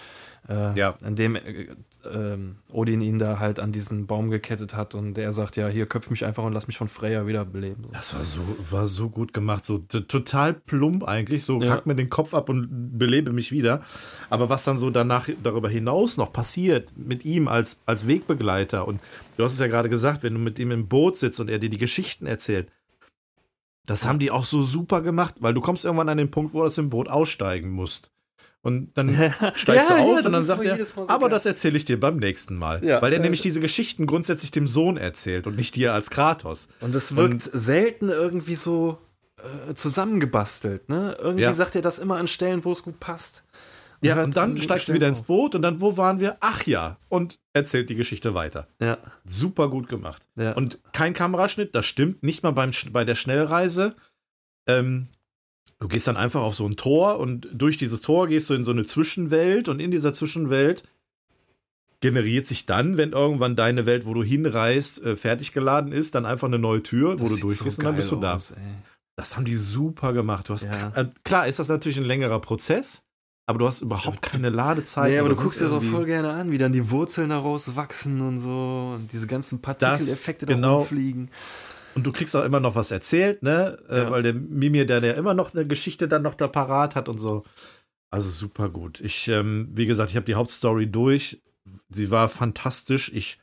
[0.49, 0.95] äh, ja.
[1.05, 1.69] in dem äh,
[2.13, 5.87] ähm, Odin ihn da halt an diesen Baum gekettet hat und der sagt, ja, hier
[5.87, 7.85] köpf mich einfach und lass mich von Freya wiederbeleben.
[7.85, 7.91] So.
[7.93, 8.41] Das war so,
[8.71, 11.75] war so gut gemacht, so total plump eigentlich, so ja.
[11.75, 13.83] kack mir den Kopf ab und belebe mich wieder.
[14.29, 19.01] Aber was dann so danach darüber hinaus noch passiert mit ihm als, als Wegbegleiter und
[19.37, 21.59] du hast es ja gerade gesagt, wenn du mit ihm im Boot sitzt und er
[21.59, 22.69] dir die Geschichten erzählt,
[23.87, 26.61] Das haben die auch so super gemacht, weil du kommst irgendwann an den Punkt, wo
[26.61, 28.14] du aus dem Boot aussteigen musst.
[28.65, 29.11] Und dann
[29.55, 31.29] steigst Ja, du ja, aus das und dann sagt er, so aber geil.
[31.31, 32.83] das erzähle ich dir beim nächsten Mal.
[32.85, 33.01] Ja.
[33.03, 33.23] weil er Ja.
[33.23, 36.69] nämlich diese Geschichten grundsätzlich dem Sohn erzählt und nicht dir als Kratos.
[36.81, 38.99] Und es wirkt selten irgendwie so
[39.69, 41.17] äh, zusammengebastelt, ne?
[41.21, 41.53] Irgendwie Ja.
[41.53, 43.45] sagt er das immer an Stellen, wo es gut passt.
[44.01, 45.23] Ja, hört und dann an steigst du wieder ins.
[45.23, 46.37] Boot und dann, wo waren wir?
[46.41, 48.69] Ach ja, und erzählt die Geschichte weiter.
[48.81, 48.99] Ja.
[49.25, 50.29] Super gut gemacht.
[50.37, 50.53] Ja.
[50.53, 53.95] Und kein Kameraschnitt, das stimmt, nicht mal beim, bei der Schnellreise.
[54.67, 55.09] Ähm,
[55.85, 58.65] du gehst dann einfach auf so ein Tor und durch dieses Tor gehst du in
[58.65, 60.83] so eine Zwischenwelt und in dieser Zwischenwelt
[62.01, 66.25] generiert sich dann, wenn irgendwann deine Welt, wo du hinreist, äh, fertig geladen ist, dann
[66.25, 68.35] einfach eine neue Tür, wo Das du sieht durchgehst so und dann bist du da.
[68.35, 68.55] aus.
[69.17, 70.49] Das haben die super gemacht.
[70.49, 70.91] Du hast Ja.
[70.95, 73.05] äh, klar ist das natürlich ein längerer Prozess,
[73.47, 75.11] aber du hast überhaupt keine Ladezeit.
[75.11, 77.77] Nee, aber du guckst dir das auch voll gerne an, wie dann die Wurzeln daraus
[77.77, 80.87] wachsen und so und diese ganzen Partikeleffekte da genau.
[81.95, 83.79] Und du kriegst auch immer noch was erzählt, ne?
[83.89, 84.11] Äh, Ja.
[84.11, 87.19] weil der Mimir, der, der immer noch eine Geschichte dann noch da parat hat und
[87.19, 87.45] so.
[88.11, 89.01] Also super gut.
[89.01, 91.41] Ich, ähm, wie gesagt, ich habe die Hauptstory durch.
[91.89, 93.11] Sie war fantastisch.
[93.13, 93.39] Ich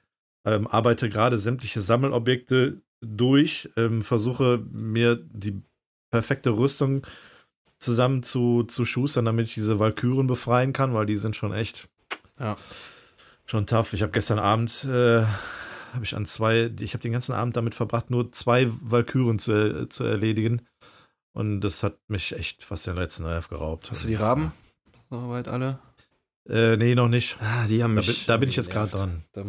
[0.46, 5.62] ähm, arbeite gerade sämtliche Sammelobjekte durch, ähm, versuche mir die
[6.12, 7.06] perfekte Rüstung
[7.80, 11.88] zusammen zu, zu schustern, damit ich diese Valkyren befreien kann, weil die sind schon echt
[12.40, 12.56] Ja.
[13.46, 13.94] schon tough.
[13.94, 15.24] Ich habe gestern Abend äh,
[15.94, 19.88] habe ich an zwei, ich habe den ganzen Abend damit verbracht, nur zwei Valkyren zu,
[19.90, 20.62] zu erledigen.
[21.34, 23.90] Und das hat mich echt fast den letzten Nerv geraubt.
[23.90, 24.52] Hast du die Raben?
[25.10, 25.80] Soweit alle?
[26.50, 27.38] Äh, nee, noch nicht.
[27.40, 28.08] Ah, die haben Da mich.
[28.08, 29.24] bin, da bin ich jetzt gerade dran.
[29.32, 29.44] Da,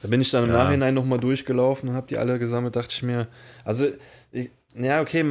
[0.00, 0.64] da bin ich dann im Ja.
[0.64, 3.28] Nachhinein nochmal durchgelaufen und habe die alle gesammelt, dachte ich mir.
[3.64, 3.88] Also,
[4.74, 5.24] ja, okay,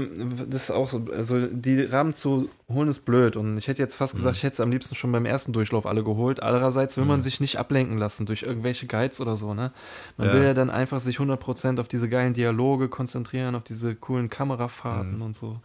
[0.49, 3.95] das ist auch, so- also die Rahmen zu holen ist blöd und ich hätte jetzt
[3.95, 6.41] fast gesagt, ich hätte es am liebsten schon beim ersten Durchlauf alle geholt.
[6.43, 7.23] Andererseits will man Mhm.
[7.23, 9.71] sich nicht ablenken lassen durch irgendwelche Guides oder so, ne?
[10.17, 10.33] Man Ja.
[10.33, 15.15] will ja dann einfach sich 100% auf diese geilen Dialoge konzentrieren, auf diese coolen Kamerafahrten
[15.15, 15.21] Mhm.
[15.21, 15.61] und so.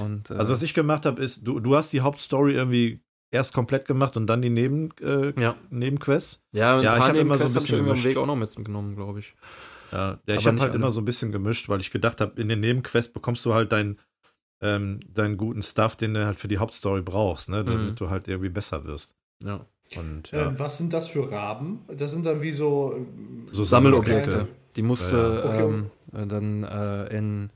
[0.00, 3.52] Und, äh, Also was ich gemacht habe, ist, du, du hast die Hauptstory irgendwie erst
[3.54, 5.56] komplett gemacht und dann die Neben, äh, ja.
[5.70, 6.42] Nebenquests.
[6.52, 8.04] Ja, Ja, ich paar hab immer so ein Nebenquests hab ich bisschen.
[8.10, 9.34] Weg auch noch mitgenommen, glaube ich.
[9.94, 10.78] Ja, ja ich habe halt alle.
[10.80, 13.72] immer so ein bisschen gemischt, weil ich gedacht habe, in den Nebenquests bekommst du halt
[13.72, 13.98] deinen
[14.60, 17.64] ähm, deinen guten Stuff, den du halt für die Hauptstory brauchst, ne?
[17.64, 17.96] damit Mhm.
[17.96, 19.14] du halt irgendwie besser wirst.
[19.44, 19.66] Ja.
[19.96, 21.80] Und ja, Ähm, was sind das für Raben?
[21.94, 22.94] Das sind dann wie so.
[22.96, 24.48] ähm, so Sammelobjekte.
[24.76, 25.64] Die musste Ja, ja.
[25.66, 27.50] ähm, äh, dann äh, in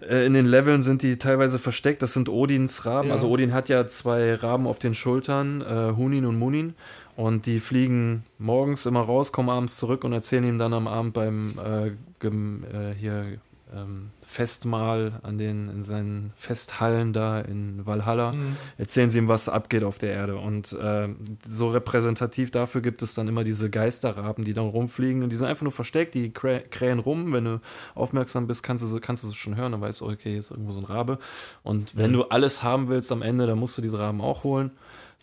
[0.00, 2.00] äh, in den Leveln sind die teilweise versteckt.
[2.02, 3.08] Das sind Odins Raben.
[3.08, 3.14] Ja.
[3.14, 6.74] Also Odin hat ja zwei Raben auf den Schultern, äh, Hunin und Munin.
[7.16, 11.14] Und die fliegen morgens immer raus, kommen abends zurück und erzählen ihm dann am Abend
[11.14, 13.38] beim äh, gem, äh, hier
[13.74, 18.56] ähm, Festmahl an den in seinen Festhallen da in Valhalla Mhm.
[18.78, 20.36] erzählen sie ihm, was abgeht auf der Erde.
[20.36, 21.08] Und äh,
[21.44, 25.46] so repräsentativ dafür gibt es dann immer diese Geisterraben, die dann rumfliegen und die sind
[25.46, 27.32] einfach nur versteckt, die krä krähen rum.
[27.32, 27.60] Wenn du
[27.94, 30.40] aufmerksam bist, kannst du, sie- kannst du es schon hören, dann weißt du, okay, hier
[30.40, 31.18] ist irgendwo so ein Rabe.
[31.64, 32.14] Und wenn Mhm.
[32.16, 34.70] du alles haben willst am Ende, dann musst du diese Raben auch holen.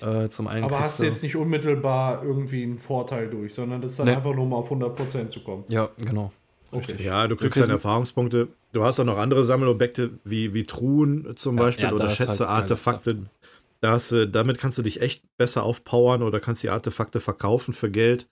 [0.01, 3.91] Äh, zum einen Aber hast du jetzt nicht unmittelbar irgendwie einen Vorteil durch, sondern das
[3.91, 4.15] ist dann Nee.
[4.15, 5.63] einfach nur mal auf 100% zu kommen.
[5.69, 6.31] Ja, genau.
[6.71, 6.95] Okay.
[7.03, 8.47] Ja, du kriegst kriegst- deine Erfahrungspunkte.
[8.71, 12.03] Du hast auch noch andere Sammelobjekte wie, wie Truhen zum Ja, Beispiel ja, da oder
[12.07, 13.11] halt Schätze, geiles Artefakte.
[13.11, 13.49] Stuff.
[13.81, 17.73] Da hast du, damit kannst du dich echt besser aufpowern oder kannst die Artefakte verkaufen
[17.73, 18.27] für Geld.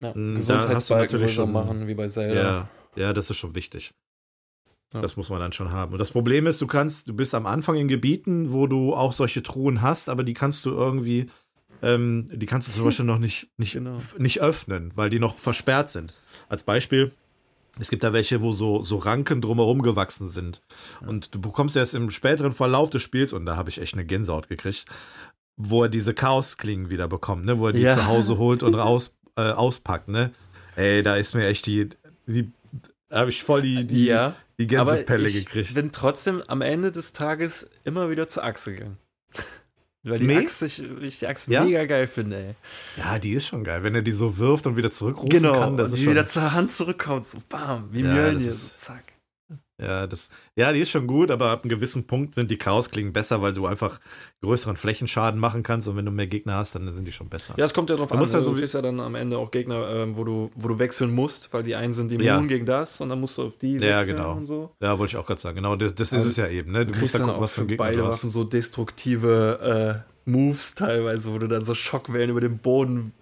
[0.00, 2.34] Ja, Mm, da hast du natürlich schon- machen, wie bei Zelda.
[2.42, 3.92] Ja, ja, das ist schon wichtig.
[4.92, 5.00] Ja.
[5.00, 5.92] Das muss man dann schon haben.
[5.92, 9.12] Und das Problem ist, du kannst, du bist am Anfang in Gebieten, wo du auch
[9.12, 11.26] solche Truhen hast, aber die kannst du irgendwie,
[11.82, 13.98] ähm, die kannst du zum Beispiel noch nicht, nicht, Genau.
[14.18, 16.14] nicht öffnen, weil die noch versperrt sind.
[16.48, 17.12] Als Beispiel,
[17.80, 20.60] es gibt da welche, wo so, so Ranken drumherum gewachsen sind.
[21.06, 24.04] Und du bekommst erst im späteren Verlauf des Spiels, und da habe ich echt eine
[24.04, 24.84] Gänsehaut gekriegt,
[25.56, 27.58] wo er diese Chaosklingen wieder bekommt, ne?
[27.58, 27.92] wo er die Ja.
[27.94, 30.08] zu Hause holt und raus, äh, auspackt.
[30.08, 30.32] Ne?
[30.76, 31.88] Ey, da ist mir echt die,
[32.26, 32.50] die
[33.10, 34.34] habe ich voll die, die, ja.
[34.58, 35.74] Die Gänsepelle ich gekriegt.
[35.74, 38.98] bin trotzdem am Ende des Tages immer wieder zur Achse gegangen.
[40.04, 40.38] Weil die Nee?
[40.38, 41.62] Axt, ich, ich die Axt Ja?
[41.64, 42.54] mega geil finde, ey.
[42.96, 43.84] Ja, die ist schon geil.
[43.84, 46.12] Wenn er die so wirft und wieder zurückrufen Genau, kann, das und ist die schon,
[46.14, 49.11] wieder zur Hand zurückkommt, so bam, wie Ja, Mjölnir, so zack.
[49.82, 53.12] Ja, das, ja, die ist schon gut, aber ab einem gewissen Punkt sind die Chaosklingen
[53.12, 54.00] besser, weil du einfach
[54.42, 57.54] größeren Flächenschaden machen kannst und wenn du mehr Gegner hast, dann sind die schon besser.
[57.56, 58.20] Ja, es kommt ja drauf Du an.
[58.20, 60.50] musst ja also so du kriegst ja dann am Ende auch Gegner, ähm, wo, du,
[60.54, 62.40] wo du wechseln musst, weil die einen sind immun Ja.
[62.40, 64.32] gegen das und dann musst du auf die Ja, wechseln genau.
[64.36, 64.70] und so.
[64.80, 65.56] Ja, wollte ich auch gerade sagen.
[65.56, 66.72] Genau, das, das ist Also, es ja eben.
[66.72, 66.86] Ne?
[66.86, 68.20] Du, Du musst ja dann gucken, auch was für Gegner beide du hast.
[68.22, 73.12] So destruktive äh, Moves teilweise, wo du dann so Schockwellen über den Boden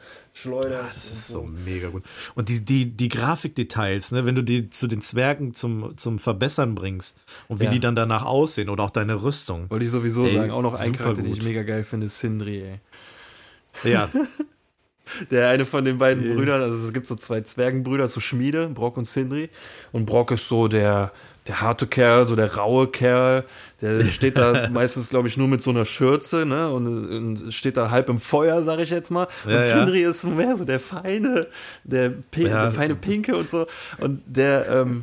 [0.40, 0.72] schleuderst.
[0.72, 2.02] Ja, das ist und so mega gut.
[2.34, 6.74] Und die, die, die Grafikdetails, ne, wenn du die zu den Zwergen zum, zum Verbessern
[6.74, 7.16] bringst
[7.48, 7.70] und wie Ja.
[7.70, 9.68] die dann danach aussehen oder auch deine Rüstung.
[9.70, 10.50] Wollte ich sowieso Ey, sagen.
[10.50, 13.90] Auch noch ein Charakter, den ich mega geil finde, ist Sindri, ey.
[13.90, 14.08] Ja,
[15.30, 16.34] Der eine von den beiden Ja.
[16.34, 19.50] Brüdern, also es gibt so zwei Zwergenbrüder, so Schmiede, Brock und Sindri.
[19.92, 21.12] Und Brock ist so der
[21.46, 23.44] der harte Kerl, so der raue Kerl,
[23.80, 26.70] der steht da meistens, glaube ich, nur mit so einer Schürze, ne?
[26.70, 29.26] Und, und, steht da halb im Feuer, sag ich jetzt mal.
[29.44, 30.10] Und ja, Sindri ja.
[30.10, 31.46] ist mehr so der feine,
[31.84, 32.64] der, Pink, ja.
[32.64, 33.66] der feine Pinke und so.
[33.98, 35.02] Und der, ähm,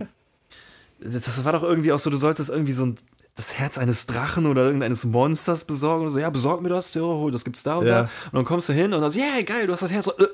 [1.00, 2.98] das war doch irgendwie auch so, du solltest irgendwie so ein
[3.38, 7.02] das Herz eines Drachen oder irgendeines Monsters besorgen und so, ja, besorg mir das, ja,
[7.02, 8.02] hol, das gibt's da und ja.
[8.02, 8.02] da.
[8.02, 10.12] Und dann kommst du hin und dann so, yeah, geil, du hast das Herz so,
[10.18, 10.26] äh,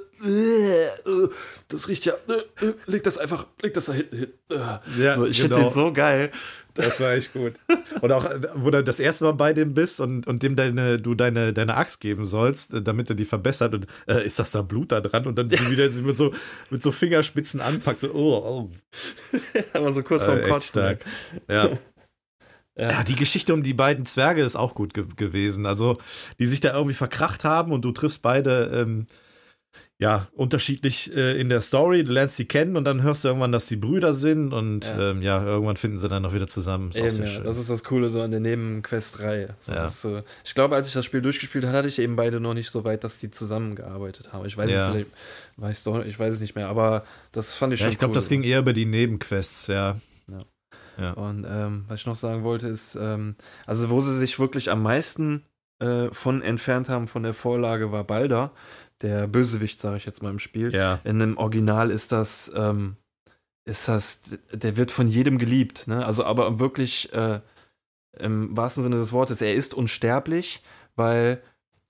[1.67, 2.13] das riecht ja,
[2.85, 4.33] leg das einfach, leg das da hinten hin.
[4.97, 5.55] Ja, so, ich genau.
[5.55, 6.31] finde den so geil.
[6.73, 7.53] Das war echt gut.
[8.01, 11.13] Und auch, wo du das erste Mal bei dem bist und, und dem deine, du
[11.13, 14.91] deine, deine Axt geben sollst, damit er die verbessert und äh, ist das da Blut
[14.91, 15.69] da dran und dann ja.
[15.69, 16.33] wieder mit so,
[16.71, 18.71] mit so Fingerspitzen anpackt, so, oh, oh.
[19.73, 20.97] Aber so kurz vorm äh, Kotzen.
[21.47, 21.77] Ja.
[22.75, 22.91] Ja.
[22.91, 23.03] ja.
[23.03, 25.67] die Geschichte um die beiden Zwerge ist auch gut ge gewesen.
[25.67, 25.99] Also,
[26.39, 29.05] die sich da irgendwie verkracht haben und du triffst beide ähm,
[29.97, 32.03] ja, unterschiedlich äh, in der Story.
[32.03, 35.11] Du lernst sie kennen und dann hörst du irgendwann, dass sie Brüder sind und ja,
[35.11, 36.89] ähm, ja irgendwann finden sie dann noch wieder zusammen.
[36.91, 37.39] Ist eben, ja.
[37.41, 39.55] Das ist das Coole so an der Nebenquest-Reihe.
[39.59, 39.85] So, ja.
[39.85, 42.69] äh, ich glaube, als ich das Spiel durchgespielt hatte, hatte ich eben beide noch nicht
[42.69, 44.45] so weit, dass die zusammengearbeitet haben.
[44.45, 44.89] Ich weiß ja.
[44.89, 45.11] nicht, vielleicht
[45.57, 48.11] weiß doch, ich weiß es nicht mehr, aber das fand ich schon ja, ich glaube,
[48.11, 49.97] cool, das ging eher über die Nebenquests, ja.
[50.97, 51.13] Ja.
[51.13, 53.35] Und ähm, was ich noch sagen wollte, ist, ähm,
[53.65, 55.43] also wo sie sich wirklich am meisten
[55.79, 58.51] äh, von entfernt haben von der Vorlage, war Balder
[59.03, 60.73] der Bösewicht, sage ich jetzt mal im Spiel.
[60.73, 60.99] Ja.
[61.03, 62.95] In einem Original ist das, ähm,
[63.65, 66.05] ist das, der wird von jedem geliebt, ne?
[66.05, 67.39] Also aber wirklich äh,
[68.19, 70.61] im wahrsten Sinne des Wortes, er ist unsterblich,
[70.95, 71.41] weil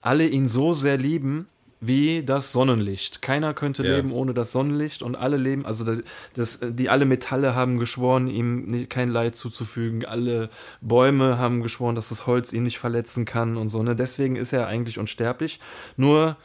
[0.01, 1.47] alle ihn so sehr lieben,
[1.85, 3.21] wie das Sonnenlicht.
[3.21, 3.95] Keiner könnte ja.
[3.95, 6.01] leben ohne das Sonnenlicht und alle leben, also das,
[6.33, 10.49] das, die alle Metalle haben geschworen, ihm kein Leid zuzufügen, alle
[10.79, 13.83] Bäume haben geschworen, dass das Holz ihn nicht verletzen kann und so.
[13.83, 13.95] Ne?
[13.95, 15.59] Deswegen ist er eigentlich unsterblich.
[15.97, 16.37] Nur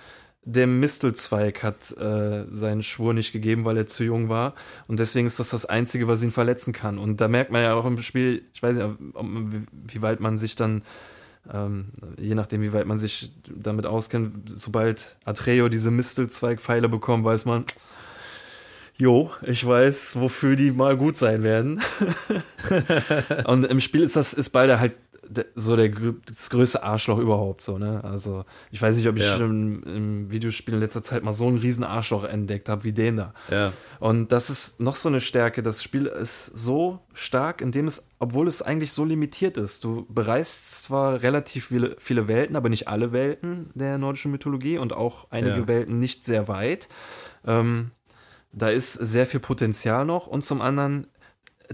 [0.44, 4.54] der Mistelzweig hat äh, seinen Schwur nicht gegeben, weil er zu jung war.
[4.86, 6.98] Und deswegen ist das das Einzige, was ihn verletzen kann.
[6.98, 8.88] Und da merkt man ja auch im Spiel, ich weiß nicht,
[9.72, 10.82] wie weit man sich dann,
[11.52, 17.44] ähm, je nachdem, wie weit man sich damit auskennt, sobald Atreo diese Mistelzweigpfeile bekommt, weiß
[17.44, 17.64] man,
[18.96, 21.80] jo, ich weiß, wofür die mal gut sein werden.
[23.46, 24.94] und im Spiel ist das, ist Balder halt
[25.54, 25.90] so der,
[26.26, 28.02] das größte Arschloch überhaupt so, ne?
[28.04, 29.36] Also, ich weiß nicht, ob ich ja.
[29.36, 33.16] im, im, Videospiel in letzter Zeit mal so einen riesen Arschloch entdeckt habe wie den
[33.16, 33.34] da.
[33.50, 33.72] Ja.
[34.00, 35.62] Und das ist noch so eine Stärke.
[35.62, 39.84] Das Spiel ist so stark, indem es, obwohl es eigentlich so limitiert ist.
[39.84, 44.92] Du bereist zwar relativ viele, viele Welten, aber nicht alle Welten der nordischen Mythologie und
[44.92, 45.68] auch einige ja.
[45.68, 46.88] Welten nicht sehr weit.
[47.46, 47.90] Ähm,
[48.52, 51.06] da ist sehr viel Potenzial noch und zum anderen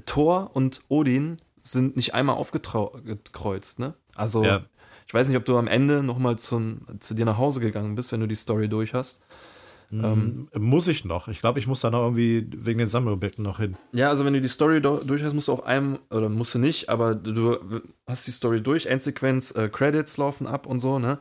[0.06, 3.94] Thor und Odin sind nicht einmal aufgekreuzt, ne?
[4.14, 4.62] Also, ja.
[5.06, 6.78] ich weiß nicht, ob du am Ende nochmal zu
[7.10, 9.20] dir nach Hause gegangen bist, wenn du die Story durch hast.
[9.92, 11.28] Ähm, muss ich noch.
[11.28, 13.76] Ich glaube, ich muss da noch irgendwie wegen den Sammelobjekten noch hin.
[13.92, 16.58] Ja, also wenn du die Story durch hast, musst du auch einem, oder musst du
[16.58, 17.58] nicht, aber du
[18.06, 21.18] hast die Story durch, Endsequenz, äh, Credits laufen ab und so, ne?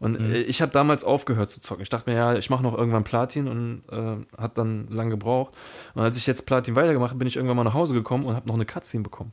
[0.00, 0.34] Und mhm.
[0.34, 1.82] ich habe damals aufgehört zu zocken.
[1.82, 5.54] Ich dachte mir, ja, ich mache noch irgendwann Platin und äh, hat dann lang gebraucht.
[5.94, 8.34] Und als ich jetzt Platin weitergemacht habe, bin ich irgendwann mal nach Hause gekommen und
[8.34, 9.32] habe noch eine Cutscene bekommen.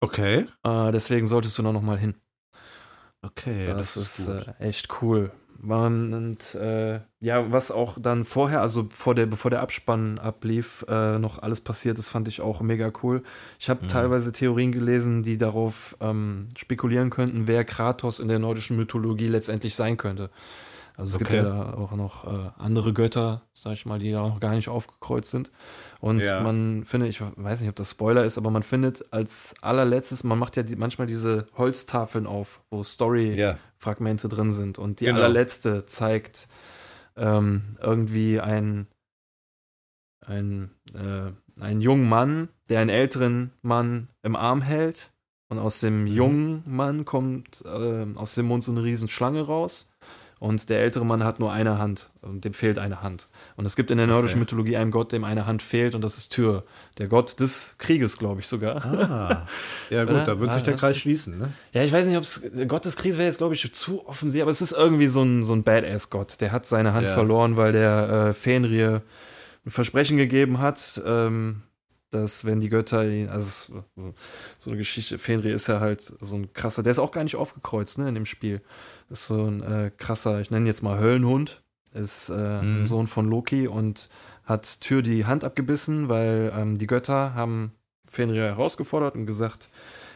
[0.00, 0.46] Okay.
[0.64, 2.14] Äh, deswegen solltest du da noch mal hin.
[3.22, 5.30] Okay, das, das ist, ist äh, echt cool.
[5.62, 11.18] Und äh, ja, was auch dann vorher, also vor der, bevor der Abspann ablief, äh,
[11.18, 13.22] noch alles passiert ist, fand ich auch mega cool.
[13.58, 13.88] Ich habe mhm.
[13.88, 19.74] teilweise Theorien gelesen, die darauf ähm, spekulieren könnten, wer Kratos in der nordischen Mythologie letztendlich
[19.74, 20.30] sein könnte.
[21.00, 21.36] Also es okay.
[21.36, 24.54] gibt ja da auch noch äh, andere Götter, sag ich mal, die da noch gar
[24.54, 25.50] nicht aufgekreuzt sind.
[25.98, 26.42] Und ja.
[26.42, 30.38] man findet, ich weiß nicht, ob das Spoiler ist, aber man findet als allerletztes, man
[30.38, 34.34] macht ja die, manchmal diese Holztafeln auf, wo Story-Fragmente ja.
[34.34, 34.78] drin sind.
[34.78, 35.20] Und die genau.
[35.20, 36.48] allerletzte zeigt
[37.16, 38.86] ähm, irgendwie einen,
[40.26, 45.12] einen, äh, einen jungen Mann, der einen älteren Mann im Arm hält.
[45.48, 46.06] Und aus dem mhm.
[46.08, 49.89] jungen Mann kommt äh, aus dem Mund so eine riesen Schlange raus.
[50.40, 53.28] Und der ältere Mann hat nur eine Hand und dem fehlt eine Hand.
[53.56, 54.44] Und es gibt in der nordischen okay.
[54.54, 56.64] Mythologie einen Gott, dem eine Hand fehlt und das ist Tyr.
[56.96, 58.82] Der Gott des Krieges, glaube ich sogar.
[58.82, 59.46] Ah.
[59.90, 61.36] Ja gut, da wird sich der Kreis schließen.
[61.36, 61.52] Ne?
[61.72, 64.40] Ja, ich weiß nicht, ob es Gott des Krieges wäre jetzt, glaube ich, zu offensiv,
[64.40, 66.40] aber es ist irgendwie so ein, so ein Badass-Gott.
[66.40, 67.12] Der hat seine Hand ja.
[67.12, 69.02] verloren, weil der äh, Fenrir
[69.66, 71.62] ein Versprechen gegeben hat, ähm,
[72.10, 73.84] dass wenn die Götter ihn, also
[74.58, 77.36] so eine Geschichte, Fenrir ist ja halt so ein krasser, der ist auch gar nicht
[77.36, 78.62] aufgekreuzt, ne, in dem Spiel.
[79.08, 81.62] Ist so ein äh, krasser, ich nenne jetzt mal Höllenhund,
[81.92, 82.84] ist äh, mhm.
[82.84, 84.08] Sohn von Loki und
[84.44, 87.72] hat Tür die Hand abgebissen, weil ähm, die Götter haben
[88.06, 89.70] Fenrir herausgefordert und gesagt,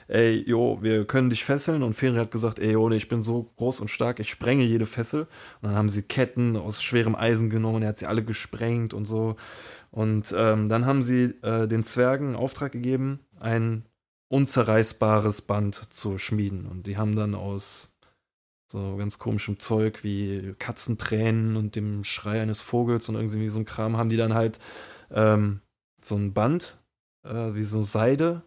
[0.08, 1.82] ey, jo, wir können dich fesseln.
[1.82, 4.86] Und Fenrir hat gesagt, ey, jo, ich bin so groß und stark, ich sprenge jede
[4.86, 5.22] Fessel.
[5.60, 9.06] Und dann haben sie Ketten aus schwerem Eisen genommen, er hat sie alle gesprengt und
[9.06, 9.36] so.
[9.94, 13.84] Und ähm, dann haben sie äh, den Zwergen Auftrag gegeben, ein
[14.26, 16.66] unzerreißbares Band zu schmieden.
[16.66, 17.96] Und die haben dann aus
[18.66, 23.66] so ganz komischem Zeug wie Katzentränen und dem Schrei eines Vogels und irgendwie so ein
[23.66, 24.58] Kram, haben die dann halt
[25.12, 25.60] ähm,
[26.02, 26.76] so ein Band,
[27.22, 28.42] äh, wie so Seide,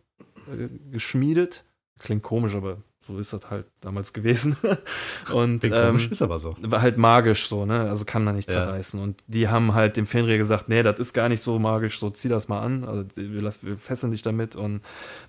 [0.51, 1.63] äh, geschmiedet.
[1.97, 4.55] Klingt komisch, aber so ist das halt damals gewesen.
[5.33, 6.55] und ähm, ist aber so.
[6.61, 7.81] war halt magisch so, ne?
[7.89, 8.65] Also kann man nicht Ja.
[8.65, 8.99] zerreißen.
[8.99, 12.09] Und die haben halt dem Fenrir gesagt, nee, das ist gar nicht so magisch, so
[12.09, 12.83] zieh das mal an.
[12.83, 14.55] Also wir, lassen, wir fesseln dich damit.
[14.55, 14.81] Und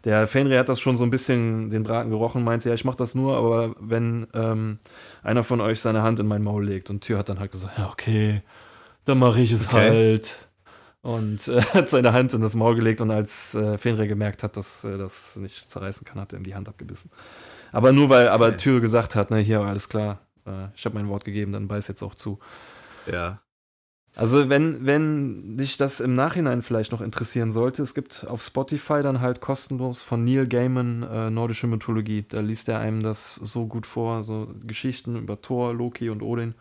[0.04, 2.96] der Fenrir hat das schon so ein bisschen den Braten gerochen, meinte, ja, ich mach
[2.96, 4.78] das nur, aber wenn ähm,
[5.22, 6.90] einer von euch seine Hand in mein Maul legt.
[6.90, 8.42] Und Tür hat dann halt gesagt, ja, okay,
[9.04, 9.88] dann mache ich es Okay.
[9.90, 10.34] halt.
[11.00, 14.56] Und äh, hat seine Hand in das Maul gelegt und als äh, Fenrir gemerkt hat,
[14.56, 17.10] dass er das nicht zerreißen kann, hat er ihm die Hand abgebissen.
[17.72, 18.56] Aber nur weil aber Okay.
[18.56, 21.88] Tür gesagt hat, ne, hier, alles klar, äh, ich habe mein Wort gegeben, dann beiß
[21.88, 22.38] jetzt auch zu.
[23.10, 23.40] Ja.
[24.16, 29.02] Also wenn, wenn dich das im Nachhinein vielleicht noch interessieren sollte, es gibt auf Spotify
[29.02, 32.24] dann halt kostenlos von Neil Gaiman äh, nordische Mythologie.
[32.28, 36.54] Da liest er einem das so gut vor, so Geschichten über Thor, Loki und Odin.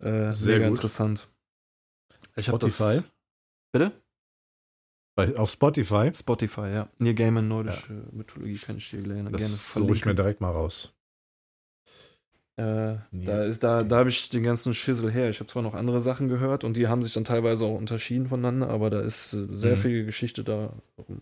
[0.00, 1.28] Äh, Sehr interessant.
[2.34, 2.96] Ich hab Spotify?
[2.96, 3.04] Das,
[3.72, 3.92] bitte?
[5.16, 6.10] Bei, auf Spotify?
[6.12, 6.88] Spotify, ja.
[6.98, 10.50] Neil Gaiman nordische Mythologie kann ich dir gerne, gerne Das suche ich mir direkt mal
[10.50, 10.92] raus.
[12.58, 13.24] Äh, Nee.
[13.26, 15.28] da ist da, da habe ich den ganzen Schissel her.
[15.30, 18.28] Ich habe zwar noch andere Sachen gehört und die haben sich dann teilweise auch unterschieden
[18.28, 19.80] voneinander, aber da ist äh, sehr Mhm.
[19.80, 20.72] viel Geschichte da.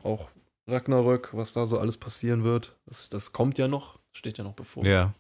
[0.02, 0.28] Auch
[0.68, 2.76] Ragnarök, was da so alles passieren wird.
[2.86, 4.84] Das, das kommt ja noch, steht ja noch bevor.
[4.84, 5.14] Ja.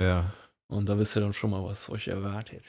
[0.00, 0.32] Ja.
[0.68, 2.64] Und da wisst ihr dann schon mal, was euch erwartet.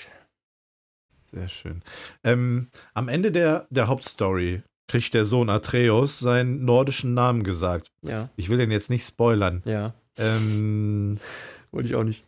[1.31, 1.83] Sehr schön.
[2.23, 7.91] Ähm, am Ende der, der Hauptstory kriegt der Sohn Atreus seinen nordischen Namen gesagt.
[8.01, 9.61] Ja, Ich will den jetzt nicht spoilern.
[9.65, 9.93] ja.
[10.17, 11.17] Ähm,
[11.71, 12.25] Wollte ich auch nicht.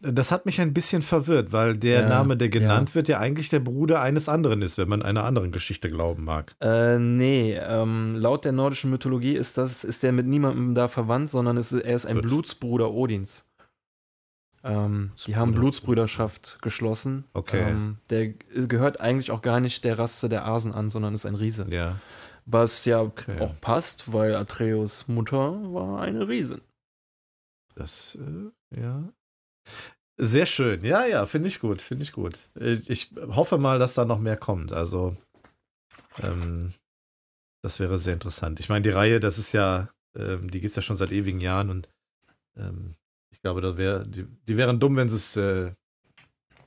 [0.00, 3.50] das hat mich ein bisschen verwirrt, weil der Ja, Name, der genannt wird, ja eigentlich
[3.50, 6.56] der Bruder eines anderen ist, wenn man einer anderen Geschichte glauben mag.
[6.62, 11.28] Äh, nee, ähm, laut der nordischen Mythologie ist das, ist der mit niemandem da verwandt,
[11.28, 12.22] sondern es, er ist ein Gut.
[12.24, 13.44] Blutsbruder Odins.
[14.62, 15.52] Ähm, die haben.
[15.52, 17.24] Blutsbrüderschaft geschlossen.
[17.32, 17.70] Okay.
[17.70, 21.34] Ähm, der gehört eigentlich auch gar nicht der Rasse der Asen an, sondern ist ein
[21.34, 21.66] Riese.
[21.70, 21.98] Ja.
[22.46, 23.40] Was ja Okay.
[23.40, 26.60] auch passt, weil Atreus Mutter war eine Riesin.
[27.74, 29.08] Das, äh, ja.
[30.18, 30.84] Sehr schön.
[30.84, 32.50] Ja, ja, finde ich gut, finde ich gut.
[32.54, 34.72] Ich, ich hoffe mal, dass da noch mehr kommt.
[34.72, 35.16] Also,
[36.18, 36.74] ähm,
[37.62, 38.60] das wäre sehr interessant.
[38.60, 41.40] Ich meine, die Reihe, das ist ja, ähm, die gibt es ja schon seit ewigen
[41.40, 41.88] Jahren und
[42.56, 42.96] ähm,
[43.40, 45.72] ich glaube, da wär, die, die wären dumm, wenn sie es, äh,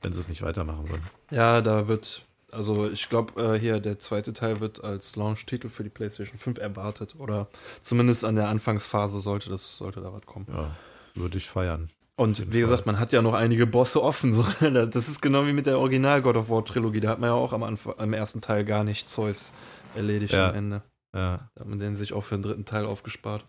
[0.02, 1.04] wenn sie es nicht weitermachen würden.
[1.30, 5.84] Ja, da wird, also ich glaube, äh, hier der zweite Teil wird als Launch-Titel für
[5.84, 7.14] die PlayStation 5 erwartet.
[7.16, 7.46] Oder
[7.80, 10.46] zumindest an der Anfangsphase sollte das, sollte da was kommen.
[10.52, 10.74] Ja,
[11.14, 11.90] würde ich feiern.
[12.16, 12.92] Und wie gesagt, Fall.
[12.94, 14.32] man hat ja noch einige Bosse offen.
[14.32, 14.42] So.
[14.86, 16.98] Das ist genau wie mit der Original God of War Trilogie.
[17.00, 19.52] Da hat man ja auch am, Anfang, am ersten Teil gar nicht Zeus
[19.94, 20.48] erledigt Ja.
[20.48, 20.82] am Ende.
[21.14, 23.46] Ja, Da hat man den sich auch für den dritten Teil aufgespart.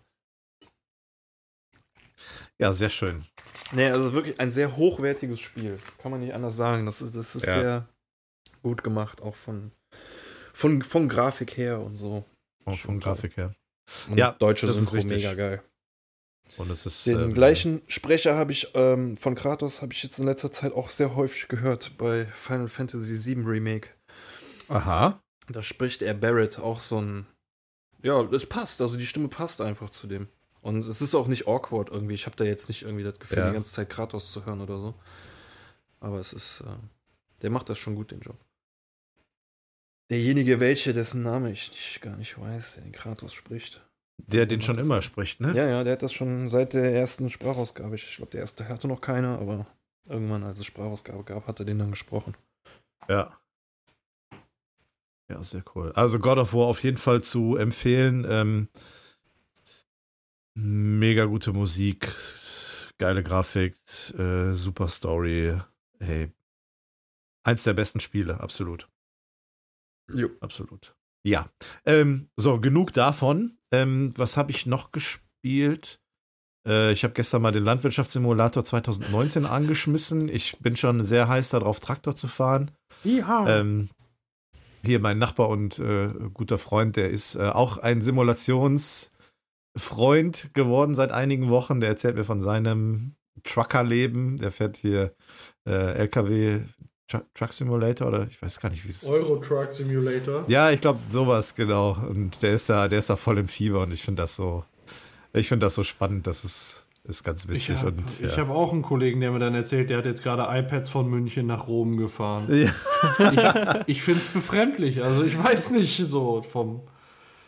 [2.60, 3.24] Ja sehr schön.
[3.72, 5.78] Nee, also wirklich ein sehr hochwertiges Spiel.
[5.98, 6.86] Kann man nicht anders sagen.
[6.86, 7.60] Das ist, das ist Ja.
[7.60, 7.88] sehr
[8.62, 9.72] gut gemacht, auch von,
[10.52, 12.24] von, von Grafik her und so.
[12.64, 13.54] Auch von Grafik her.
[14.08, 15.12] Und Ja, deutsche das ist Synchro richtig.
[15.24, 15.62] mega geil.
[16.58, 17.06] Und es ist.
[17.06, 20.72] Den ähm, gleichen Sprecher habe ich ähm, von Kratos habe ich jetzt in letzter Zeit
[20.72, 23.90] auch sehr häufig gehört bei Final Fantasy VII Remake.
[24.68, 25.20] Aha.
[25.48, 27.26] Da spricht er Barrett auch so ein.
[28.02, 28.80] Ja, das passt.
[28.80, 30.28] Also die Stimme passt einfach zu dem.
[30.66, 32.14] Und es ist auch nicht awkward irgendwie.
[32.14, 33.48] Ich habe da jetzt nicht irgendwie das Gefühl, Ja.
[33.48, 34.94] die ganze Zeit Kratos zu hören oder so.
[36.00, 36.60] Aber es ist.
[36.62, 36.76] Äh,
[37.42, 38.36] der macht das schon gut, den Job.
[40.10, 43.80] Derjenige, welche, dessen Name ich nicht, gar nicht weiß, der den Kratos spricht.
[44.18, 45.52] Der den schon immer spricht, ne?
[45.54, 47.94] Ja, ja, der hat das schon seit der ersten Sprachausgabe.
[47.94, 49.66] Ich glaube, der erste hatte noch keine, aber
[50.08, 52.34] irgendwann, als es Sprachausgabe gab, hat er den dann gesprochen.
[53.08, 53.38] Ja.
[55.28, 55.92] Ja, sehr cool.
[55.94, 58.26] Also God of War auf jeden Fall zu empfehlen.
[58.28, 58.68] Ähm,
[60.56, 62.12] mega gute Musik,
[62.98, 63.76] geile Grafik,
[64.18, 65.60] äh, super Story.
[66.00, 66.32] Hey,
[67.44, 68.88] eins der besten Spiele, absolut.
[70.12, 70.30] Jo.
[70.40, 70.96] Absolut.
[71.24, 71.48] Ja.
[71.84, 73.58] Ähm, so, genug davon.
[73.72, 76.00] Ähm, was habe ich noch gespielt?
[76.66, 80.28] Äh, ich habe gestern mal den Landwirtschaftssimulator 2019 angeschmissen.
[80.28, 82.70] Ich bin schon sehr heiß darauf, Traktor zu fahren.
[83.02, 83.48] Ja.
[83.48, 83.90] Ähm,
[84.84, 88.00] hier mein Nachbar und äh, guter Freund, der ist äh, auch ein
[89.76, 91.80] Simulationsfreund geworden seit einigen Wochen.
[91.80, 94.36] Der erzählt mir von seinem Truckerleben.
[94.38, 95.14] Der fährt hier
[95.66, 96.60] äh, LKW
[97.08, 100.44] Tru Truck Simulator oder ich weiß gar nicht, wie es Euro Truck Simulator.
[100.48, 101.96] Ja, ich glaube sowas genau.
[102.08, 104.64] Und der ist da, der ist da voll im Fieber und ich finde das so,
[105.32, 106.26] ich finde das so spannend.
[106.26, 108.36] Das ist, ist ganz Ich witzig habe und ja.
[108.36, 111.46] hab auch einen Kollegen, der mir dann erzählt, der hat jetzt gerade iPads von München
[111.46, 112.48] nach Rom gefahren.
[112.52, 113.82] ja.
[113.86, 115.04] Ich, ich finde es befremdlich.
[115.04, 116.80] Also ich weiß nicht so vom.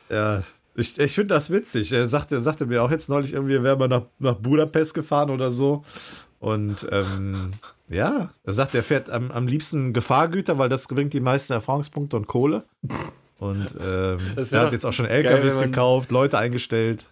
[0.08, 0.42] Ja,
[0.78, 1.92] ich, ich finde das witzig.
[1.92, 5.50] Er sagte, sagte mir auch jetzt neulich irgendwie, wäre mal nach, nach Budapest gefahren oder
[5.50, 5.84] so.
[6.38, 7.50] Und ähm,
[7.88, 12.16] ja, er sagt, er fährt am, am liebsten Gefahrgüter, weil das bringt die meisten Erfahrungspunkte
[12.16, 12.62] und Kohle.
[13.38, 17.06] Und ähm, er hat jetzt auch schon LKWs geil, gekauft, Leute eingestellt.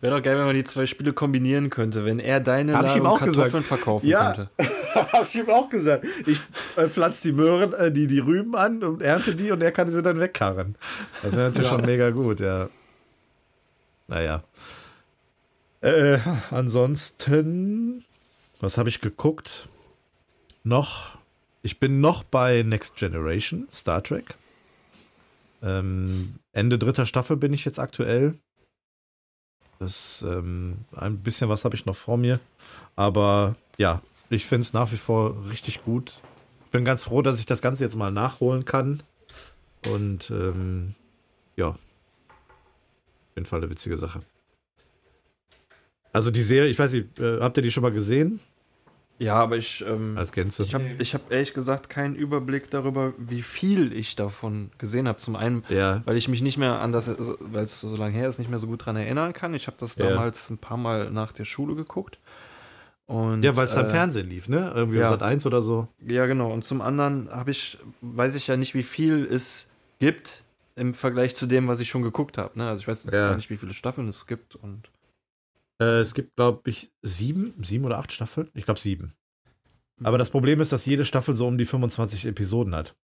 [0.00, 3.18] Wäre doch geil, wenn man die zwei Spiele kombinieren könnte, wenn er deine Hab Ladung
[3.18, 3.64] Kartoffeln gesagt.
[3.64, 4.32] verkaufen ja.
[4.32, 4.50] könnte.
[4.94, 6.06] Hab ich ihm auch gesagt.
[6.26, 6.40] Ich
[6.76, 9.90] äh, pflanze die Möhren, äh, die, die Rüben an und ernte die und er kann
[9.90, 10.76] sie dann wegkarren.
[11.22, 11.76] Das wäre natürlich ja.
[11.76, 12.68] schon mega gut, ja.
[14.12, 14.44] Naja.
[15.80, 16.18] Äh,
[16.50, 18.04] ansonsten,
[18.60, 19.68] was habe ich geguckt?
[20.64, 21.16] Noch,
[21.62, 24.34] ich bin noch bei Next Generation, Star Trek.
[25.62, 28.34] Ähm, Ende dritter Staffel bin ich jetzt aktuell.
[29.78, 32.38] Das ähm, ein bisschen was habe ich noch vor mir.
[32.96, 36.20] Aber ja, ich finde es nach wie vor richtig gut.
[36.66, 39.02] Ich bin ganz froh, dass ich das Ganze jetzt mal nachholen kann.
[39.86, 40.96] Und ähm,
[41.56, 41.76] ja,
[43.34, 44.22] jeden Fall eine witzige Sache.
[46.12, 48.40] Also die Serie, ich weiß nicht, äh, habt ihr die schon mal gesehen?
[49.18, 49.84] Ja, aber ich.
[49.86, 50.64] Ähm, Als Gänze.
[50.64, 55.18] Ich habe ich hab ehrlich gesagt keinen Überblick darüber, wie viel ich davon gesehen habe.
[55.18, 56.02] Zum einen, ja.
[56.06, 58.58] weil ich mich nicht mehr an das, weil es so lange her ist, nicht mehr
[58.58, 59.54] so gut dran erinnern kann.
[59.54, 60.08] Ich habe das ja.
[60.08, 62.18] damals ein paar Mal nach der Schule geguckt.
[63.06, 64.72] Und, ja, weil es äh, Fernsehen lief, ne?
[64.74, 65.08] Irgendwie ja.
[65.08, 65.86] Sat 1 oder so.
[66.04, 66.52] Ja, genau.
[66.52, 69.68] Und zum anderen habe ich, weiß ich ja nicht, wie viel es
[70.00, 70.42] gibt
[70.76, 72.58] im Vergleich zu dem, was ich schon geguckt habe.
[72.58, 72.68] Ne?
[72.68, 73.10] Also ich weiß ja.
[73.10, 74.56] gar nicht, wie viele Staffeln es gibt.
[74.56, 74.90] Und
[75.80, 78.48] äh, es gibt, glaube ich, sieben, sieben oder acht Staffeln.
[78.54, 79.14] Ich glaube sieben.
[80.02, 82.96] Aber das Problem ist, dass jede Staffel so um die 25 Episoden hat.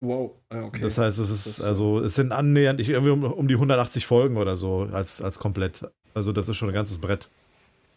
[0.00, 0.80] Wow, okay.
[0.80, 4.36] Das heißt, es ist, also, es sind annähernd, ich, irgendwie um, um die 180 Folgen
[4.36, 5.88] oder so als, als komplett.
[6.12, 7.30] Also, das ist schon ein ganzes Brett.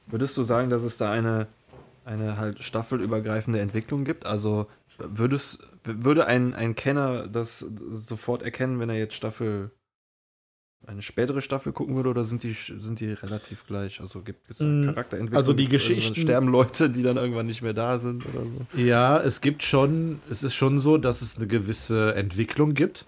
[0.05, 1.47] Würdest du sagen, dass es da eine,
[2.05, 4.25] eine halt staffelübergreifende Entwicklung gibt?
[4.25, 9.71] Also, würdest, würde ein, ein Kenner das sofort erkennen, wenn er jetzt Staffel
[10.85, 13.99] eine spätere Staffel gucken würde oder sind die, sind die relativ gleich?
[13.99, 15.37] Also gibt es mm, Charakterentwicklung?
[15.37, 16.15] Also die Geschichten.
[16.15, 18.79] Sterben Leute, die dann irgendwann nicht mehr da sind oder so?
[18.79, 23.05] Ja, es gibt schon, es ist schon so, dass es eine gewisse Entwicklung gibt.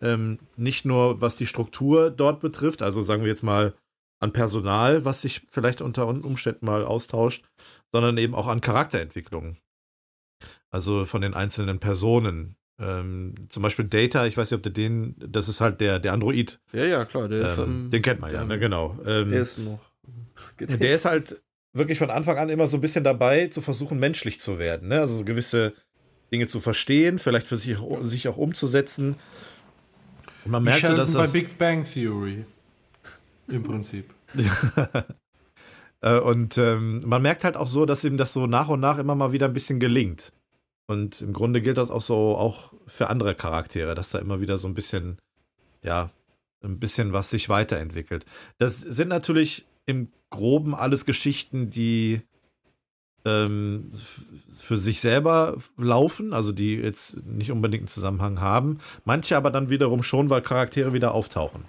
[0.00, 3.72] Ähm, nicht nur was die Struktur dort betrifft, also sagen wir jetzt mal
[4.18, 7.44] an Personal, was sich vielleicht unter Umständen mal austauscht,
[7.92, 9.56] sondern eben auch an Charakterentwicklungen.
[10.72, 12.56] Also von den einzelnen Personen.
[12.80, 16.14] Ähm, zum Beispiel Data, ich weiß nicht, ob du den, das ist halt der, der
[16.14, 16.58] Android.
[16.72, 17.58] Ja, ja, klar, der ist.
[17.58, 18.98] Ähm, den kennt man ja, ne, genau.
[19.06, 19.78] Ähm, der ist noch.
[20.58, 21.42] Der ist halt
[21.74, 24.88] wirklich von Anfang an immer so ein bisschen dabei, zu versuchen, menschlich zu werden.
[24.88, 25.00] Ne?
[25.00, 25.74] Also so gewisse
[26.32, 29.16] Dinge zu verstehen, vielleicht für sich, sich auch umzusetzen.
[30.44, 31.32] Und man merkt so, dass bei das.
[31.32, 32.46] Big Bang Theory.
[33.48, 34.12] Im Prinzip.
[36.04, 38.98] Äh, und ähm, man merkt halt auch so, dass ihm das so nach und nach
[38.98, 40.32] immer mal wieder ein bisschen gelingt.
[40.86, 44.58] Und im Grunde gilt das auch so auch für andere Charaktere, dass da immer wieder
[44.58, 45.18] so ein bisschen,
[45.82, 46.10] ja,
[46.62, 48.24] ein bisschen was sich weiterentwickelt.
[48.58, 52.22] Das sind natürlich im Groben alles Geschichten, die
[53.24, 53.90] ähm,
[54.48, 58.78] für sich selber laufen, also die jetzt nicht unbedingt einen Zusammenhang haben.
[59.04, 61.64] Manche aber dann wiederum schon, weil Charaktere wieder auftauchen.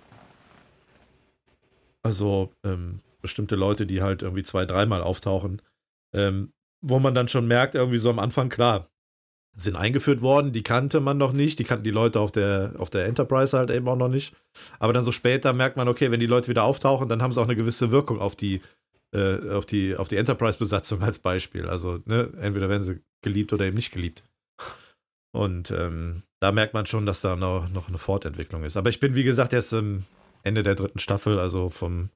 [2.02, 5.62] Also ähm, bestimmte Leute, die halt irgendwie zwei, dreimal auftauchen,
[6.14, 8.90] ähm, wo man dann schon merkt, irgendwie so am Anfang, klar,
[9.56, 12.90] sind eingeführt worden, die kannte man noch nicht, die kannten die Leute auf der, auf
[12.90, 14.36] der Enterprise halt eben auch noch nicht.
[14.80, 17.40] Aber dann so später merkt man, okay, wenn die Leute wieder auftauchen, dann haben sie
[17.40, 18.62] auch eine gewisse Wirkung auf die,
[19.14, 21.68] äh, auf die, auf die Enterprise-Besatzung als Beispiel.
[21.68, 24.24] Also, ne, entweder werden sie geliebt oder eben nicht geliebt.
[25.32, 28.78] Und ähm, da merkt man schon, dass da noch, noch eine Fortentwicklung ist.
[28.78, 30.04] Aber ich bin, wie gesagt, erst am
[30.44, 32.10] Ende der dritten Staffel, also vom,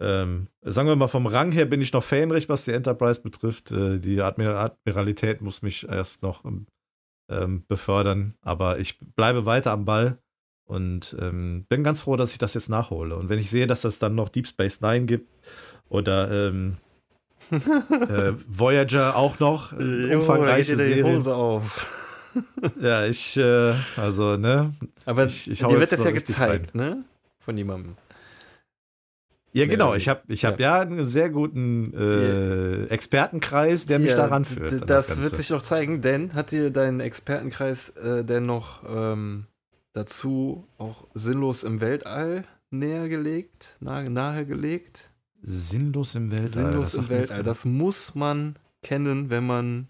[0.00, 3.72] ähm, sagen wir mal, vom Rang her bin ich noch fähnrich, was die Enterprise betrifft.
[3.72, 6.44] Äh, die Admir Admiralität muss mich erst noch
[7.30, 10.18] ähm, befördern, aber ich bleibe weiter am Ball
[10.66, 13.16] und ähm, bin ganz froh, dass ich das jetzt nachhole.
[13.16, 15.30] Und wenn ich sehe, dass es dann noch Deep Space Nine gibt
[15.88, 16.76] oder ähm,
[17.50, 21.04] äh, Voyager auch noch, äh, umfangreiche jo, Serie.
[21.04, 22.32] Hose auf.
[22.80, 24.74] ja, ich, äh, also, ne?
[25.04, 26.88] Aber ich, ich dir wird das ja gezeigt, rein.
[26.88, 27.04] ne?
[27.38, 27.96] Von jemandem.
[29.56, 29.94] Ja, genau.
[29.94, 30.76] Ich habe ich hab ja.
[30.76, 34.88] ja einen sehr guten äh, Expertenkreis, der mich ja, daran führt.
[34.90, 39.46] Das, das wird sich auch zeigen, denn hat dir dein Expertenkreis äh, denn noch ähm,
[39.94, 45.10] dazu auch sinnlos im Weltall näher gelegt, nahe, nahegelegt?
[45.40, 46.64] Sinnlos im Weltall.
[46.64, 47.42] Sinnlos im Weltall.
[47.42, 49.88] Das muss man kennen, wenn man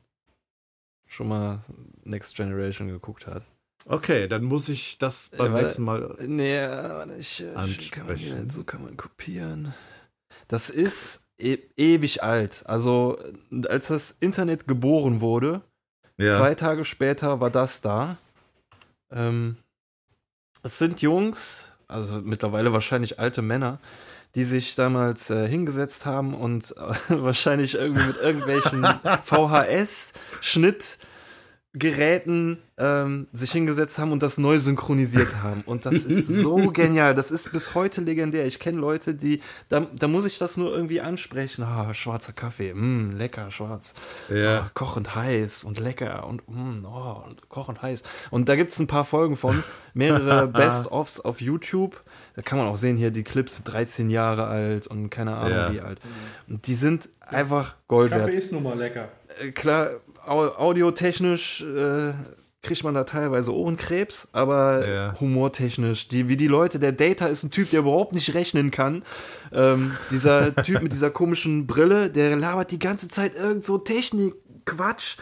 [1.07, 1.65] schon mal
[2.05, 3.45] Next Generation geguckt hat.
[3.89, 6.17] Okay, dann muss ich das beim ja, nächsten Mal.
[6.27, 6.67] Nee,
[7.19, 7.45] ich,
[7.79, 9.75] ich kann man so kann man kopieren.
[10.49, 12.65] Das ist e ewig alt.
[12.67, 13.19] Also,
[13.69, 15.63] als das Internet geboren wurde,
[16.19, 16.37] ja.
[16.37, 18.17] zwei Tage später war das da.
[19.11, 19.57] Ähm,
[20.63, 23.79] es sind Jungs, also mittlerweile wahrscheinlich alte Männer,
[24.35, 28.85] die sich damals äh, hingesetzt haben und äh, wahrscheinlich irgendwie mit irgendwelchen
[29.25, 30.99] VHS-Schnitt
[31.79, 35.63] Geräten ähm, sich hingesetzt haben und das neu synchronisiert haben.
[35.67, 37.15] Und das ist so genial.
[37.15, 38.47] Das ist bis heute legendär.
[38.47, 41.63] Ich kenne Leute, die, da, da muss ich das nur irgendwie ansprechen.
[41.65, 43.95] Ah, schwarzer Kaffee, mm, lecker, schwarz.
[44.31, 44.61] Ja.
[44.61, 48.03] Ah, kochend heiß und lecker und mm, oh, kochend heiß.
[48.31, 49.63] Und da gibt es ein paar Folgen von,
[49.93, 52.01] mehrere Best-ofs auf YouTube.
[52.35, 55.73] Da kann man auch sehen, hier die Clips 13 Jahre alt und keine Ahnung Ja.
[55.73, 56.01] wie alt.
[56.49, 59.09] Und die sind einfach Gold wert Kaffee ist nun mal lecker.
[59.41, 59.89] äh, klar,
[60.27, 62.13] audiotechnisch äh,
[62.63, 65.21] kriegt man da teilweise Ohrenkrebs, aber Ja.
[65.21, 69.05] humortechnisch, die, wie die Leute, der Data ist ein Typ, der überhaupt nicht rechnen kann.
[69.53, 75.19] Ähm, dieser Typ mit dieser komischen Brille, der labert die ganze Zeit irgend so Technik-Quatsch.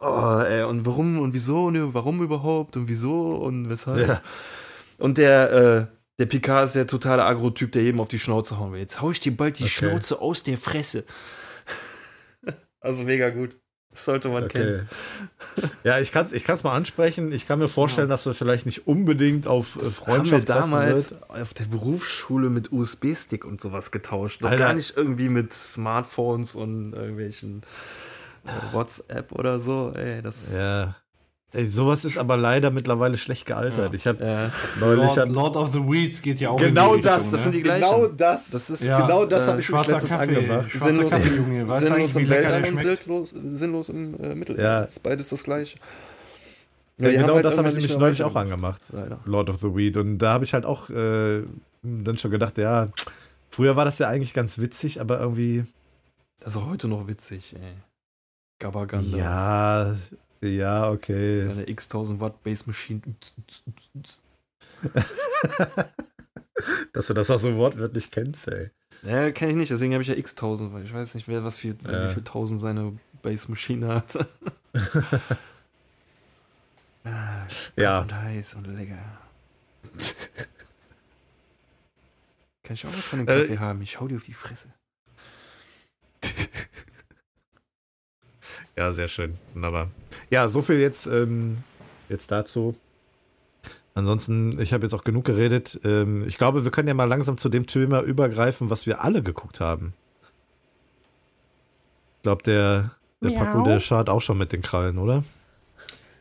[0.00, 4.06] Oh, ey, und warum und wieso und warum überhaupt und wieso und weshalb.
[4.06, 4.22] Ja.
[4.98, 5.86] Und der, äh,
[6.18, 8.80] der Picard ist der totale Agro-Typ, der jedem auf die Schnauze hauen will.
[8.80, 9.72] Jetzt hau ich dir bald die Okay.
[9.72, 11.04] Schnauze aus der Fresse.
[12.80, 13.56] also mega gut.
[13.90, 14.86] Das sollte man kennen.
[15.56, 15.68] Okay.
[15.84, 17.32] Ja, ich kann es ich kann's mal ansprechen.
[17.32, 20.48] Ich kann mir vorstellen, dass wir vielleicht nicht unbedingt auf äh, Das haben wir Freundschaft
[20.48, 21.30] damals wird.
[21.30, 24.44] auf der Berufsschule mit USB-Stick und sowas getauscht.
[24.44, 24.56] Alter.
[24.56, 27.62] gar nicht irgendwie mit Smartphones und irgendwelchen
[28.44, 29.92] äh, WhatsApp oder so.
[29.94, 30.96] Ey, das Ja.
[31.52, 33.94] Ey, sowas ist aber leider mittlerweile schlecht gealtert.
[33.94, 34.52] Ich habe Ja.
[34.80, 35.04] neulich.
[35.06, 37.40] Lord, hab- Lord of the Weeds geht ja auch Genau in die das, Richtung, das
[37.40, 37.44] ne?
[37.44, 37.84] sind die gleichen.
[37.88, 38.50] Genau das.
[38.50, 40.70] Das ist Ja, genau das äh, habe ich Schwarzer letztens Kaffee, angemacht.
[40.72, 41.66] Sinnlos- Kaffee, Junge.
[41.68, 44.60] Weißt sinnlos im Weltall und sinnlos, sinnlos im äh, Mittel.
[44.60, 44.82] Ja.
[44.82, 45.78] Ist beides das gleiche.
[46.98, 48.82] Ja, genau halt das habe ich nämlich neulich auch angemacht.
[48.92, 49.18] Leider.
[49.24, 49.96] Lord of the Weed.
[49.96, 51.44] Und da habe ich halt auch äh,
[51.82, 52.88] dann schon gedacht, ja,
[53.48, 55.64] früher war das ja eigentlich ganz witzig, aber irgendwie,
[56.40, 57.72] Das ist heute noch witzig, ey.
[58.58, 59.16] Gabaganda.
[59.16, 59.96] ja,
[60.42, 61.42] ja, okay.
[61.42, 63.00] Seine x 1000 Watt Base Machine.
[66.92, 68.70] Dass du das auch so wortwörtlich kennst, ey.
[69.02, 71.44] Ja, kenne ich nicht, deswegen habe ich ja x 1000, weil ich weiß nicht, wer
[71.44, 72.08] was für, Ja.
[72.08, 74.16] wie viel 1000 seine Base Machine hat.
[77.04, 77.46] ah,
[77.76, 78.00] Ja.
[78.00, 78.98] Und heiß und lecker.
[82.64, 83.80] Kann ich auch was von dem Äh, Kaffee haben?
[83.82, 84.68] Ich hau dir auf die Fresse.
[88.78, 89.36] Ja, sehr schön.
[89.54, 89.88] Wunderbar.
[90.30, 91.58] Ja, so viel jetzt, ähm,
[92.08, 92.76] jetzt dazu.
[93.96, 95.80] Ansonsten, ich habe jetzt auch genug geredet.
[95.82, 99.20] Ähm, ich glaube, wir können ja mal langsam zu dem Thema übergreifen, was wir alle
[99.20, 99.94] geguckt haben.
[102.18, 105.24] Ich glaube, der, der Paco, der schart auch schon mit den Krallen, oder?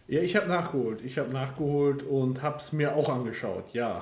[0.08, 1.02] Ja, ich habe nachgeholt.
[1.06, 4.00] Ich habe nachgeholt und habe es mir auch angeschaut, ja.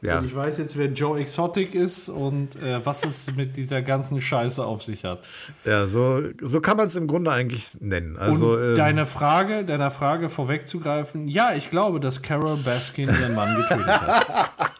[0.00, 4.20] Und ich weiß jetzt, wer Joe Exotic ist und äh, was es mit dieser ganzen
[4.20, 5.26] Scheiße auf sich hat.
[5.64, 8.16] Ja, so, so kann man es im Grunde eigentlich nennen.
[8.16, 13.34] Also, und ähm, deine Frage, deiner Frage vorwegzugreifen, ja, ich glaube, dass Carol Baskin ihren
[13.34, 14.72] Mann getötet hat.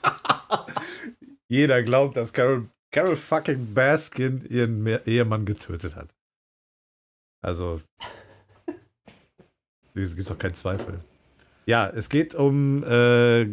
[1.49, 6.09] jeder glaubt, dass Carol, Carol fucking Baskin ihren Ehemann getötet hat.
[7.43, 7.81] Also,
[9.95, 11.01] es gibt doch keinen Zweifel.
[11.67, 13.51] Ja, es geht um, äh,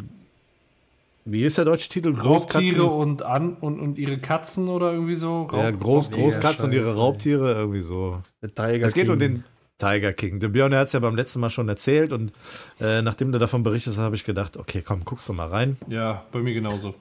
[1.26, 2.14] wie ist der deutsche Titel?
[2.16, 5.48] Raubtiere und, an, und, und ihre Katzen oder irgendwie so.
[5.52, 8.22] Ja, Groß, Großkatzen und ihre Raubtiere, irgendwie so.
[8.42, 9.44] Der Tiger Es geht um den
[9.78, 10.40] Tiger King.
[10.40, 12.32] Der Björn hat es ja beim letzten Mal schon erzählt und
[12.80, 15.78] äh, nachdem du davon berichtest, habe ich gedacht, okay, komm, guckst du mal rein.
[15.88, 16.96] Ja, bei mir genauso.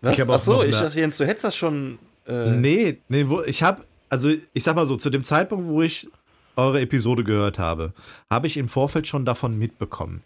[0.00, 0.18] Was?
[0.18, 1.98] Ich Achso, noch ich dachte, Jens, du hättest das schon.
[2.26, 5.82] Äh, Nee, nee, wo, ich habe, also ich sag mal so, zu dem Zeitpunkt, wo
[5.82, 6.08] ich
[6.56, 7.92] eure Episode gehört habe,
[8.30, 10.22] habe ich im Vorfeld schon davon mitbekommen.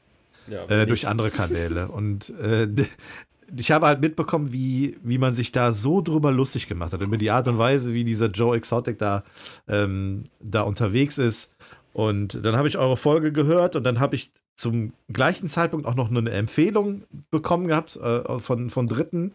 [0.48, 1.88] ja, Äh, durch andere Kanäle.
[1.88, 2.68] Und äh,
[3.56, 7.00] ich habe halt mitbekommen, wie, wie man sich da so drüber lustig gemacht hat.
[7.02, 9.24] Über die Art und Weise, wie dieser Joe Exotic da,
[9.68, 11.54] ähm, da unterwegs ist.
[11.92, 15.94] Und dann habe ich eure Folge gehört und dann habe ich zum gleichen Zeitpunkt auch
[15.94, 19.32] noch eine Empfehlung bekommen gehabt äh, von, von Dritten,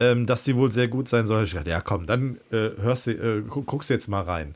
[0.00, 1.44] ähm, dass sie wohl sehr gut sein soll.
[1.44, 4.54] Ich dachte, ja komm, dann äh, hörst du, äh, gu- guckst jetzt mal rein.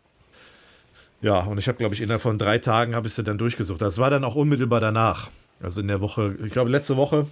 [1.20, 3.82] Ja, und ich habe, glaube ich, innerhalb von drei Tagen habe ich sie dann durchgesucht.
[3.82, 5.30] Das war dann auch unmittelbar danach.
[5.60, 7.26] Also in der Woche, ich glaube, letzte Woche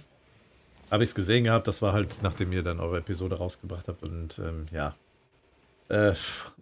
[0.91, 1.67] habe ich es gesehen gehabt.
[1.67, 4.03] Das war halt, nachdem ihr dann eure Episode rausgebracht habt.
[4.03, 4.95] Und ähm, ja.
[5.89, 6.13] Äh,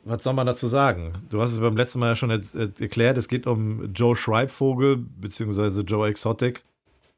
[0.03, 1.13] was soll man dazu sagen?
[1.29, 2.41] Du hast es beim letzten Mal ja schon äh,
[2.79, 3.17] erklärt.
[3.17, 6.63] Es geht um Joe Schreibvogel, beziehungsweise Joe Exotic,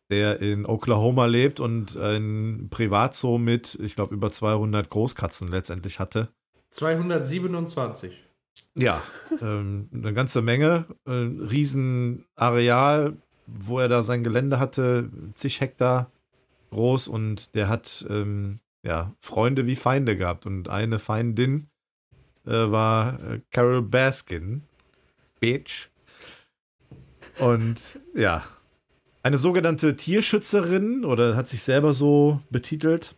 [0.09, 6.29] der in Oklahoma lebt und ein Privatzoo mit, ich glaube, über 200 Großkatzen letztendlich hatte.
[6.69, 8.23] 227.
[8.75, 9.01] Ja,
[9.41, 10.85] ähm, eine ganze Menge.
[11.05, 13.17] Äh, Riesenareal,
[13.47, 16.11] wo er da sein Gelände hatte, zig Hektar
[16.71, 20.45] groß und der hat ähm, ja, Freunde wie Feinde gehabt.
[20.45, 21.67] Und eine Feindin
[22.45, 24.63] äh, war äh, Carol Baskin.
[25.39, 25.89] Bitch.
[27.39, 28.43] Und ja,
[29.21, 33.15] eine sogenannte Tierschützerin oder hat sich selber so betitelt,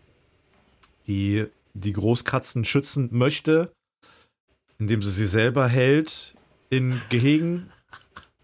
[1.07, 3.71] die die Großkatzen schützen möchte,
[4.79, 6.35] indem sie sie selber hält
[6.69, 7.69] in Gehegen.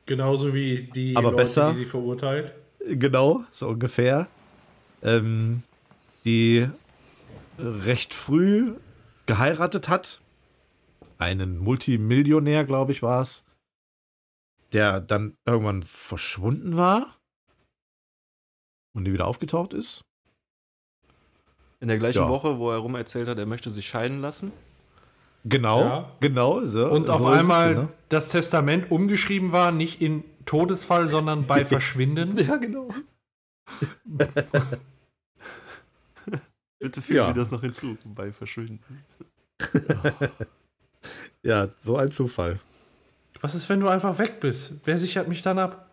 [0.06, 1.72] Genauso wie die Aber Leute, besser.
[1.72, 2.53] die sie verurteilt.
[2.88, 4.27] Genau, so ungefähr.
[5.06, 5.64] Ähm,
[6.26, 6.68] die
[7.60, 8.73] recht früh
[9.27, 10.19] geheiratet hat.
[11.18, 13.45] Einen Multimillionär, glaube ich, war es.
[14.73, 17.15] Der dann irgendwann verschwunden war.
[18.94, 20.02] Und nie wieder aufgetaucht ist.
[21.80, 22.27] In der gleichen Ja.
[22.30, 24.52] Woche, wo er rum erzählt hat, er möchte sich scheiden lassen.
[25.44, 26.11] Genau, Ja.
[26.19, 26.65] genau.
[26.65, 27.90] So, Und auf so ist es, einmal genau.
[28.10, 32.36] das Testament umgeschrieben war, nicht in Todesfall, sondern bei Verschwinden.
[32.38, 32.90] Ja, genau.
[36.86, 37.28] Bitte fügen Ja.
[37.30, 38.80] Sie das noch hinzu bei Verschwinden.
[41.41, 42.60] Ja, so ein Zufall.
[43.41, 44.74] Was ist, wenn du einfach weg bist?
[44.86, 45.90] Wer sichert mich dann ab?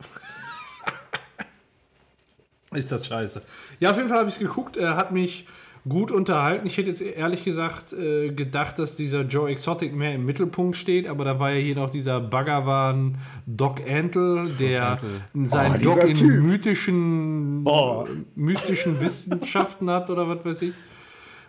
[2.72, 3.42] ist das scheiße.
[3.80, 4.76] Ja, auf jeden Fall habe ich es geguckt.
[4.76, 5.46] Er hat mich
[5.88, 6.66] gut unterhalten.
[6.66, 11.06] Ich hätte jetzt ehrlich gesagt äh, gedacht, dass dieser Joe Exotic mehr im Mittelpunkt steht,
[11.06, 14.98] aber da war ja hier noch dieser Bhagavan Doc Antle, der
[15.44, 16.42] seinen Oh, Doc in Typ.
[16.42, 18.06] mythischen, Oh.
[18.34, 20.74] mystischen Wissenschaften hat oder was weiß ich.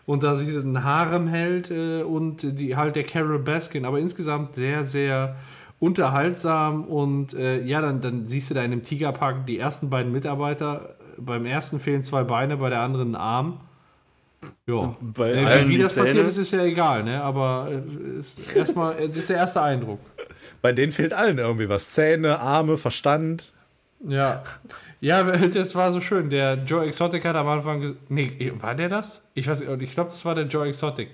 [0.06, 4.56] Und da sich ein Harem hält äh, und die halt der Carol Baskin, aber insgesamt
[4.56, 5.36] sehr, sehr
[5.80, 10.12] unterhaltsam und äh, ja, dann, dann siehst du da in dem Tigerpark die ersten beiden
[10.12, 10.96] Mitarbeiter.
[11.18, 13.60] Beim ersten fehlen zwei Beine, bei der anderen ein Arm.
[14.68, 14.96] Ja.
[15.02, 16.28] bei allen wie die das passiert Zähne.
[16.28, 17.22] ist, ist ja egal, ne?
[17.22, 17.70] Aber
[18.18, 20.00] ist erstmal, das ist der erste Eindruck.
[20.62, 21.90] Bei denen fehlt allen irgendwie was.
[21.90, 23.52] Zähne, Arme, Verstand.
[24.02, 24.44] Ja.
[25.02, 26.30] Ja, das war so schön.
[26.30, 29.26] Der Joe Exotic hat am Anfang gesagt, nee, war der das?
[29.34, 31.10] Ich weiß nicht, ich glaube, das war der Joe Exotic,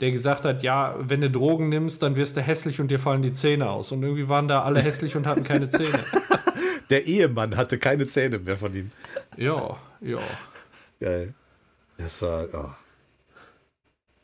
[0.00, 3.22] der gesagt hat, ja, wenn du Drogen nimmst, dann wirst du hässlich und dir fallen
[3.22, 3.92] die Zähne aus.
[3.92, 5.88] Und irgendwie waren da alle hässlich und hatten keine Zähne.
[6.90, 8.90] Der Ehemann hatte keine Zähne mehr von ihm.
[9.36, 10.18] Ja, ja.
[10.98, 11.34] Geil.
[12.02, 12.48] Das war.
[12.52, 12.70] Oh.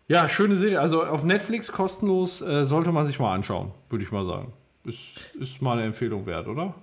[0.09, 0.81] Ja, schöne Serie.
[0.81, 4.53] Also auf Netflix kostenlos äh, sollte man sich mal anschauen, würde ich mal sagen.
[4.85, 6.75] Ist, ist mal eine Empfehlung wert, oder?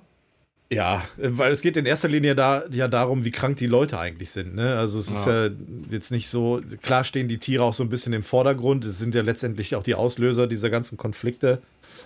[0.70, 4.32] Ja, weil es geht in erster Linie da, ja darum, wie krank die Leute eigentlich
[4.32, 4.56] sind.
[4.56, 4.76] Ne?
[4.76, 5.50] Also es ist ja
[5.92, 8.84] jetzt nicht so, klar stehen die Tiere auch so ein bisschen im Vordergrund.
[8.84, 11.62] Es sind ja letztendlich auch die Auslöser dieser ganzen Konflikte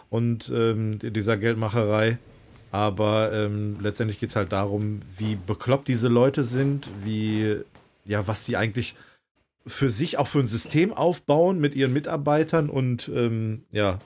[0.10, 2.18] und ähm, dieser Geldmacherei.
[2.72, 7.62] Aber ähm, letztendlich geht es halt darum, wie bekloppt diese Leute sind, wie,
[8.08, 8.96] ja, was die eigentlich
[9.66, 14.00] für sich auch für ein System aufbauen mit ihren Mitarbeitern und ähm, ja,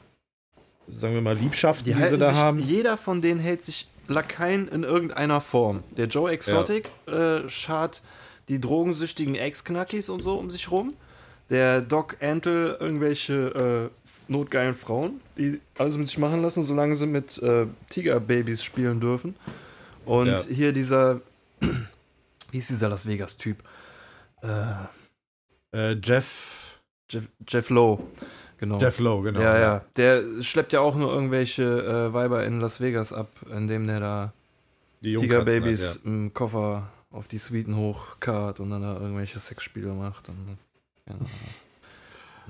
[0.89, 2.59] sagen wir mal, Liebschaften, die, sie halten da sich, haben.
[2.59, 5.83] Jeder von denen hält sich Lakaien in irgendeiner Form.
[5.97, 8.01] Der Joe Exotic äh, schart
[8.49, 10.93] die drogensüchtigen Ex-Knackis und so um sich rum.
[11.49, 17.05] Der Doc Antle irgendwelche äh, notgeilen Frauen, die alles mit sich machen lassen, solange sie
[17.05, 19.35] mit äh, Tigerbabys spielen dürfen.
[20.05, 20.41] Und Ja.
[20.49, 21.21] hier dieser,
[22.51, 23.57] wie ist dieser Las Vegas-Typ?
[24.41, 24.73] Äh,
[25.73, 28.03] Äh, Jeff, Jeff, Jeff Lowe.
[28.57, 28.77] Genau.
[28.79, 29.41] Jeff Lowe, genau.
[29.41, 29.85] Ja, ja.
[29.95, 34.33] Der schleppt ja auch nur irgendwelche äh, Weiber in Las Vegas ab, indem der da
[35.01, 40.29] Tigerbabys halt, im Koffer auf die Suiten hochkart und dann da irgendwelche Sexspiele macht.
[40.29, 40.57] Und,
[41.07, 41.15] ja.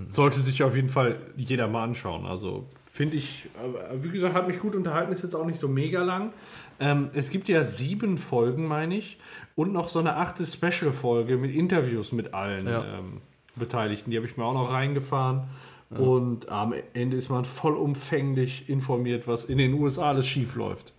[0.07, 2.25] Sollte sich auf jeden Fall jeder mal anschauen.
[2.25, 3.47] Also finde ich,
[3.95, 6.33] wie gesagt, hat mich gut unterhalten, ist jetzt auch nicht so mega lang.
[6.77, 9.17] Ähm, es gibt ja sieben Folgen, meine ich,
[9.55, 12.83] und noch so eine achte Special-Folge mit Interviews mit allen Ja.
[12.99, 13.21] ähm,
[13.55, 14.11] Beteiligten.
[14.11, 15.43] Die habe ich mir auch noch reingefahren.
[15.89, 20.93] Und am Ende ist man vollumfänglich informiert, was in den USA alles schief läuft.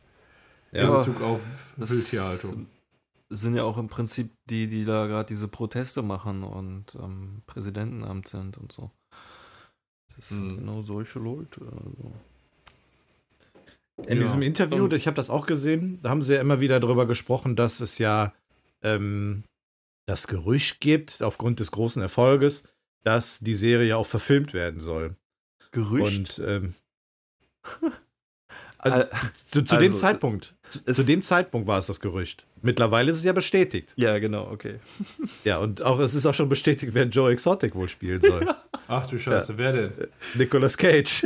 [0.72, 0.82] Ja.
[0.82, 0.96] in Ja.
[0.96, 1.40] Bezug auf
[1.76, 2.66] Wildtierhaltung.
[3.30, 8.28] sind ja auch im Prinzip die, die da gerade diese Proteste machen und am Präsidentenamt
[8.28, 8.90] sind und so.
[10.16, 10.56] Das sind Mhm.
[10.58, 11.60] genau solche Leute.
[11.60, 12.12] Also.
[14.08, 14.24] In Ja.
[14.24, 17.56] diesem Interview, ich habe das auch gesehen, da haben sie ja immer wieder darüber gesprochen,
[17.56, 18.32] dass es ja
[18.82, 19.44] ähm,
[20.06, 22.64] das Gerücht gibt, aufgrund des großen Erfolges,
[23.04, 25.14] dass die Serie auch verfilmt werden soll.
[25.70, 26.38] Gerücht.
[26.40, 26.74] Und ähm,
[28.78, 29.10] also, Al-
[29.52, 32.46] zu, zu dem also, Zeitpunkt, zu, es- zu dem Zeitpunkt war es das Gerücht.
[32.62, 33.92] Mittlerweile ist es ja bestätigt.
[33.96, 34.76] ja, genau, okay.
[35.44, 38.46] Ja, und auch es ist auch schon bestätigt, wer Joe Exotic wohl spielen soll.
[38.88, 39.92] Ach du Scheiße, wer denn?
[40.34, 41.24] Nicolas Cage.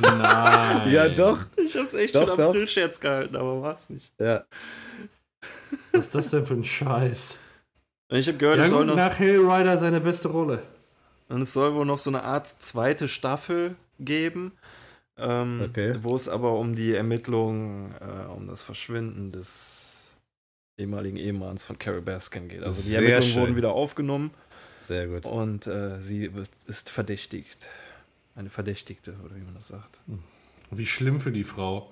[0.00, 0.90] Nein.
[0.92, 1.38] ja, doch.
[1.56, 2.48] Ich hab's echt Doch, einen doch.
[2.50, 4.12] Aprilscherz gehalten, aber war's nicht.
[4.20, 4.44] Ja.
[5.92, 7.40] Was ist das denn für ein Scheiß?
[8.08, 10.62] Ich habe gehört, Ja, es soll noch nach Hell Rider seine beste Rolle.
[11.28, 14.52] Und es soll wohl noch so eine Art zweite Staffel geben,
[15.18, 15.96] ähm, Okay.
[16.02, 20.18] wo es aber um die Ermittlungen, äh, um das Verschwinden des
[20.78, 22.62] ehemaligen Ehemanns von Carol Baskin geht.
[22.62, 23.42] Also die Sehr Ermittlungen schön.
[23.42, 24.30] wurden wieder aufgenommen
[24.82, 25.24] Sehr gut.
[25.24, 26.30] und äh, sie
[26.66, 27.68] ist verdächtigt.
[28.34, 30.02] Eine Verdächtigte, oder wie man das sagt.
[30.70, 31.90] Wie schlimm für die Frau.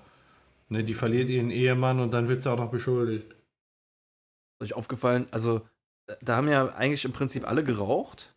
[0.68, 3.30] Ne, die verliert ihren Ehemann und dann wird sie auch noch beschuldigt.
[3.30, 5.62] Ist euch aufgefallen, also
[6.20, 8.33] da haben ja eigentlich im Prinzip alle geraucht.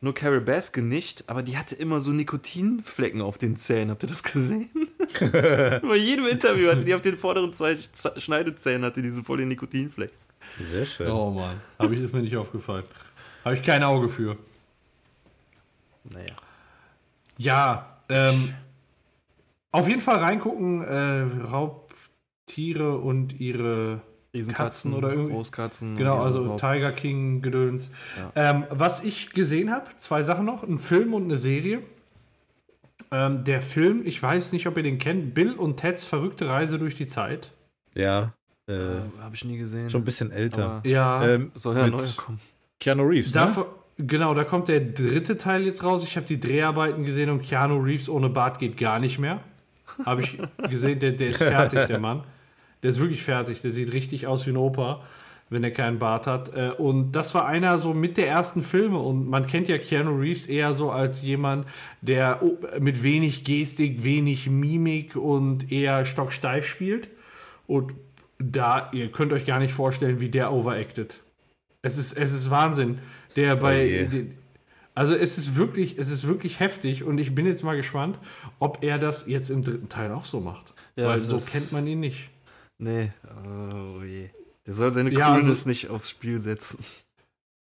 [0.00, 3.90] Nur Carol Baskin nicht, aber die hatte immer so Nikotinflecken auf den Zähnen.
[3.90, 4.70] Habt ihr das gesehen?
[5.20, 7.76] Bei jedem Interview hatte die auf den vorderen zwei
[8.16, 10.12] Schneidezähnen hatte diese voll den Nikotinfleck.
[10.60, 11.10] Sehr schön.
[11.10, 12.84] Oh Mann, habe ich ist mir nicht aufgefallen.
[13.44, 14.36] Habe ich kein Auge für.
[16.04, 16.34] Naja.
[17.36, 18.54] Ja, ähm,
[19.72, 24.00] auf jeden Fall reingucken, äh, Raubtiere und ihre
[24.38, 25.96] Riesenkatzen Katzen oder irgendwie- Großkatzen.
[25.96, 26.60] Genau, also überhaupt.
[26.60, 27.90] Tiger King Gedöns.
[28.34, 28.50] Ja.
[28.50, 31.80] Ähm, was ich gesehen habe, zwei Sachen noch, ein Film und eine Serie.
[33.10, 36.78] Ähm, der Film, ich weiß nicht, ob ihr den kennt, Bill und Teds verrückte Reise
[36.78, 37.52] durch die Zeit.
[37.94, 38.32] Ja.
[38.68, 38.76] Äh, Äh,
[39.22, 39.88] Habe ich nie gesehen.
[39.88, 40.64] schon ein bisschen älter.
[40.78, 42.38] aber Ja, Ähm, soll ja mit neu kommen.
[42.78, 43.40] Keanu Reeves, ne?
[43.40, 43.64] davon,
[43.96, 46.04] genau, da kommt der dritte Teil jetzt raus.
[46.04, 49.40] Ich habe die Dreharbeiten gesehen und Keanu Reeves ohne Bart geht gar nicht mehr.
[50.04, 50.38] Habe ich
[50.68, 52.24] gesehen, der, der ist fertig, der Mann.
[52.82, 53.60] Der ist wirklich fertig.
[53.62, 55.02] Der sieht richtig aus wie ein Opa,
[55.50, 56.54] wenn er keinen Bart hat.
[56.54, 58.98] Äh, Und das war einer so mit der ersten Filme.
[58.98, 61.66] Und man kennt ja Keanu Reeves eher so als jemand,
[62.02, 67.08] der oh, mit wenig Gestik, wenig Mimik und eher stocksteif spielt.
[67.66, 67.94] Und
[68.38, 71.18] da, ihr könnt euch gar nicht vorstellen, wie der overacted.
[71.82, 72.98] Es ist, es ist Wahnsinn.
[73.36, 73.84] Der bei.
[73.86, 74.04] je.
[74.06, 74.34] den-
[74.94, 78.18] also es ist wirklich, es ist wirklich heftig und ich bin jetzt mal gespannt,
[78.58, 80.74] ob er das jetzt im dritten Teil auch so macht.
[80.96, 82.30] Ja, Weil so kennt man ihn nicht.
[82.78, 83.12] Nee,
[83.44, 84.28] oh je.
[84.66, 86.84] Der soll seine Ja, also- Coolness nicht aufs Spiel setzen.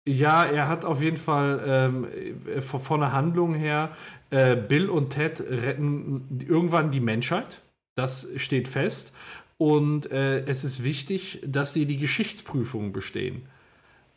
[0.08, 2.08] Ja, er hat auf jeden Fall ähm,
[2.48, 3.92] äh, von, von der Handlung her,
[4.32, 7.62] äh, Bill und Ted retten irgendwann die Menschheit.
[7.96, 9.14] Das steht fest.
[9.58, 13.44] Und äh, es ist wichtig, dass sie die Geschichtsprüfung bestehen.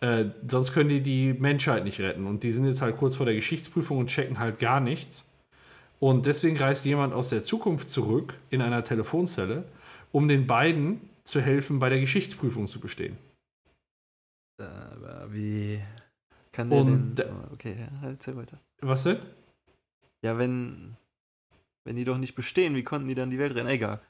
[0.00, 2.26] Äh, sonst können die die Menschheit nicht retten.
[2.26, 5.26] Und die sind jetzt halt kurz vor der Geschichtsprüfung und checken halt gar nichts.
[6.00, 9.64] Und deswegen reist jemand aus der Zukunft zurück in einer Telefonzelle,
[10.15, 13.16] um den beiden zu helfen, bei der Geschichtsprüfung zu bestehen.
[14.61, 15.82] Äh, Aber wie
[16.53, 17.27] kann der Und denn...
[17.53, 18.61] okay, erzähl weiter.
[18.81, 19.19] Was denn?
[20.24, 20.97] Ja, wenn...
[21.86, 23.69] Wenn die doch nicht bestehen, wie konnten die dann die Welt rennen?
[23.69, 24.01] Egal.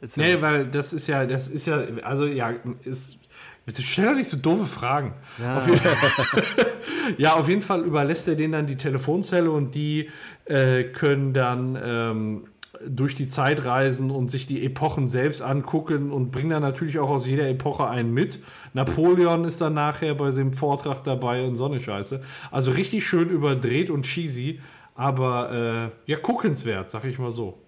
[0.00, 0.42] Erzähl Nee, weiter.
[0.42, 2.50] weil das ist ja, das ist ja, also ja,
[2.82, 3.18] ist.
[3.66, 5.14] Stell doch nicht so doofe Fragen.
[5.38, 5.80] ja, Auf jeden
[7.18, 10.10] Ja, auf jeden Fall überlässt er denen dann die Telefonzelle und die
[10.44, 12.48] äh, können dann ähm,
[12.86, 17.10] durch die Zeit reisen und sich die Epochen selbst angucken und bringen dann natürlich auch
[17.10, 18.38] aus jeder Epoche einen mit.
[18.72, 22.22] Napoleon ist dann nachher bei dem Vortrag dabei und so eine Scheiße.
[22.50, 24.60] Also richtig schön überdreht und cheesy,
[24.94, 27.58] aber äh, ja, guckenswert, sag ich mal so.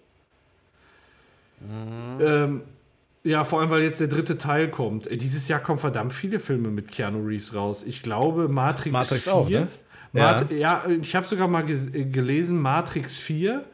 [2.20, 2.62] Ähm,
[3.24, 5.06] ja, vor allem, weil jetzt der dritte Teil kommt.
[5.06, 7.84] Äh, Dieses Jahr kommen verdammt viele Filme mit Keanu Reeves raus.
[7.84, 9.34] Ich glaube, Matrix, Matrix 4.
[9.34, 9.68] auch, ne?
[10.12, 10.84] Mat ja.
[10.86, 13.64] ich habe sogar mal äh, gelesen, Matrix 4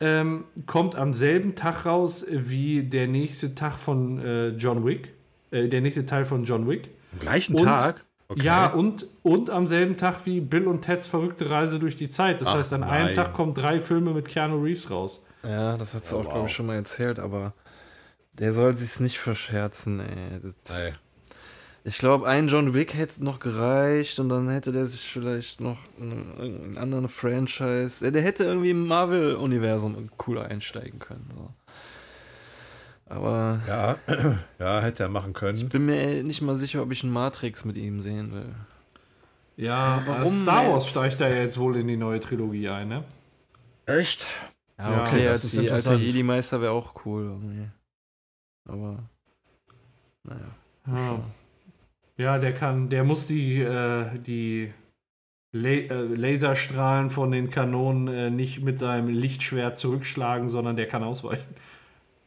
[0.00, 5.12] ähm, kommt am selben Tag raus wie der nächste Tag von äh, John Wick.
[5.50, 6.90] Äh, der nächste Teil von John Wick.
[7.12, 8.04] Am gleichen Und- Tag?
[8.28, 8.44] Okay.
[8.44, 12.40] Ja, und, und am selben Tag wie Bill und Teds verrückte Reise durch die Zeit.
[12.40, 13.14] Das Ach, heißt, an einem nein.
[13.16, 15.24] Tag kommen drei Filme mit Keanu Reeves raus.
[15.42, 16.46] ja, das hat sie Ja, auch, glaube wow.
[16.48, 17.54] ich, schon mal erzählt, aber
[18.38, 20.38] der soll sich's nicht verscherzen, ey.
[20.40, 20.92] Das.
[21.82, 25.78] Ich glaube, ein John Wick hätte noch gereicht und dann hätte der sich vielleicht noch
[25.98, 28.00] in irgendeinen anderen Franchise.
[28.02, 31.26] Der, der hätte irgendwie im Marvel-Universum cool einsteigen können.
[31.34, 31.54] So.
[33.06, 33.96] Aber Ja,
[34.58, 35.68] ja, hätte er machen ich können.
[35.70, 38.54] bin mir nicht mal sicher, ob ich einen Matrix mit ihm sehen will.
[39.56, 40.90] Ja, warum Star Wars jetzt?
[40.90, 43.04] steigt da ja jetzt wohl in die neue Trilogie ein, ne?
[43.86, 44.26] Echt?
[44.78, 46.02] Ja, Ja, okay, das als ist die alter interessant.
[46.02, 47.68] Jedi-Meister wäre auch cool irgendwie.
[48.68, 49.02] Aber,
[50.24, 50.40] naja.
[50.86, 51.20] Ja.
[52.20, 54.72] Ja, der kann, der muss die, äh, die
[55.52, 61.02] La äh, Laserstrahlen von den Kanonen äh, nicht mit seinem Lichtschwert zurückschlagen, sondern der kann
[61.02, 61.54] ausweichen.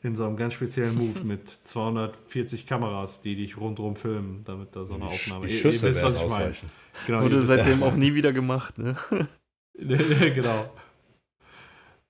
[0.02, 4.84] In so einem ganz speziellen Move mit 240 Kameras, die dich rundherum filmen, damit da
[4.84, 5.45] so eine Aufnahme.
[5.45, 6.52] Ihr- Schüsse ihr wisst, was ich meine.
[7.06, 8.95] Genau, Wurde seitdem auch nie wieder gemacht, ne?
[9.78, 10.70] genau.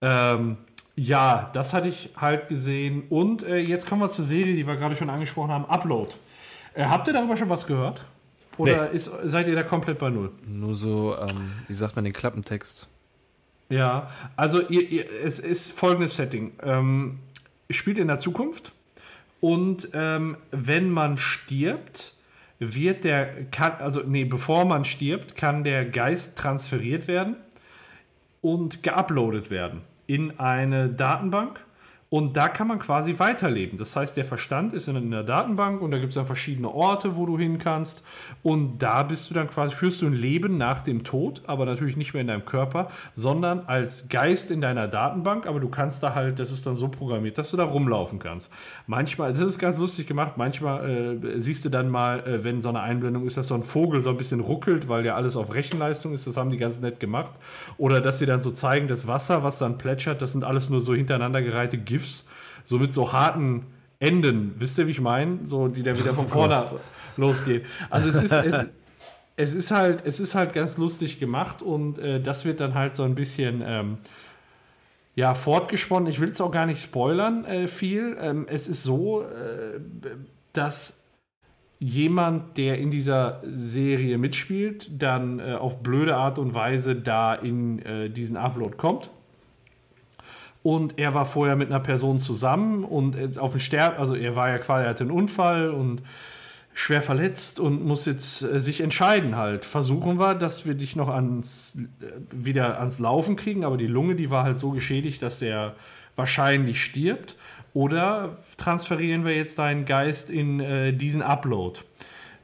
[0.01, 0.57] Ähm,
[0.95, 3.03] ja, das hatte ich halt gesehen.
[3.09, 6.13] Und äh, jetzt kommen wir zur Serie, die wir gerade schon angesprochen haben: Upload.
[6.73, 8.01] Äh, habt ihr darüber schon was gehört?
[8.57, 10.31] Oder ist, seid ihr da komplett bei Null?
[10.45, 12.87] Nur so, ähm, wie sagt man den Klappentext?
[13.69, 16.53] Ja, also ihr, ihr, es ist folgendes Setting.
[16.61, 17.19] Ähm,
[17.69, 18.71] spielt in der Zukunft
[19.39, 22.13] und ähm, wenn man stirbt,
[22.59, 27.35] wird der, kann, also nee, bevor man stirbt, kann der Geist transferiert werden
[28.41, 31.65] und geuploadet werden in eine Datenbank
[32.13, 33.79] Und da kann man quasi weiterleben.
[33.79, 37.15] Das heißt, der Verstand ist in der Datenbank und da gibt es dann verschiedene Orte,
[37.15, 38.05] wo du hin kannst.
[38.43, 41.97] Und da bist du dann quasi, führst du ein Leben nach dem Tod, aber natürlich
[41.97, 45.47] nicht mehr in deinem Körper, sondern als Geist in deiner Datenbank.
[45.47, 48.53] Aber du kannst da halt, das ist dann so programmiert, dass du da rumlaufen kannst.
[48.85, 52.69] Manchmal, das ist ganz lustig gemacht, manchmal äh, siehst du dann mal, äh, wenn so
[52.69, 55.55] eine Einblendung ist, dass so ein Vogel so ein bisschen ruckelt, weil ja alles auf
[55.55, 56.27] Rechenleistung ist.
[56.27, 57.31] Das haben die ganz nett gemacht.
[57.79, 60.79] Oder dass sie dann so zeigen, das Wasser, was dann plätschert, das sind alles nur
[60.79, 62.25] so hintereinander gereihte GIFs GIFs,
[62.63, 63.65] so mit so harten
[63.99, 64.55] Enden.
[64.57, 65.39] Wisst ihr, wie ich meine?
[65.45, 66.65] So, die dann wieder von oh vorne
[67.17, 67.65] losgeht.
[67.89, 68.65] Also es ist, es,
[69.37, 72.95] es, ist halt, es ist halt ganz lustig gemacht und äh, das wird dann halt
[72.95, 73.97] so ein bisschen ähm,
[75.15, 76.09] ja, fortgesponnen.
[76.09, 78.17] Ich will es auch gar nicht spoilern äh, viel.
[78.19, 79.79] Ähm, es ist so, äh,
[80.53, 81.03] dass
[81.79, 87.79] jemand, der in dieser Serie mitspielt, dann äh, auf blöde Art und Weise da in
[87.79, 89.09] äh, diesen Upload kommt
[90.63, 94.35] und er war vorher mit einer Person zusammen und äh, auf dem Sterben, also er
[94.35, 96.01] war ja quasi, er hatte einen Unfall und
[96.73, 99.65] schwer verletzt und muss jetzt äh, sich entscheiden halt.
[99.65, 104.15] Versuchen wir, dass wir dich noch ans, äh, wieder ans Laufen kriegen, aber die Lunge,
[104.15, 105.75] die war halt so geschädigt, dass der
[106.15, 107.35] wahrscheinlich stirbt.
[107.73, 111.81] Oder transferieren wir jetzt deinen Geist in äh, diesen Upload.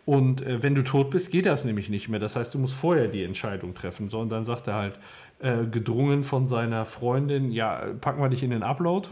[0.06, 2.20] Und äh, wenn du tot bist, geht das nämlich nicht mehr.
[2.20, 4.10] Das heißt, du musst vorher die Entscheidung treffen.
[4.10, 4.94] So, und dann sagt er halt,
[5.40, 9.10] äh, gedrungen von seiner Freundin, ja, packen wir dich in den Upload.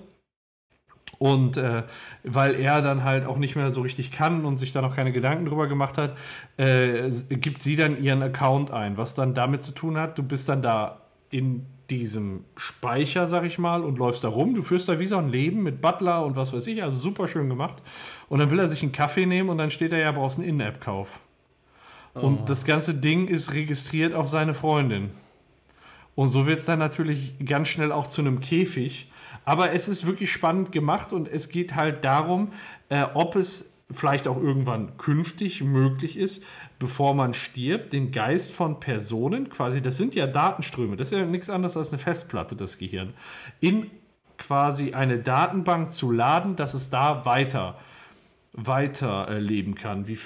[1.19, 1.83] Und äh,
[2.23, 5.11] weil er dann halt auch nicht mehr so richtig kann und sich da noch keine
[5.11, 6.15] Gedanken drüber gemacht hat,
[6.57, 10.47] äh, gibt sie dann ihren Account ein, was dann damit zu tun hat, du bist
[10.49, 14.53] dann da in diesem Speicher, sag ich mal, und läufst da rum.
[14.53, 17.27] Du führst da wie so ein Leben mit Butler und was weiß ich, also super
[17.27, 17.81] schön gemacht.
[18.29, 20.47] Und dann will er sich einen Kaffee nehmen und dann steht er ja, brauchst einen
[20.49, 21.19] In-App-Kauf.
[22.13, 22.19] Oh.
[22.19, 25.11] Und das ganze Ding ist registriert auf seine Freundin.
[26.17, 29.11] Und so wird es dann natürlich ganz schnell auch zu einem Käfig.
[29.45, 32.53] Aber es ist wirklich spannend gemacht und es geht halt darum,
[32.89, 36.43] äh, ob es vielleicht auch irgendwann künftig möglich ist,
[36.79, 41.23] bevor man stirbt, den Geist von Personen, quasi, das sind ja Datenströme, das ist ja
[41.23, 43.13] nichts anderes als eine Festplatte, das Gehirn,
[43.59, 43.91] in
[44.39, 47.77] quasi eine Datenbank zu laden, dass es da weiter,
[48.53, 50.07] weiter äh, leben kann.
[50.07, 50.17] Wie,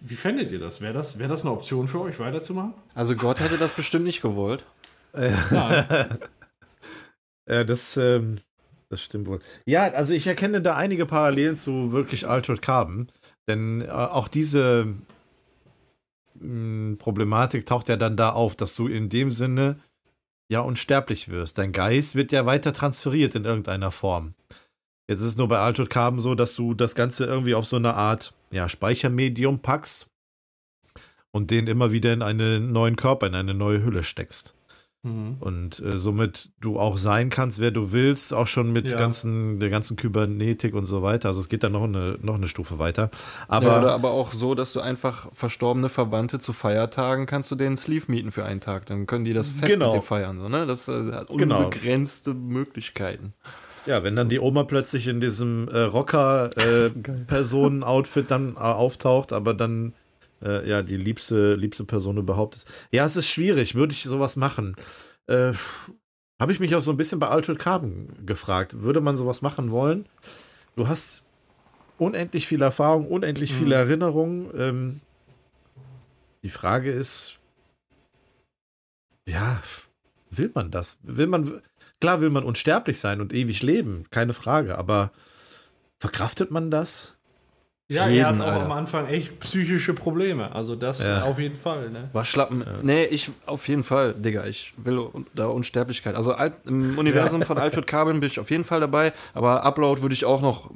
[0.00, 0.80] wie fändet ihr das?
[0.80, 2.74] Wäre das, wär das eine Option für euch, weiterzumachen?
[2.96, 4.64] Also Gott hätte das bestimmt nicht gewollt.
[7.48, 8.36] ja, das, ähm,
[8.88, 9.40] das stimmt wohl.
[9.66, 13.08] Ja, also ich erkenne da einige Parallelen zu wirklich Altered Carbon,
[13.48, 14.94] denn äh, auch diese
[16.34, 19.80] mh, hm, Problematik taucht ja dann da auf, dass du in dem Sinne
[20.50, 21.58] ja unsterblich wirst.
[21.58, 24.34] Dein Geist wird ja weiter transferiert in irgendeiner Form.
[25.08, 27.76] Jetzt ist es nur bei Altered Carbon so, dass du das Ganze irgendwie auf so
[27.76, 30.08] eine Art ja, Speichermedium packst
[31.32, 34.54] und den immer wieder in einen neuen Körper, in eine neue Hülle steckst.
[35.02, 35.36] Mhm.
[35.40, 38.98] Und äh, somit du auch sein kannst, wer du willst, auch schon mit ja.
[38.98, 41.28] ganzen, der ganzen Kybernetik und so weiter.
[41.28, 43.10] Also es geht dann noch eine, noch eine Stufe weiter.
[43.48, 47.54] Aber, ja, oder aber auch so, dass du einfach verstorbene Verwandte zu Feiertagen kannst du
[47.54, 48.84] denen Sleeve mieten für einen Tag.
[48.86, 49.92] Dann können die das Fest genau.
[49.92, 50.38] mit dir feiern.
[50.38, 50.66] So, ne?
[50.66, 51.64] Das äh, hat genau.
[51.64, 52.52] unbegrenzte genau.
[52.52, 53.32] Möglichkeiten.
[53.86, 59.54] Ja, wenn dann die Oma plötzlich in diesem äh, Rocker-Personen-Outfit äh, dann äh, auftaucht, aber
[59.54, 59.94] dann
[60.42, 62.68] äh, ja die liebste, liebste Person überhaupt ist.
[62.90, 63.74] Ja, es ist schwierig.
[63.74, 64.76] Würde ich sowas machen?
[65.26, 65.52] Äh,
[66.40, 68.82] Habe ich mich auch so ein bisschen bei Altered Carbon gefragt.
[68.82, 70.06] Würde man sowas machen wollen?
[70.76, 71.22] Du hast
[71.98, 73.88] unendlich viel Erfahrung, unendlich viele mhm.
[73.88, 74.50] Erinnerungen.
[74.56, 75.00] Ähm,
[76.42, 77.38] die Frage ist,
[79.26, 79.62] ja,
[80.30, 80.98] will man das?
[81.02, 81.60] Will man,
[82.00, 85.12] klar will man unsterblich sein und ewig leben, keine Frage, aber
[85.98, 87.18] verkraftet man das?
[87.90, 88.64] Ja, jeden, er hat auch Alter.
[88.66, 90.54] am Anfang echt psychische Probleme.
[90.54, 91.22] Also das ja.
[91.22, 91.90] auf jeden Fall.
[91.90, 92.08] Ne?
[92.12, 92.62] War schlappen.
[92.64, 92.78] Ja.
[92.82, 94.46] Nee, ich auf jeden Fall, Digga.
[94.46, 96.14] Ich will da Unsterblichkeit.
[96.14, 97.46] Also alt, im Universum ja.
[97.46, 99.12] von Altered Carbon bin ich auf jeden Fall dabei.
[99.34, 100.70] Aber Upload würde ich auch noch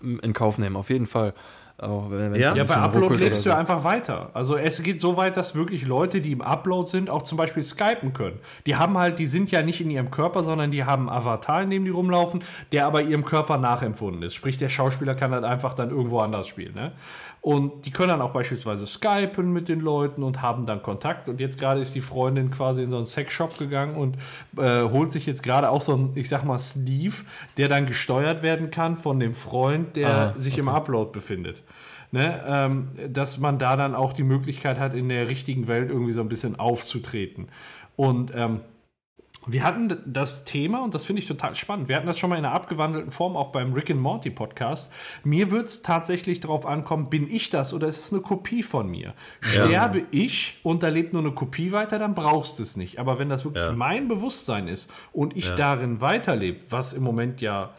[0.00, 0.76] in Kauf nehmen.
[0.76, 1.34] Auf jeden Fall.
[1.78, 3.50] Wenn, ja, ja bei Upload lebst so.
[3.50, 4.30] du einfach weiter.
[4.34, 7.62] Also es geht so weit, dass wirklich Leute, die im Upload sind, auch zum Beispiel
[7.62, 8.38] skypen können.
[8.66, 11.62] Die haben halt, die sind ja nicht in ihrem Körper, sondern die haben einen Avatar,
[11.62, 14.34] in dem die rumlaufen, der aber ihrem Körper nachempfunden ist.
[14.34, 16.74] Sprich, der Schauspieler kann halt einfach dann irgendwo anders spielen.
[16.74, 16.92] Ne?
[17.42, 21.28] Und die können dann auch beispielsweise skypen mit den Leuten und haben dann Kontakt.
[21.28, 24.16] Und jetzt gerade ist die Freundin quasi in so einen Sexshop gegangen und
[24.62, 27.24] äh, holt sich jetzt gerade auch so einen, ich sag mal, Sleeve,
[27.56, 30.60] der dann gesteuert werden kann von dem Freund, der ah, sich okay.
[30.60, 31.64] im Upload befindet.
[32.12, 36.12] Ne, ähm, dass man da dann auch die Möglichkeit hat, in der richtigen Welt irgendwie
[36.12, 37.48] so ein bisschen aufzutreten.
[37.96, 38.60] Und ähm,
[39.46, 42.38] wir hatten das Thema, und das finde ich total spannend, wir hatten das schon mal
[42.38, 44.92] in einer abgewandelten Form auch beim Rick and Morty Podcast.
[45.24, 48.88] Mir wird es tatsächlich darauf ankommen, bin ich das oder ist es eine Kopie von
[48.88, 49.14] mir?
[49.40, 50.04] Sterbe ja.
[50.12, 52.98] ich und da lebt nur eine Kopie weiter, dann brauchst du es nicht.
[52.98, 53.72] Aber wenn das wirklich ja.
[53.72, 55.54] mein Bewusstsein ist und ich ja.
[55.56, 57.72] darin weiterlebe, was im Moment ja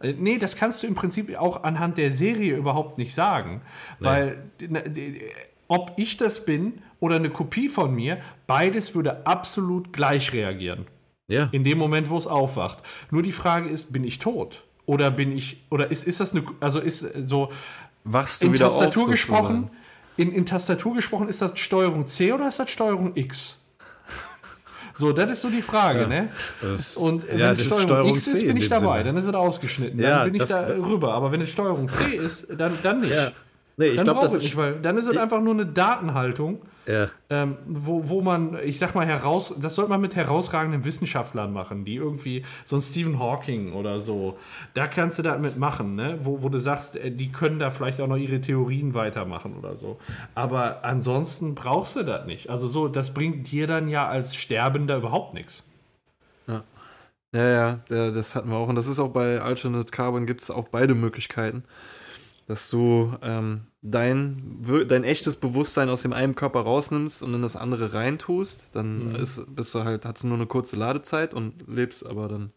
[0.00, 3.62] Äh, Nee, das kannst du im Prinzip auch anhand der Serie überhaupt nicht sagen.
[4.00, 5.20] Weil, na, die-
[5.68, 10.86] ob ich das bin oder eine Kopie von mir, beides würde absolut gleich reagieren.
[11.28, 11.48] Ja.
[11.52, 12.82] In dem Moment, wo es aufwacht.
[13.10, 14.62] Nur die Frage ist, bin ich tot?
[14.86, 17.50] Oder bin ich, oder ist, ist das eine, also ist so
[18.04, 19.70] Wachst du in wieder Tastatur auf, gesprochen,
[20.18, 23.62] in, in Tastatur gesprochen, ist das Steuerung C oder ist das Steuerung X?
[24.96, 26.28] So, das ist so die Frage, ne?
[26.60, 29.04] Das- Und ja, wenn es Steuerung, Steuerung X ist, bin in ich dabei, Sinne.
[29.04, 31.14] dann ist es ausgeschnitten, Ja, dann bin ich da rüber.
[31.14, 33.12] Aber wenn es Steuerung C ist, dann, dann nicht.
[33.76, 33.84] Ja.
[33.84, 35.66] Nee, ich dann glaube, brauche das ich nicht, weil dann ist es einfach nur eine
[35.66, 37.08] Datenhaltung, Ja.
[37.28, 41.84] ähm, wo, wo man, ich sag mal, heraus, das sollte man mit herausragenden Wissenschaftlern machen,
[41.84, 44.38] die irgendwie, so ein Stephen Hawking oder so,
[44.74, 46.18] da kannst du das mit machen, ne?
[46.20, 49.74] wo, wo du sagst, äh, die können da vielleicht auch noch ihre Theorien weitermachen oder
[49.76, 49.98] so.
[50.36, 52.50] Aber ansonsten brauchst du das nicht.
[52.50, 55.64] Also so, das bringt dir dann ja als Sterbender überhaupt nichts.
[57.34, 58.68] Ja, ja, der, das hatten wir auch.
[58.68, 61.64] Und das ist auch bei Alternate Carbon gibt es auch beide Möglichkeiten.
[62.46, 67.56] Dass du ähm, dein, dein echtes Bewusstsein aus dem einen Körper rausnimmst und in das
[67.56, 68.70] andere reintust.
[68.72, 72.52] Dann ist, bist du halt, hast du nur eine kurze Ladezeit und lebst aber dann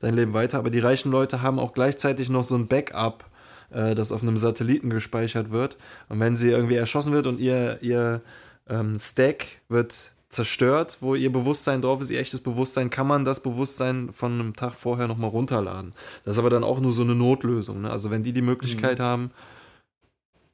[0.00, 0.58] dein Leben weiter.
[0.58, 3.24] Aber die reichen Leute haben auch gleichzeitig noch so ein Backup,
[3.70, 5.78] äh, das auf einem Satelliten gespeichert wird.
[6.08, 8.22] Und wenn sie irgendwie erschossen wird und ihr, ihr
[8.68, 13.42] ähm, Stack wird zerstört, wo ihr Bewusstsein drauf ist, ihr echtes Bewusstsein, kann man das
[13.42, 15.94] Bewusstsein von einem Tag vorher nochmal runterladen.
[16.24, 17.82] Das ist aber dann auch nur so eine Notlösung.
[17.82, 17.90] Ne?
[17.90, 19.30] Also wenn die die Möglichkeit haben,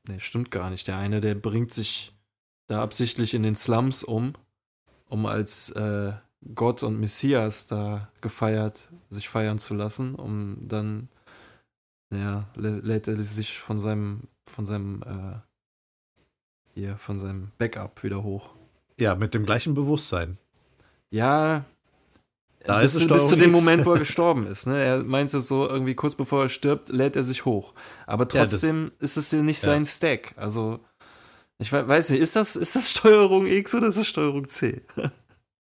[0.08, 0.88] nee, stimmt gar nicht.
[0.88, 2.12] Der eine, der bringt sich
[2.66, 4.34] da absichtlich in den Slums um,
[5.06, 6.12] um als äh,
[6.54, 11.08] Gott und Messias da gefeiert, sich feiern zu lassen, um dann,
[12.12, 15.38] ja, lä- lädt er sich von seinem, von seinem, äh,
[16.74, 18.50] hier, von seinem Backup wieder hoch.
[18.98, 20.38] Ja, mit dem gleichen Bewusstsein.
[21.10, 21.64] Ja,
[22.64, 23.60] Da bis, ist es bis zu dem X.
[23.60, 24.66] Moment, wo er gestorben ist.
[24.66, 24.82] Ne?
[24.82, 27.74] Er meinte so, irgendwie kurz bevor er stirbt, lädt er sich hoch.
[28.06, 29.70] Aber Ja, das- trotzdem ist es ja nicht Ja.
[29.70, 30.34] sein Stack.
[30.36, 30.80] Also,
[31.58, 34.82] ich we- weiß nicht, ist das, ist das Steuerung X oder ist das Steuerung C?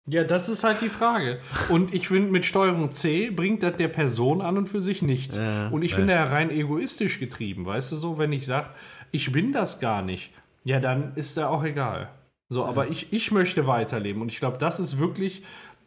[0.08, 1.40] Ja, das ist halt die Frage.
[1.70, 5.38] Und ich finde, mit Steuerung C bringt das der Person an und für sich nichts.
[5.38, 8.70] Ja, und ich bin da ja rein egoistisch getrieben, weißt du so, wenn ich sage,
[9.10, 10.32] ich bin das gar nicht,
[10.64, 12.10] ja, dann ist da auch egal.
[12.50, 15.44] So, aber ich, ich möchte weiterleben und ich glaube, das ist wirklich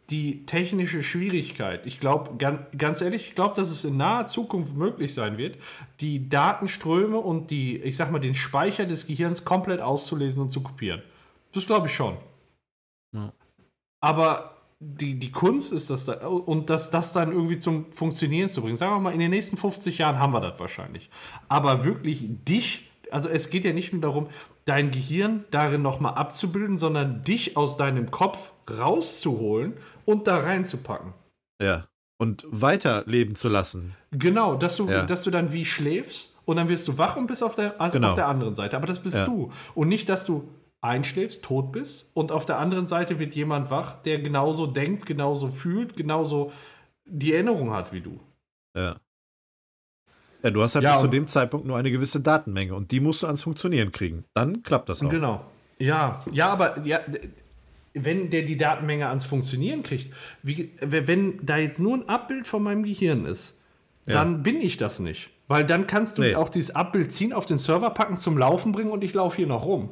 [0.09, 1.85] die technische Schwierigkeit.
[1.85, 5.57] Ich glaube, ganz, ehrlich, ich glaube, dass es in naher Zukunft möglich sein wird,
[5.99, 10.61] die Datenströme und die, ich sag mal, den Speicher des Gehirns komplett auszulesen und zu
[10.61, 11.03] kopieren.
[11.51, 12.17] Das glaube ich schon.
[13.13, 13.31] Ja.
[14.01, 18.61] Aber die, die Kunst ist das da, und das, das dann irgendwie zum Funktionieren zu
[18.61, 18.77] bringen.
[18.77, 21.09] Sagen wir mal, in den nächsten 50 Jahren haben wir das wahrscheinlich.
[21.49, 24.27] Aber wirklich dich, also es geht ja nicht nur darum,
[24.65, 29.73] dein Gehirn darin nochmal abzubilden, sondern dich aus deinem Kopf rauszuholen
[30.05, 31.13] und da reinzupacken.
[31.61, 31.85] Ja.
[32.17, 33.95] Und weiterleben zu lassen.
[34.11, 35.05] Genau, dass du, Ja.
[35.05, 37.97] dass du dann wie schläfst und dann wirst du wach und bist auf der, also
[37.97, 38.09] Genau.
[38.09, 38.75] auf der anderen Seite.
[38.75, 39.25] Aber das bist Ja.
[39.25, 39.51] du.
[39.73, 40.47] Und nicht, dass du
[40.81, 45.47] einschläfst, tot bist und auf der anderen Seite wird jemand wach, der genauso denkt, genauso
[45.49, 46.51] fühlt, genauso
[47.05, 48.19] die Erinnerung hat wie du.
[48.75, 48.97] Ja.
[50.43, 52.99] Ja, du hast halt Ja, bis zu dem Zeitpunkt nur eine gewisse Datenmenge und die
[52.99, 54.23] musst du ans Funktionieren kriegen.
[54.33, 55.09] Dann klappt das auch.
[55.09, 55.43] Genau.
[55.79, 56.99] Ja, ja, aber ja,
[57.93, 60.13] wenn der die Datenmenge ans Funktionieren kriegt,
[60.43, 63.57] wie, wenn da jetzt nur ein Abbild von meinem Gehirn ist,
[64.05, 64.13] Ja.
[64.15, 65.29] dann bin ich das nicht.
[65.47, 66.35] Weil dann kannst du Nee.
[66.35, 69.47] auch dieses Abbild ziehen, auf den Server packen, zum Laufen bringen und ich laufe hier
[69.47, 69.89] noch rum.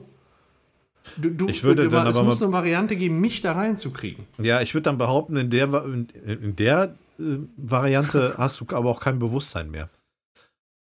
[1.17, 4.25] Du, du, Ich würde du, dann es aber muss eine Variante geben, mich da reinzukriegen.
[4.39, 7.23] Ja, ich würde dann behaupten, in der, in, in der äh,
[7.55, 9.89] Variante hast du aber auch kein Bewusstsein mehr.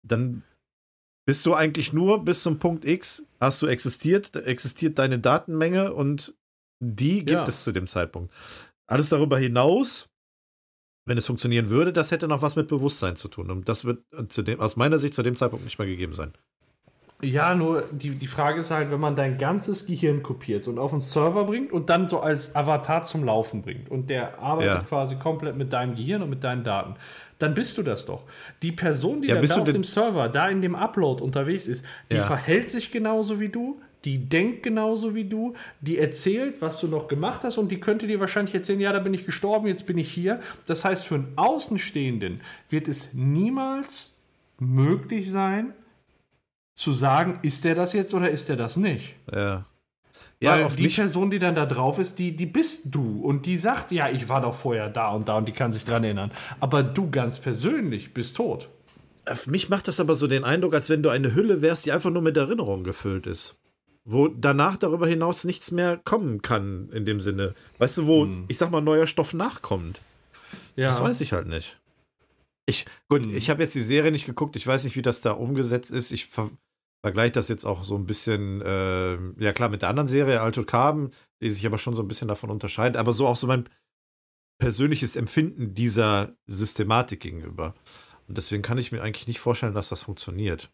[0.07, 0.44] Dann
[1.27, 5.94] bist du eigentlich nur bis zum Punkt X, hast du existiert, da existiert deine Datenmenge
[5.94, 6.36] und
[6.84, 7.45] die gibt Ja.
[7.48, 8.32] es zu dem Zeitpunkt.
[8.88, 10.07] Alles darüber hinaus,
[11.07, 13.49] wenn es funktionieren würde, das hätte noch was mit Bewusstsein zu tun.
[13.49, 16.14] Und das wird äh, zu dem, aus meiner Sicht zu dem Zeitpunkt nicht mehr gegeben
[16.14, 16.34] sein.
[17.22, 20.91] Ja, nur die, die Frage ist halt, wenn man dein ganzes Gehirn kopiert und auf
[20.91, 24.82] den Server bringt und dann so als Avatar zum Laufen bringt und der arbeitet Ja.
[24.84, 26.95] quasi komplett mit deinem Gehirn und mit deinen Daten,
[27.40, 28.24] dann bist du das doch.
[28.62, 31.86] Die Person, die Ja, da du auf dem Server, da in dem Upload unterwegs ist,
[32.12, 32.24] die Ja.
[32.24, 37.07] verhält sich genauso wie du, die denkt genauso wie du, die erzählt, was du noch
[37.07, 39.98] gemacht hast und die könnte dir wahrscheinlich erzählen, ja, da bin ich gestorben, jetzt bin
[39.98, 40.40] ich hier.
[40.68, 44.14] Das heißt, für einen Außenstehenden wird es niemals
[44.60, 45.74] möglich sein,
[46.76, 49.16] zu sagen, ist der das jetzt oder ist der das nicht?
[49.34, 49.66] Ja.
[50.41, 53.22] Weil Ja, auf die mich, Person, die dann da drauf ist, die, die bist du.
[53.22, 55.84] Und die sagt, ja, ich war doch vorher da und da und die kann sich
[55.86, 56.32] dran erinnern.
[56.60, 58.70] Aber du ganz persönlich bist tot.
[59.26, 61.91] auf mich macht das aber so den Eindruck, als wenn du eine Hülle wärst, die
[61.91, 63.56] einfach nur mit Erinnerung gefüllt ist.
[64.03, 67.56] Wo danach darüber hinaus nichts mehr kommen kann, in dem Sinne.
[67.80, 69.99] Weißt du, wo, ich sag mal, neuer Stoff nachkommt.
[70.76, 70.90] Ja.
[70.90, 71.80] Das weiß ich halt nicht.
[72.68, 73.36] Ich, gut, Mhm.
[73.36, 74.56] ich habe jetzt die Serie nicht geguckt.
[74.57, 76.12] Ich weiß nicht, wie das da umgesetzt ist.
[76.12, 76.49] Ich ver
[77.06, 80.65] vergleiche das jetzt auch so ein bisschen, äh, ja klar, mit der anderen Serie, Altered
[80.65, 82.98] Carbon, die sich aber schon so ein bisschen davon unterscheidet.
[82.98, 83.69] Aber so auch so mein
[84.57, 87.76] persönliches Empfinden dieser Systematik gegenüber.
[88.27, 90.72] Und deswegen kann ich mir eigentlich nicht vorstellen, dass das funktioniert.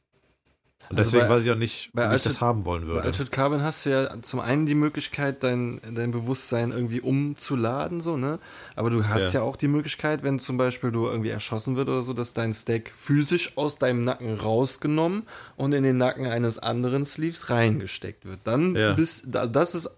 [0.92, 2.88] Und Also deswegen bei- weiß ich auch nicht, bei ob ich das haben wollen Bei
[2.88, 3.02] würde.
[3.04, 8.18] Altered Carbon hast du ja zum einen die Möglichkeit, dein, dein Bewusstsein irgendwie umzuladen, so,
[8.18, 8.40] ne?
[8.76, 9.40] Aber du hast ja.
[9.40, 9.46] Ja.
[9.46, 12.92] auch die Möglichkeit, wenn zum Beispiel du irgendwie erschossen wird oder so, dass dein Stack
[12.94, 15.24] physisch aus deinem Nacken rausgenommen
[15.56, 18.40] und in den Nacken eines anderen Sleeves reingesteckt wird.
[18.44, 18.94] Dann Ja.
[18.94, 19.90] bist, da- das ist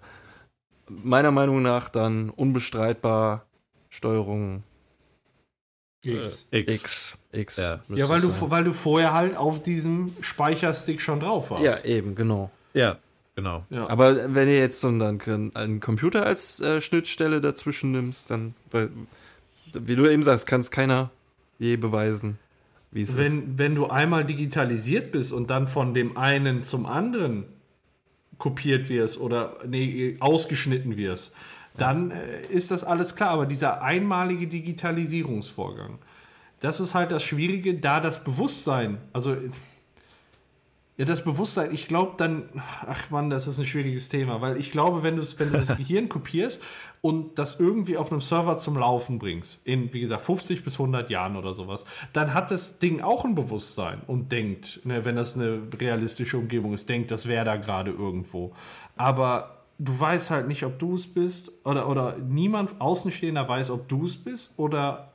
[0.90, 3.46] meiner Meinung nach dann unbestreitbar
[3.90, 4.64] Steuerung
[6.06, 6.46] X.
[6.52, 6.74] X.
[6.74, 7.14] X.
[7.34, 7.58] X.
[7.58, 7.80] Ja.
[7.90, 8.52] Ja, weil du, sein.
[8.52, 11.64] weil du vorher halt auf diesem Speicherstick schon drauf warst.
[11.64, 12.52] Ja, eben, genau.
[12.74, 12.98] Ja,
[13.36, 13.66] genau.
[13.70, 13.90] ja.
[13.90, 15.20] Aber wenn ihr jetzt so dann
[15.56, 18.90] einen Computer als äh, Schnittstelle dazwischen nimmst, dann, weil,
[19.74, 21.10] wie du eben sagst, kann es keiner
[21.60, 22.38] je beweisen,
[22.92, 23.18] wie es ist.
[23.18, 27.46] wenn, wenn du einmal digitalisiert bist und dann von dem einen zum anderen
[28.38, 31.34] kopiert wirst oder nee, ausgeschnitten wirst,
[31.78, 33.30] dann äh, ist das alles klar.
[33.32, 35.98] Aber dieser einmalige Digitalisierungsvorgang,
[36.64, 39.36] das ist halt das Schwierige, da das Bewusstsein, also
[40.96, 42.44] ja, das Bewusstsein, ich glaube dann,
[42.88, 46.08] ach man, das ist ein schwieriges Thema, weil ich glaube, wenn, wenn du das Gehirn
[46.08, 46.62] kopierst
[47.02, 51.10] und das irgendwie auf einem Server zum Laufen bringst, in, wie gesagt, 50 bis 100
[51.10, 55.36] Jahren oder sowas, dann hat das Ding auch ein Bewusstsein und denkt, ne, wenn das
[55.36, 58.54] eine realistische Umgebung ist, denkt, das wäre da gerade irgendwo.
[58.96, 63.90] Aber du weißt halt nicht, ob du es bist oder, oder niemand Außenstehender weiß, ob
[63.90, 65.13] du es bist oder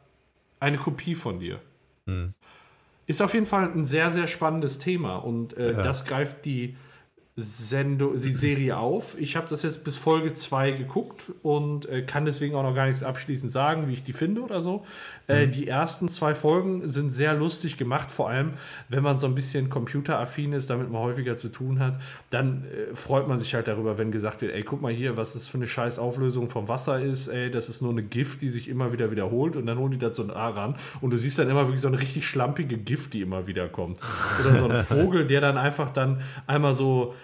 [0.61, 1.61] eine Kopie von dir.
[3.07, 5.83] Ist auf jeden Fall ein sehr, sehr spannendes Thema und äh, Ja.
[5.83, 6.77] das greift die,
[7.41, 9.17] Sendo die Serie auf.
[9.21, 12.87] Ich habe das jetzt bis Folge 2 geguckt und äh, kann deswegen auch noch gar
[12.87, 14.85] nichts abschließend sagen, wie ich die finde oder so.
[15.29, 18.55] Äh, die ersten zwei Folgen sind sehr lustig gemacht, vor allem
[18.89, 22.01] wenn man so ein bisschen computeraffin ist, damit man häufiger zu tun hat,
[22.31, 25.35] dann äh, freut man sich halt darüber, wenn gesagt wird, ey, guck mal hier, was
[25.35, 28.49] das für eine scheiß Auflösung vom Wasser ist, ey, das ist nur eine Gift, die
[28.49, 31.17] sich immer wieder wiederholt und dann holen die da so ein A ran und du
[31.17, 34.01] siehst dann immer wirklich so eine richtig schlampige Gift, die immer wieder kommt.
[34.41, 37.15] Oder so ein Vogel, der dann einfach dann einmal so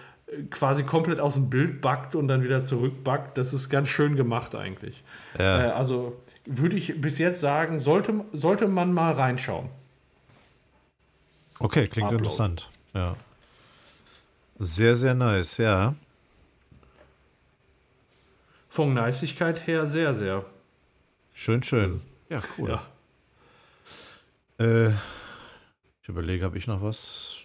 [0.49, 3.37] quasi komplett aus dem Bild backt und dann wieder zurückbackt.
[3.37, 5.03] Das ist ganz schön gemacht eigentlich.
[5.37, 5.67] Ja.
[5.67, 9.69] Äh, also würde ich bis jetzt sagen, sollte, sollte man mal reinschauen.
[11.59, 12.23] Okay, klingt Upload.
[12.23, 12.69] interessant.
[12.93, 13.15] Ja.
[14.59, 15.95] Sehr, sehr nice, ja.
[18.69, 20.45] Von Niceigkeit her sehr, sehr.
[21.33, 22.01] Schön, schön.
[22.29, 22.69] Ja, cool.
[22.69, 24.65] Ja.
[24.65, 24.91] Äh,
[26.01, 27.37] ich überlege, habe ich noch was?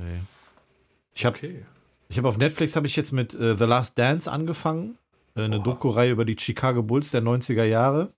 [0.00, 0.20] Nee.
[1.14, 1.64] Ich habe Okay.
[2.08, 4.98] ich hab auf Netflix habe ich jetzt mit äh, The Last Dance angefangen.
[5.36, 5.60] Äh, eine.
[5.60, 8.12] Doku-Reihe über die Chicago Bulls der 90er Jahre.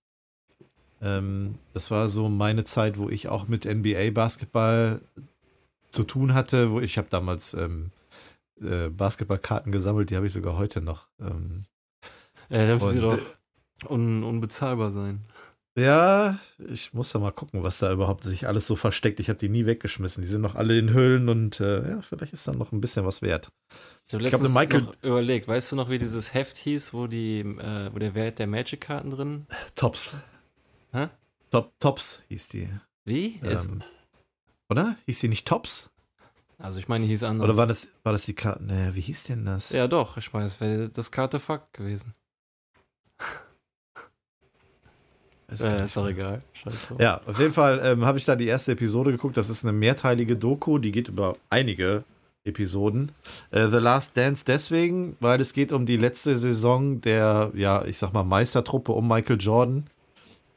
[1.01, 5.01] Ähm, das war so meine Zeit, wo ich auch mit NBA-Basketball
[5.91, 6.71] zu tun hatte.
[6.73, 7.91] Wo ich habe damals ähm,
[8.63, 11.09] äh, Basketballkarten gesammelt, die habe ich sogar heute noch.
[11.21, 11.65] Ähm,
[12.51, 13.19] Ja, dann müssen sie doch
[13.91, 15.21] un unbezahlbar sein.
[15.75, 19.21] Ja, ich muss da mal gucken, was da überhaupt sich alles so versteckt.
[19.21, 20.21] Ich habe die nie weggeschmissen.
[20.23, 23.07] Die sind noch alle in Höhlen und äh, ja, vielleicht ist da noch ein bisschen
[23.07, 23.51] was wert.
[24.07, 26.93] Ich habe Ich letztens eine Michael- noch überlegt, weißt du noch, wie dieses Heft hieß,
[26.93, 29.47] wo, die, äh, wo der Wert der Magic-Karten drin?
[29.75, 30.17] Tops.
[30.93, 31.09] Hä?
[31.51, 32.69] Top, Tops hieß die.
[33.07, 33.41] Wie?
[33.43, 33.81] Ähm,
[34.69, 34.97] oder?
[35.07, 35.89] Hieß die nicht Tops?
[36.59, 37.45] also ich meine, die hieß anders.
[37.45, 38.63] Oder war das, war das die Karte?
[38.63, 39.71] Nee, wie hieß denn das?
[39.71, 42.13] ja, doch, ich meine, es wäre das Karte Fuck gewesen.
[45.59, 46.41] Gar Äh, ist auch egal.
[46.53, 46.97] Scheiße.
[46.99, 49.37] Ja, auf jeden Fall ähm, habe ich da die erste Episode geguckt.
[49.37, 52.05] Das ist eine mehrteilige Doku, die geht über einige
[52.45, 53.13] Episoden.
[53.51, 57.99] Äh, The Last Dance deswegen, weil es geht um die letzte Saison der, ja, ich
[57.99, 59.85] sag mal, Meistertruppe um Michael Jordan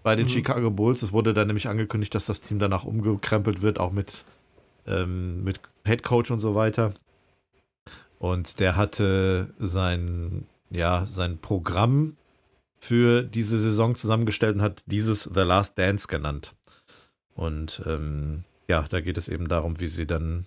[0.04, 0.30] bei den Mhm.
[0.30, 1.02] Chicago Bulls.
[1.04, 4.26] Es wurde dann nämlich angekündigt, dass das Team danach umgekrempelt wird, auch mit,
[4.88, 6.94] ähm, mit Head Coach und so weiter.
[8.20, 12.16] Und der hatte sein, ja, sein Programm
[12.86, 16.54] für diese Saison zusammengestellt und hat dieses The Last Dance genannt.
[17.34, 20.46] Und ähm, ja, da geht es eben darum, wie sie dann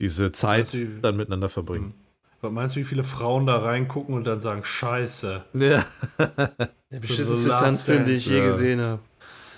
[0.00, 1.94] diese Zeit du- dann miteinander verbringen.
[2.40, 5.44] Was meinst du, wie viele Frauen da reingucken und dann sagen, scheiße.
[5.54, 5.84] Ja.
[6.18, 8.46] Der beschissenste Tanzfilm, den ich je Ja.
[8.46, 9.02] gesehen habe.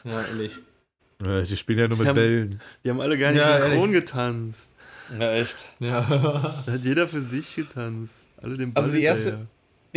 [0.04, 0.58] Ja, ehrlich.
[1.24, 2.60] Ja, Die spielen ja nur Die mit haben- Bällen.
[2.84, 4.74] Die haben alle gar nicht Ja, synchron getanzt.
[5.18, 5.64] Ja, echt.
[5.80, 6.00] Ja.
[6.66, 8.14] Da hat jeder für sich getanzt.
[8.40, 9.46] Alle den Ball Also die erste-.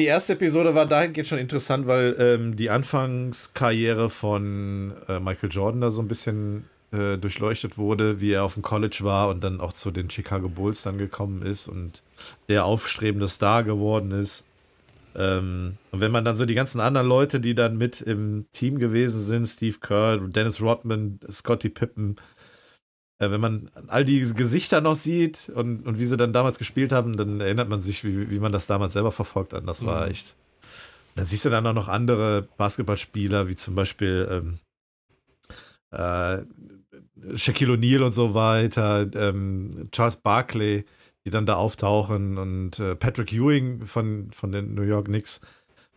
[0.02, 5.82] Die erste Episode war dahingehend schon interessant, weil ähm, die Anfangskarriere von äh, Michael Jordan
[5.82, 9.61] da so ein bisschen äh, durchleuchtet wurde, wie er auf dem College war und dann
[9.61, 12.02] auch zu den Chicago Bulls dann gekommen ist und
[12.49, 14.44] der aufstrebende Star geworden ist.
[15.15, 18.80] Ähm, und wenn man dann so die ganzen anderen Leute, die dann mit im Team
[18.80, 22.15] gewesen sind, Steve Kerr, Dennis Rodman, Scotty Pippen,
[23.30, 27.15] wenn man all diese Gesichter noch sieht und, und wie sie dann damals gespielt haben,
[27.18, 29.61] dann erinnert man sich, wie, wie man das damals selber verfolgt hat.
[29.61, 30.11] Und das war Mhm.
[30.11, 30.35] echt.
[31.15, 34.60] Dann siehst du dann auch noch andere Basketballspieler, wie zum Beispiel ähm,
[35.91, 36.43] äh,
[37.38, 40.85] Shaquille O'Neal und so weiter, ähm, Charles Barkley,
[41.26, 45.41] die dann da auftauchen und äh, Patrick Ewing von, von den New York Knicks,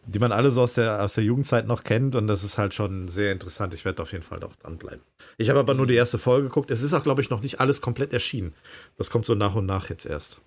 [0.06, 2.74] die man alle so aus der, aus der Jugendzeit noch kennt und das ist halt
[2.74, 3.72] schon sehr interessant.
[3.74, 5.02] Ich werde auf jeden Fall doch dranbleiben.
[5.38, 6.70] Ich habe aber nur die erste Folge geguckt.
[6.70, 8.54] Es ist auch, glaube ich, noch nicht alles komplett erschienen.
[8.98, 10.40] Das kommt so nach und nach jetzt erst.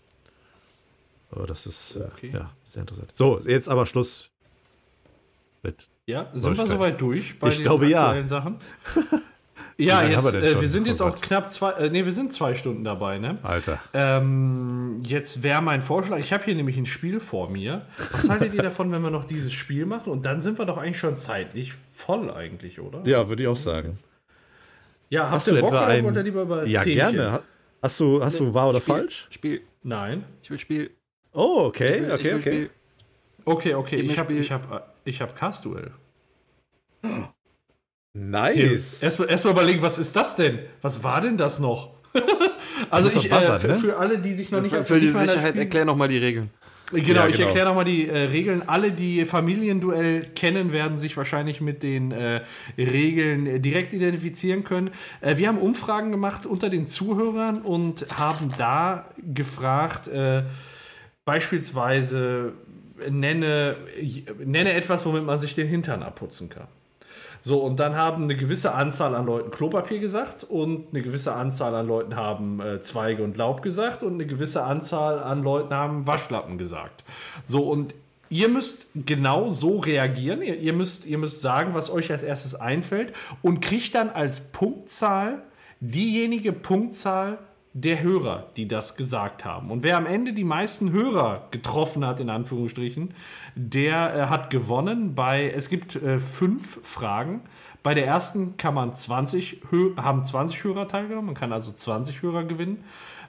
[1.31, 2.31] Aber das ist äh, Okay.
[2.33, 3.09] ja sehr interessant.
[3.13, 4.29] So, jetzt aber Schluss
[5.63, 8.05] mit Ja, sind wir soweit durch bei Ich glaube, ja.
[8.07, 8.57] aktuellen Sachen?
[9.77, 11.21] ja, jetzt, wir äh, wir sind jetzt Oh auch Gott.
[11.21, 13.37] knapp zwei, äh, nee, wir sind zwei Stunden dabei, ne?
[13.43, 13.79] Alter.
[13.93, 17.85] Ähm, jetzt wäre mein Vorschlag, ich habe hier nämlich ein Spiel vor mir.
[18.11, 20.11] Was haltet ihr davon, wenn wir noch dieses Spiel machen?
[20.11, 23.01] Und dann sind wir doch eigentlich schon zeitlich voll eigentlich, oder?
[23.05, 23.97] Ja, würde ich auch sagen.
[25.09, 26.97] Ja, habt Hast ihr du Bock etwa oder ein- wollt ihr lieber über Ja, Themchen?
[27.15, 27.31] gerne.
[27.33, 27.43] Ha-
[27.81, 29.27] Hast du, hast du wahr oder Spiel, falsch?
[29.29, 29.61] Spiel.
[29.83, 30.23] Nein.
[30.41, 30.89] Ich will Spiel.
[31.33, 32.41] Oh, okay, Ich will, okay, okay.
[32.41, 32.69] Spiel.
[33.45, 35.91] Okay, okay, ich habe ich hab, äh, ich hab Cast-Duell.
[38.13, 39.03] Nice.
[39.03, 40.59] Erstmal erst überlegen, was ist das denn?
[40.81, 41.91] Was war denn das noch?
[42.89, 43.75] also doch ich, buzzern, äh, für, ne?
[43.75, 46.17] für alle, die sich noch nicht Für, für die das Sicherheit Spiel- erklär nochmal die
[46.17, 46.49] Regeln.
[46.93, 47.47] Genau, Ja, ich genau.
[47.47, 48.63] erkläre nochmal die äh, Regeln.
[48.67, 52.41] Alle, die Familienduell kennen, werden sich wahrscheinlich mit den äh,
[52.77, 54.91] Regeln äh, direkt identifizieren können.
[55.19, 60.43] Äh, wir haben Umfragen gemacht unter den Zuhörern und haben da gefragt, äh,
[61.25, 62.53] beispielsweise
[63.05, 63.75] äh, nenne,
[64.45, 66.67] nenne etwas, womit man sich den Hintern abputzen kann.
[67.47, 71.73] So, und dann haben eine gewisse Anzahl an Leuten Klopapier gesagt und eine gewisse Anzahl
[71.75, 76.05] an Leuten haben äh, Zweige und Laub gesagt und eine gewisse Anzahl an Leuten haben
[76.05, 77.05] Waschlappen gesagt.
[77.45, 77.95] So, und
[78.27, 80.41] ihr müsst genau so reagieren.
[80.41, 84.51] Ihr, ihr, müsst, ihr müsst sagen, was euch als erstes einfällt und kriegt dann als
[84.51, 85.41] Punktzahl
[85.79, 87.37] diejenige Punktzahl
[87.81, 89.69] der Hörer, die das gesagt haben.
[89.69, 93.13] Und wer am Ende die meisten Hörer getroffen hat, in Anführungsstrichen,
[93.55, 95.13] der äh, hat gewonnen.
[95.13, 97.41] Bei, es gibt äh, fünf Fragen.
[97.83, 102.23] Bei der ersten kann man 20, Hö haben 20 Hörer teilgenommen, man kann also 20
[102.23, 102.83] Hörer gewinnen.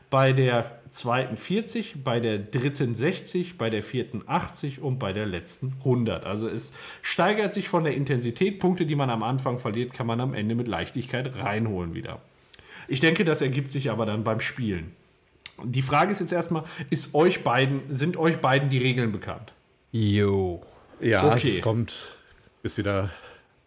[0.09, 5.27] Bei der zweiten 40, bei der dritten 60, bei der vierten 80 und bei der
[5.27, 6.25] letzten 100.
[6.25, 6.73] Also es
[7.03, 8.61] steigert sich von der Intensität.
[8.61, 12.23] Punkte, die man am Anfang verliert, kann man am Ende mit Leichtigkeit reinholen wieder.
[12.89, 14.93] Ich denke, das ergibt sich aber dann beim Spielen.
[15.63, 19.53] Die Frage ist jetzt erstmal, ist euch beiden, sind euch beiden die Regeln bekannt?
[19.93, 20.63] Jo.
[21.01, 21.49] Ja, Okay.
[21.49, 22.17] es kommt,
[22.63, 23.11] ist wieder,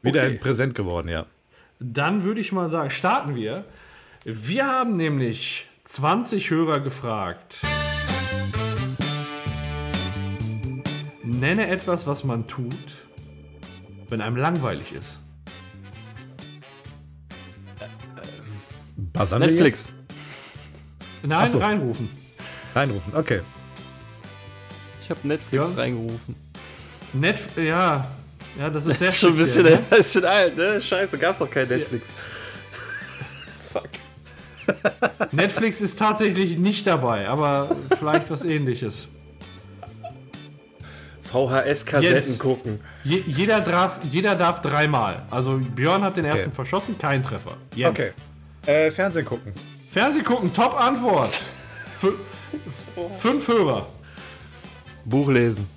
[0.02, 0.34] wieder Okay.
[0.34, 1.26] ein Präsent geworden, ja.
[1.80, 3.65] Dann würde ich mal sagen, starten wir.
[4.23, 7.57] Wir haben nämlich 20 Hörer gefragt.
[11.23, 12.73] Nenne etwas, was man tut,
[14.10, 15.20] wenn einem langweilig ist.
[19.13, 19.85] Buzzern Netflix.
[19.85, 19.93] jetzt?
[21.23, 21.59] Nein, so.
[21.59, 22.09] reinrufen.
[22.73, 23.41] Reinrufen, okay.
[25.01, 25.75] Ich habe Netflix Ja.
[25.75, 26.35] reingerufen.
[27.13, 28.07] Net, ja,
[28.57, 29.77] ja, das ist sehr Das ist schon ein bisschen, ne?
[29.89, 30.81] bisschen alt, ne?
[30.81, 32.07] Scheiße, gab's doch kein Netflix.
[33.71, 33.89] Fuck.
[35.31, 39.07] Netflix ist tatsächlich nicht dabei, aber vielleicht was ähnliches.
[41.31, 42.79] VHS-Kassetten gucken.
[43.03, 45.23] Je, jeder, darf, jeder darf dreimal.
[45.29, 47.57] Also Björn hat den ersten verschossen, kein Treffer.
[47.75, 47.99] Jens.
[47.99, 48.11] Okay.
[48.65, 49.53] Äh, Fernsehen gucken.
[49.89, 51.33] Fernseh gucken, top Antwort.
[51.99, 52.11] Fü
[53.15, 53.88] fünf Hörer
[55.05, 55.67] Buch lesen.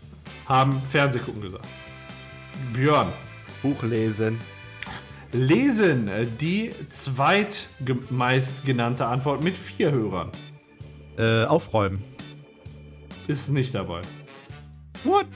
[0.47, 1.67] haben Fernseh gucken gesagt.
[2.73, 3.09] Björn.
[3.63, 4.39] Buch lesen.
[5.33, 10.31] Lesen, äh, die zweitmeist genannte Antwort mit vier Hörern.
[11.19, 12.03] Äh, aufräumen.
[13.27, 14.03] Ist nicht dabei.
[15.05, 15.27] What?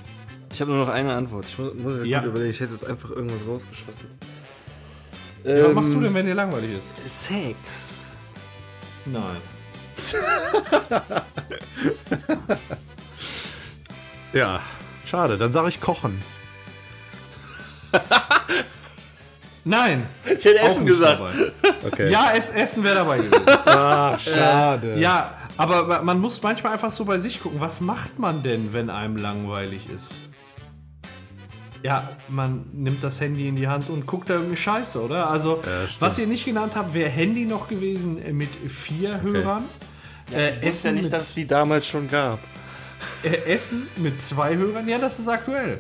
[0.53, 1.47] Ich habe nur noch eine Antwort.
[1.49, 2.19] Ich muss, muss Ja.
[2.21, 2.51] gut überlegen.
[2.51, 4.09] Ich hätte jetzt einfach irgendwas rausgeschossen.
[5.57, 6.91] Ja, was machst du denn, wenn dir langweilig ist?
[7.27, 7.57] Sex.
[9.07, 9.37] Nein.
[14.33, 14.61] Ja,
[15.07, 15.39] schade.
[15.39, 16.21] Dann sage ich kochen.
[19.65, 20.07] Nein.
[20.25, 21.23] Ich hätte Essen gesagt.
[21.87, 22.11] Okay.
[22.11, 23.43] Ja, es, Essen wäre dabei gewesen.
[23.65, 24.99] Ach, schade.
[24.99, 28.73] Ja, aber ma- man muss manchmal einfach so bei sich gucken, was macht man denn,
[28.73, 30.21] wenn einem langweilig ist?
[31.83, 35.31] Ja, man nimmt das Handy in die Hand und guckt da irgendeine Scheiße, oder?
[35.31, 39.65] Also, Ja, was ihr nicht genannt habt, wäre Handy noch gewesen äh, mit vier Hörern.
[40.35, 42.41] äh, Ich wusste ja nicht, dass es die damals schon gab.
[43.23, 45.79] äh, Essen mit zwei Hörern, ja, das ist aktuell.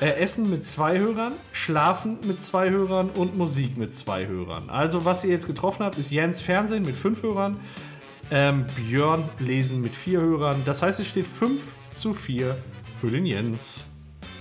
[0.00, 4.70] Äh, Essen mit zwei Hörern, Schlafen mit zwei Hörern und Musik mit zwei Hörern.
[4.70, 7.58] Also, was ihr jetzt getroffen habt, ist Jens Fernsehen mit fünf Hörern,
[8.30, 10.62] ähm, Björn Lesen mit vier Hörern.
[10.64, 11.60] Das heißt, es steht 5
[11.92, 12.56] zu 4
[12.98, 13.84] für den Jens.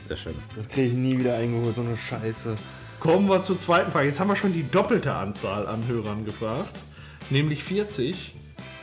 [0.10, 0.34] Sehr schön.
[0.56, 2.58] Das kriege ich nie wieder eingeholt, so eine Scheiße.
[3.00, 4.08] Kommen wir zur zweiten Frage.
[4.08, 6.76] Jetzt haben wir schon die doppelte Anzahl an Hörern gefragt,
[7.30, 8.34] nämlich 40.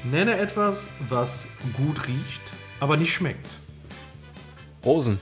[0.05, 2.40] Nenne etwas, was gut riecht,
[2.78, 3.57] aber nicht schmeckt.
[4.85, 5.19] Rosen.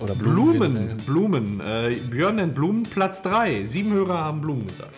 [0.00, 0.96] Oder Blumen.
[1.04, 1.58] Blumen.
[1.58, 1.60] Blumen.
[1.60, 3.64] Äh, Björn nennt Blumen Platz 3.
[3.64, 4.94] Sieben Hörer haben Blumen gesagt.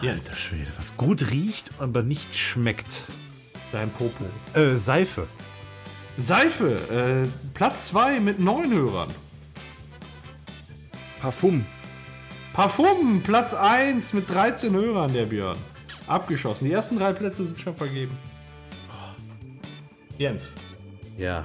[0.00, 0.28] Jetzt.
[0.28, 3.06] Alter Schwede, was gut riecht, aber nicht schmeckt.
[3.74, 4.24] Dein Popo.
[4.54, 5.26] Äh, Seife.
[6.16, 7.26] Seife.
[7.26, 9.10] Äh, Platz 2 mit neun Hörern.
[11.20, 11.66] Parfum.
[12.52, 13.20] Parfum.
[13.24, 15.58] Platz 1 mit 13 Hörern, der Björn.
[16.06, 16.66] Abgeschossen.
[16.66, 18.16] Die ersten drei Plätze sind schon vergeben.
[20.18, 20.52] Jens.
[21.18, 21.44] Ja.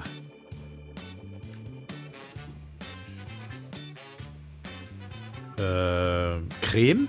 [5.58, 7.08] Äh, Creme?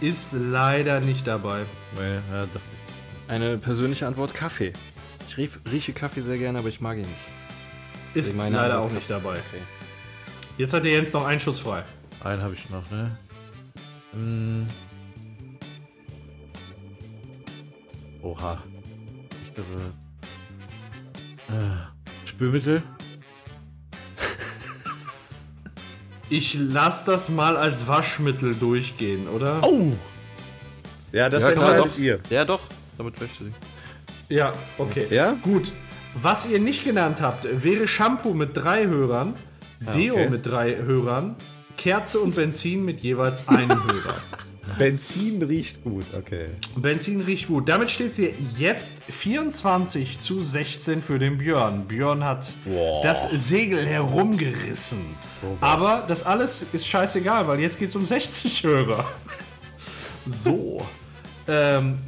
[0.00, 1.64] Ist leider nicht dabei.
[1.96, 3.30] Nee, ja, dachte ich.
[3.30, 4.72] Eine persönliche Antwort: Kaffee.
[5.28, 7.10] Ich rief, rieche Kaffee sehr gerne, aber ich mag ihn nicht.
[8.14, 9.36] Ist leider aber- auch nicht dabei.
[10.58, 11.82] Jetzt hat der Jens noch einen Schuss frei.
[12.22, 13.16] Einen habe ich noch, ne?
[14.12, 14.66] Hm.
[18.22, 18.58] Oha.
[19.46, 19.92] Ich glaube.
[21.48, 22.82] Äh, Spülmittel?
[26.32, 29.62] Ich lasse das mal als Waschmittel durchgehen, oder?
[29.62, 29.92] Oh!
[31.12, 31.98] Ja, das Ja, entscheidet doch.
[31.98, 32.20] ihr.
[32.30, 32.62] Ja, doch.
[32.96, 33.52] Damit wäschst du sie.
[34.34, 35.08] Ja, okay.
[35.10, 35.32] Ja?
[35.42, 35.70] Gut.
[36.14, 39.34] Was ihr nicht genannt habt, wäre Shampoo mit drei Hörern,
[39.94, 40.30] Deo okay.
[40.30, 41.36] mit drei Hörern,
[41.76, 44.16] Kerze und Benzin mit jeweils einem Hörer.
[44.78, 46.46] Benzin riecht gut, okay.
[46.76, 47.68] Benzin riecht gut.
[47.68, 51.86] Damit steht sie jetzt 24 zu 16 für den Björn.
[51.88, 53.02] Björn hat Wow.
[53.02, 55.00] das Segel herumgerissen.
[55.40, 55.58] Sowas.
[55.60, 59.04] Aber das alles ist scheißegal, weil jetzt geht es um 60 Hörer.
[60.26, 60.86] So.
[61.48, 61.98] ähm,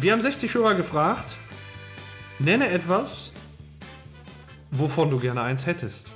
[0.00, 1.36] wir haben 60 Hörer gefragt.
[2.38, 3.32] Nenne etwas,
[4.70, 6.10] wovon du gerne eins hättest.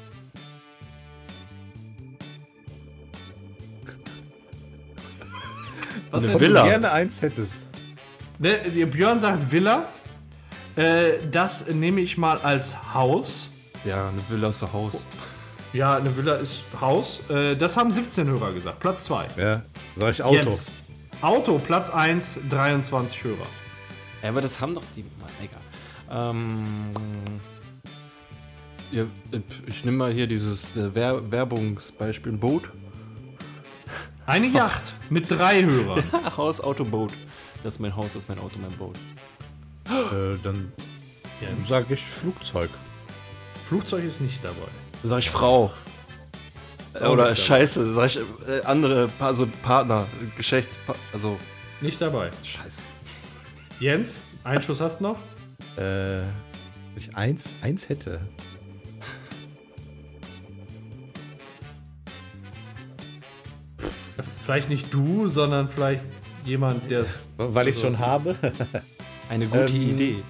[6.10, 6.40] Was Wenn denn?
[6.40, 6.62] Villa.
[6.62, 7.62] du gerne eins hättest.
[8.38, 9.88] Ne, der Björn sagt Villa.
[10.76, 13.50] Äh, das nehme ich mal als Haus.
[13.84, 15.04] Ja, eine Villa aus der Haus.
[15.72, 17.22] Ja, eine Villa ist Haus.
[17.30, 18.80] Äh, das haben 17 Hörer gesagt.
[18.80, 19.28] Platz 2.
[19.36, 19.62] Ja,
[19.94, 20.36] sag ich Auto.
[20.36, 20.70] Jens.
[21.22, 23.46] Auto, Platz 1, 23 Hörer.
[24.22, 25.02] Ja, aber das haben doch die.
[25.02, 26.34] Mann, egal.
[26.34, 26.64] Ähm.
[28.92, 29.04] Ja,
[29.66, 32.70] ich nehme mal hier dieses äh, Wer Werbungsbeispiel: ein Boot.
[34.26, 36.02] Eine Yacht mit drei Hörern.
[36.36, 37.12] Haus, Auto, Boot.
[37.62, 38.96] Das ist mein Haus, das ist mein Auto, mein Boot.
[39.88, 40.72] Äh, dann
[41.40, 41.68] Jens.
[41.68, 42.70] sag ich Flugzeug.
[43.68, 44.56] Flugzeug ist nicht dabei.
[45.04, 45.72] Sag ich Frau.
[46.94, 51.38] auch Oder nicht Scheiße, sag ich äh, andere, pa also Partner, Geschlechtspa also
[51.80, 52.30] Nicht dabei.
[52.42, 52.82] Scheiße.
[53.78, 55.18] Jens, einen Schuss hast du noch?
[55.76, 55.80] Äh,
[56.22, 58.20] wenn ich eins, eins hätte.
[64.46, 66.04] Vielleicht nicht du, sondern vielleicht
[66.44, 67.28] jemand, der es.
[67.36, 68.36] Weil ich schon habe.
[69.28, 70.22] Eine gute Ähm, Idee.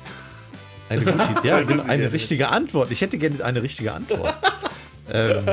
[0.88, 1.48] Eine gute Idee.
[1.48, 2.90] Ja, genau, eine richtige Antwort.
[2.90, 4.34] Ich hätte gerne eine richtige Antwort.
[5.12, 5.44] ähm,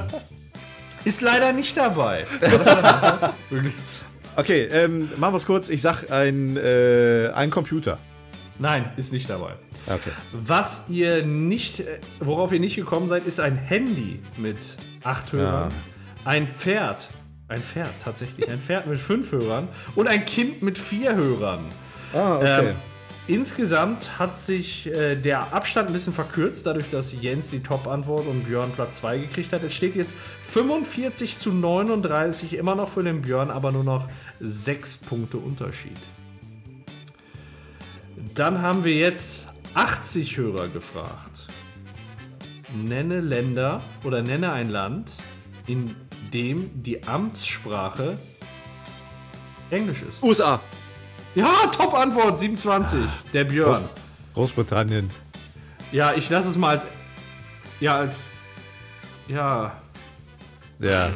[1.04, 2.26] Ist leider nicht dabei.
[4.38, 5.68] okay, ähm, machen wir es kurz.
[5.68, 7.98] Ich sag ein, äh, ein Computer.
[8.60, 9.56] Nein, ist nicht dabei.
[9.88, 10.12] Okay.
[10.32, 14.58] Was ihr nicht, äh, worauf ihr nicht gekommen seid, ist ein Handy mit
[15.04, 15.74] acht Hörern,
[16.24, 17.10] ein Pferd,
[17.48, 21.66] ein Pferd tatsächlich, ein Pferd mit fünf Hörern und ein Kind mit vier Hörern.
[22.14, 22.70] Ah, okay.
[22.70, 22.76] Ähm,
[23.28, 28.46] insgesamt hat sich äh, der Abstand ein bisschen verkürzt, dadurch, dass Jens die Top-Antwort und
[28.46, 29.64] Björn Platz 2 gekriegt hat.
[29.64, 30.16] Es steht jetzt
[30.50, 34.08] 45 zu 39, immer noch für den Björn, aber nur noch
[34.40, 35.98] 6 Punkte Unterschied.
[38.36, 41.48] Dann haben wir jetzt 80 Hörer gefragt.
[42.74, 45.14] Nenne Länder oder nenne ein Land,
[45.68, 45.96] in
[46.34, 48.18] dem die Amtssprache
[49.70, 50.22] Englisch ist.
[50.22, 50.60] USA.
[51.36, 53.00] Ja, Top-Antwort, 27.
[53.34, 53.88] Der Björn.
[54.34, 55.10] Großbritannien.
[55.92, 56.88] Ja, ich lasse es mal als.
[57.80, 58.46] Ja, als.
[59.28, 59.72] Ja.
[60.80, 61.10] Ja.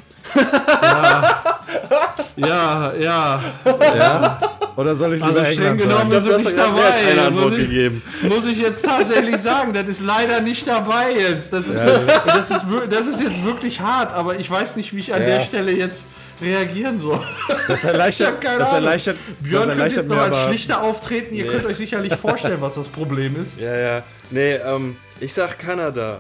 [2.37, 3.41] Ja, ja.
[3.65, 4.39] ja.
[4.77, 6.35] Oder soll ich Also lieber streng England genommen sagen?
[6.35, 7.29] ist es nicht dabei.
[7.31, 8.01] Muss ich, gegeben.
[8.21, 11.51] muss ich jetzt tatsächlich sagen, das ist leider nicht dabei jetzt.
[11.51, 11.83] Das ist,
[12.27, 15.27] das ist, das ist jetzt wirklich hart, aber ich weiß nicht, wie ich an Ja.
[15.29, 16.05] der Stelle jetzt
[16.41, 17.19] reagieren soll.
[17.67, 20.43] Das erleichtert, Ich das erleichtert, Björn das könnte erleichtert jetzt noch als.
[20.43, 21.33] Schlichter auftreten.
[21.33, 23.59] Ihr könnt euch sicherlich vorstellen, was das Problem ist.
[23.59, 24.03] Ja, ja.
[24.29, 26.19] Nee, ähm, ich sag Kanada.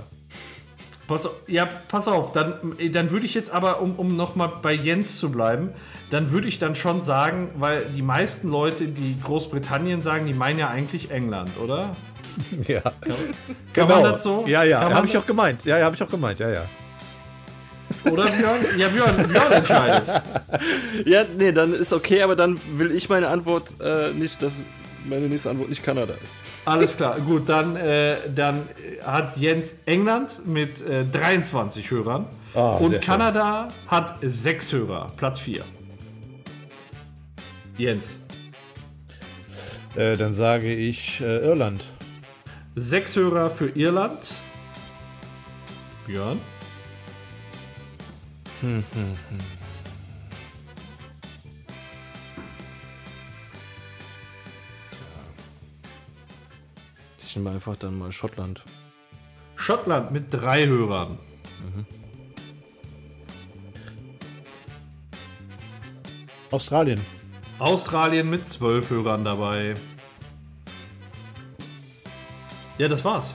[1.07, 4.73] Pass auf, ja, pass auf, dann, dann würde ich jetzt aber, um, um nochmal bei
[4.73, 5.69] Jens zu bleiben,
[6.09, 10.59] dann würde ich dann schon sagen, weil die meisten Leute, die Großbritannien sagen, die meinen
[10.59, 11.95] ja eigentlich England, oder?
[12.67, 12.81] Ja.
[13.73, 14.43] Kann man das so?
[14.45, 15.65] Ja, ja, Kann habe ich auch gemeint.
[15.65, 16.39] Ja, ja, habe ich auch gemeint.
[16.39, 16.65] Ja, ja.
[18.05, 18.59] Oder Björn?
[18.77, 20.07] Ja, Björn, Björn entscheidet.
[21.05, 24.63] Ja, nee, dann ist okay, aber dann will ich meine Antwort äh, nicht, dass
[25.07, 26.33] meine nächste Antwort nicht Kanada ist.
[26.65, 28.63] Alles klar, gut, dann, äh, dann
[29.05, 33.01] hat Jens England mit äh, 23 Hörern Ah, sehr und schön.
[33.01, 35.63] Kanada hat 6 Hörer, Platz 4.
[37.77, 38.17] Jens.
[39.95, 41.85] Äh, dann sage ich äh, Irland.
[42.75, 44.33] 6 Hörer für Irland.
[46.07, 46.39] Björn.
[57.27, 58.63] Ich nehme einfach dann mal Schottland.
[59.57, 61.19] Schottland mit 3 Hörern.
[66.51, 66.99] Australien.
[67.59, 69.73] Australien mit 12 Hörern dabei.
[72.77, 73.33] Ja, das war's.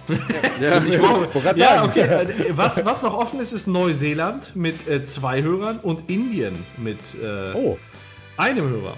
[0.61, 2.27] Ja, Ich brauche, ja, okay.
[2.51, 7.53] Was, was noch offen ist, ist Neuseeland mit äh, zwei Hörern und Indien mit äh,
[7.53, 7.77] Oh.
[8.37, 8.95] einem Hörer.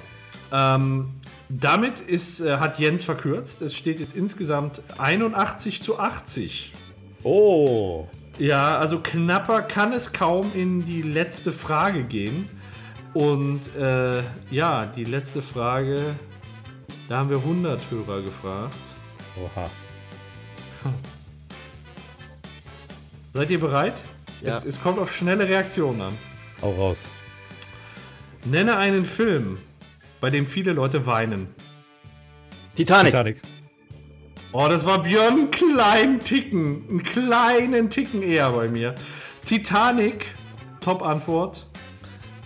[0.53, 1.09] Ähm,
[1.49, 3.63] damit ist, äh, hat Jens verkürzt.
[3.63, 6.73] Es steht jetzt insgesamt 81 zu 80.
[7.23, 8.09] Oh.
[8.39, 12.49] Ja, also knapper kann es kaum in die letzte Frage gehen.
[13.13, 16.17] Und äh, ja, die letzte Frage,
[17.09, 18.75] da haben wir 100 Hörer gefragt.
[19.43, 19.71] Oha.
[23.33, 23.95] Seid ihr bereit?
[24.41, 24.49] Ja.
[24.49, 26.19] Es, es kommt auf schnelle Reaktionen an.
[26.61, 27.11] Hau raus.
[28.45, 29.59] Nenne einen Film,
[30.25, 31.55] bei dem viele Leute weinen.
[32.75, 33.13] Titanic.
[33.13, 33.43] Titanic.
[34.53, 36.83] Oh, das war Björn einen kleinen Ticken.
[36.89, 38.95] Einen kleinen Ticken eher bei mir.
[39.45, 40.25] Titanic,
[40.81, 41.67] Top-Antwort.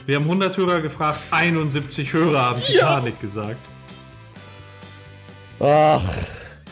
[0.06, 3.60] Wir haben 100 Hörer gefragt, 71 Hörer haben Titanic gesagt.
[5.60, 6.02] Ach,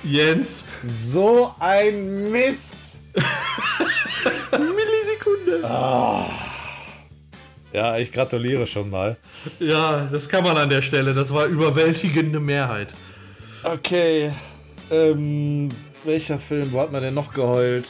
[0.02, 2.98] Jens, so ein Mist.
[4.50, 5.60] Millisekunde.
[7.76, 9.18] Ja, ich gratuliere schon mal.
[9.60, 11.12] Ja, das kann man an der Stelle.
[11.12, 12.94] Das war überwältigende Mehrheit.
[13.64, 14.32] Okay.
[14.90, 15.68] Ähm,
[16.02, 16.72] welcher Film?
[16.72, 17.86] Wo hat man denn noch geheult?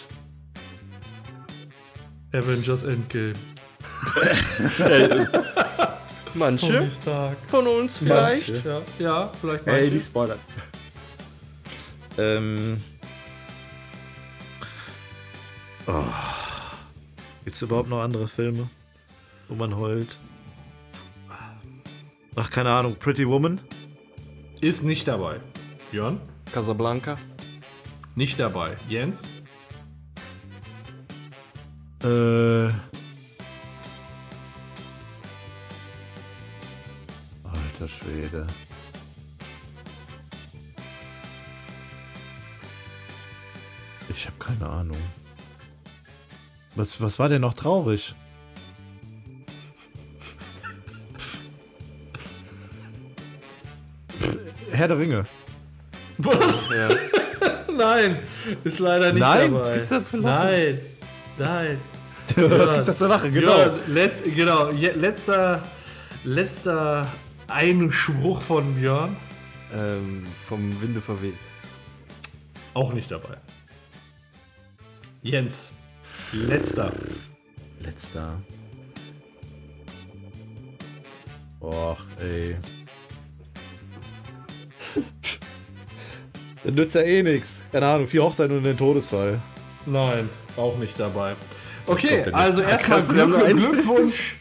[2.33, 3.35] Avengers Endgame.
[6.35, 6.89] Manche
[7.47, 8.55] von uns vielleicht.
[8.55, 8.69] Manche.
[8.69, 9.91] Ja, ja vielleicht Ey, manche.
[9.93, 10.41] die spoilert.
[12.19, 12.83] Ähm.
[15.87, 16.03] Oh.
[17.45, 18.69] Gibt es überhaupt noch andere Filme,
[19.49, 20.17] wo man heult?
[22.35, 22.97] Ach, keine Ahnung.
[22.97, 23.61] Pretty Woman?
[24.61, 25.41] Ist nicht dabei.
[25.91, 26.21] Björn?
[26.53, 27.17] Casablanca.
[28.15, 28.77] Nicht dabei.
[28.89, 29.27] Jens?
[32.03, 32.67] Äh.
[37.45, 38.47] Alter Schwede.
[44.09, 44.97] Ich habe keine Ahnung.
[46.75, 48.15] Was, was war denn noch traurig?
[54.77, 55.25] Herr der Ringe.
[56.19, 56.89] Ja.
[57.77, 58.19] Nein,
[58.65, 59.53] ist leider nicht Nein?
[59.53, 59.73] dabei.
[59.75, 60.47] Gibt's da zu lachen?
[60.49, 60.79] Nein,
[61.39, 61.79] nein.
[62.37, 63.33] Was gibt's da zu lachen?
[63.33, 63.59] Genau.
[63.59, 64.71] Ja, letz, genau.
[64.71, 65.63] Letzter,
[66.25, 67.07] letzter
[67.49, 69.15] Einspruch von Björn.
[69.75, 71.35] ähm, vom Winde verweht.
[72.73, 73.37] Auch nicht dabei.
[75.23, 75.71] Jens.
[76.33, 76.93] Letzter.
[77.81, 78.41] Letzter.
[81.61, 82.57] Och, ey.
[86.65, 87.65] Das nützt ja eh nix.
[87.71, 89.41] Keine Ahnung, vier Hochzeiten und den Todesfall.
[89.87, 91.37] Nein, auch nicht dabei.
[91.87, 93.73] Okay, also erstmal wir haben Glück.
[93.73, 94.37] Glückwunsch.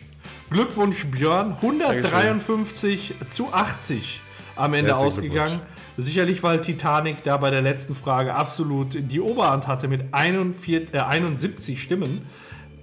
[0.50, 1.56] Glückwunsch Björn.
[1.62, 4.22] 153 zu 80
[4.56, 5.60] am Ende Herzlichen ausgegangen.
[5.98, 11.00] Sicherlich, weil Titanic da bei der letzten Frage absolut die Oberhand hatte mit 41, äh,
[11.00, 12.26] 71 Stimmen.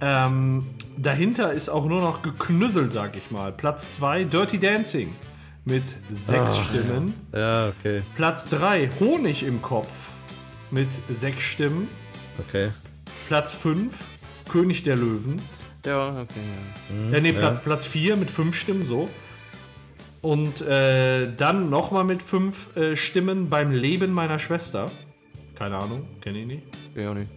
[0.01, 0.65] Ähm,
[0.97, 3.51] dahinter ist auch nur noch geknüsselt, sag ich mal.
[3.51, 5.13] Platz 2 Dirty Dancing
[5.65, 7.13] mit 6 Stimmen.
[7.33, 8.01] Ja, okay.
[8.15, 10.11] Platz 3 Honig im Kopf
[10.71, 11.87] mit 6 Stimmen.
[12.47, 12.71] Okay.
[13.27, 13.97] Platz 5
[14.49, 15.41] König der Löwen.
[15.85, 16.39] Ja, okay,
[17.11, 17.17] ja.
[17.17, 19.09] Äh, nee, Platz, Platz 4 mit 5 Stimmen, so.
[20.21, 24.89] Und äh, dann nochmal mit 5 äh, Stimmen beim Leben meiner Schwester.
[25.55, 26.63] Keine Ahnung, kenne ich nicht.
[26.95, 27.29] Ja, auch nicht.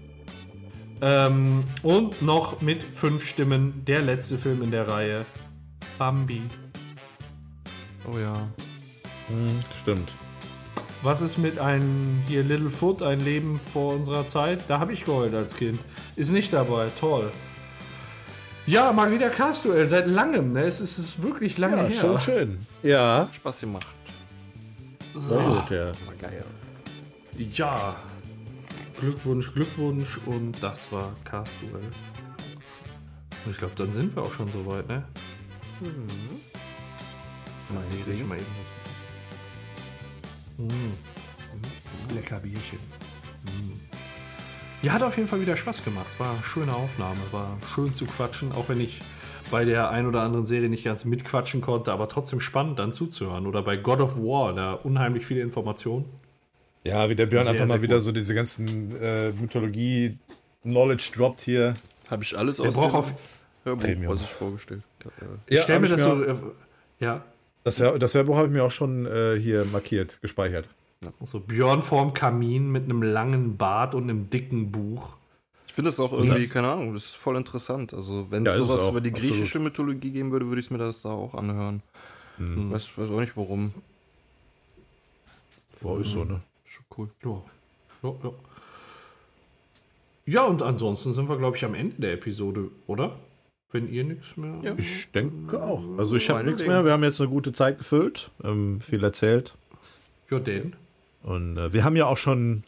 [1.00, 5.26] Ähm, und noch mit 5 Stimmen der letzte Film in der Reihe.
[5.98, 6.42] Bambi.
[8.12, 8.48] Oh ja.
[9.28, 10.08] Hm, stimmt.
[11.02, 14.64] Was ist mit einem hier Littlefoot, ein Leben vor unserer Zeit?
[14.68, 15.78] Da habe ich geheult als Kind.
[16.16, 17.30] Ist nicht dabei, toll.
[18.66, 20.62] Ja, mal wieder Cast-Duell, seit langem, ne?
[20.62, 22.00] Es ist, es ist wirklich lange Ja, her.
[22.00, 22.66] schon schön.
[22.82, 23.86] Ja, Spaß gemacht.
[25.14, 25.92] sehr gut, ja.
[26.20, 26.44] Geil.
[27.52, 27.94] Ja.
[28.98, 31.84] Glückwunsch, Glückwunsch und das war Cast-Duell.
[33.44, 35.04] Und ich glaube, dann sind wir auch schon soweit, ne?
[37.68, 38.46] Meine Ich mal eben
[40.58, 40.64] was.
[40.64, 42.14] Mm.
[42.14, 42.78] Lecker Bierchen.
[43.44, 43.72] Mm.
[44.82, 46.06] Ja, hat auf jeden Fall wieder Spaß gemacht.
[46.18, 49.00] War eine schöne Aufnahme, war schön zu quatschen, auch wenn ich
[49.50, 53.46] bei der ein oder anderen Serie nicht ganz mitquatschen konnte, aber trotzdem spannend dann zuzuhören.
[53.46, 56.04] Oder bei God of War, da unheimlich viele Informationen.
[56.84, 58.04] Ja, wie der Björn Sehr, einfach mal wieder gut.
[58.04, 61.74] so diese ganzen äh, Mythologie-Knowledge droppt hier.
[62.10, 63.12] Habe ich alles aus braucht dem auf.
[63.64, 64.12] Hörbuch, Premium.
[64.14, 65.38] was ich vorgestellt habe.
[65.46, 66.12] Ich stell hab mir das so.
[66.12, 66.34] auch- Äh,
[67.00, 67.24] ja.
[67.66, 70.68] Das, Hör- das Hörbuch habe ich mir auch schon äh, hier markiert, gespeichert.
[71.24, 75.16] So Björn vorm Kamin mit einem langen Bart und einem dicken Buch.
[75.66, 77.92] Ich finde das auch irgendwie, Das- keine Ahnung, das ist voll interessant.
[77.92, 79.32] Also, wenn Ja, es sowas auch, über die absolut.
[79.32, 81.82] griechische Mythologie geben würde, würde ich mir das da auch anhören.
[82.38, 82.70] Mhm.
[82.70, 83.74] Weiß, weiß auch nicht warum.
[85.82, 86.40] Boah, ist so, ne?
[86.66, 87.10] Schon cool.
[87.24, 87.42] Ja.
[88.04, 88.30] Ja, ja.
[90.26, 93.16] ja, und ansonsten sind wir, glaube ich, am Ende der Episode, oder?
[93.76, 94.54] Wenn ihr nichts mehr.
[94.62, 94.74] Ja.
[94.78, 95.82] Ich denke auch.
[95.98, 96.84] Also ich habe nichts mehr.
[96.84, 99.54] Wir haben jetzt eine gute Zeit gefüllt, ähm, viel erzählt.
[100.30, 100.74] Ja, denn.
[101.22, 102.64] Und äh, wir haben ja auch schon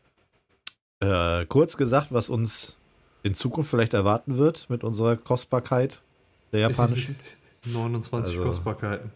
[1.01, 2.77] äh, kurz gesagt, was uns
[3.23, 6.03] in Zukunft vielleicht erwarten wird mit unserer Kostbarkeit
[6.53, 7.17] der japanischen.
[7.65, 9.11] 29 Also- Kostbarkeiten.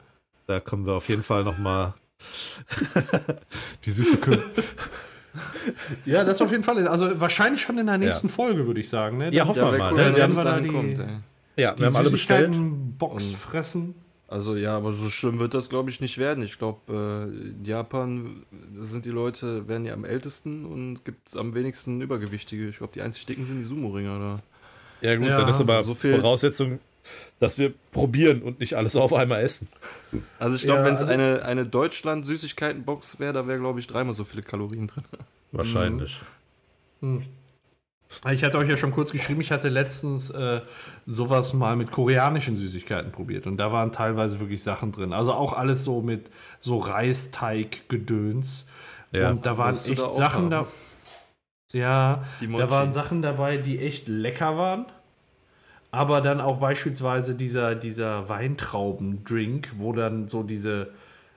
[0.47, 1.95] da kommen wir auf jeden Fall noch mal
[3.85, 4.37] die süße Kü
[6.05, 6.87] Ja, das auf jeden Fall.
[6.89, 9.17] Also wahrscheinlich schon in der nächsten Folge, würde ich sagen.
[9.19, 9.33] Ne?
[9.33, 9.93] Ja, hoffen wir wär mal.
[9.93, 10.07] cool, ne?
[10.07, 11.23] wenn Wir haben, da dahin die- kommt.
[11.57, 12.55] Ja, Die wir haben alle bestellt.
[12.99, 13.95] Box fressen.
[14.29, 16.43] Also ja, aber so schlimm wird das, glaube ich, nicht werden.
[16.43, 18.45] Ich glaube, äh, in Japan
[18.81, 22.67] sind die Leute, werden ja am ältesten und gibt es am wenigsten Übergewichtige.
[22.69, 24.37] Ich glaube, die einzig dicken sind die Sumo-Ringer da.
[25.07, 26.79] Ja gut, Ja, dann ist aber also so viel- Voraussetzung,
[27.41, 29.69] dass wir probieren und nicht alles auf einmal essen.
[30.39, 33.87] Also ich glaube, Ja, wenn es also- eine, eine Deutschland-Süßigkeiten-Box wäre, da wäre, glaube ich,
[33.87, 35.05] dreimal so viele Kalorien drin.
[35.51, 36.21] Wahrscheinlich.
[38.31, 40.61] Ich hatte euch ja schon kurz geschrieben, ich hatte letztens äh,
[41.07, 45.13] sowas mal mit koreanischen Süßigkeiten probiert und da waren teilweise wirklich Sachen drin.
[45.13, 48.67] Also auch alles so mit so Reisteig-Gedöns.
[49.13, 49.31] Ja.
[49.31, 50.51] Und da waren echt da Sachen haben?
[50.51, 50.67] da.
[51.73, 52.93] Ja, da waren.
[52.93, 54.87] Sachen dabei, die echt lecker waren.
[55.91, 60.93] Aber dann auch beispielsweise dieser, dieser Weintraubendrink, wo dann so diese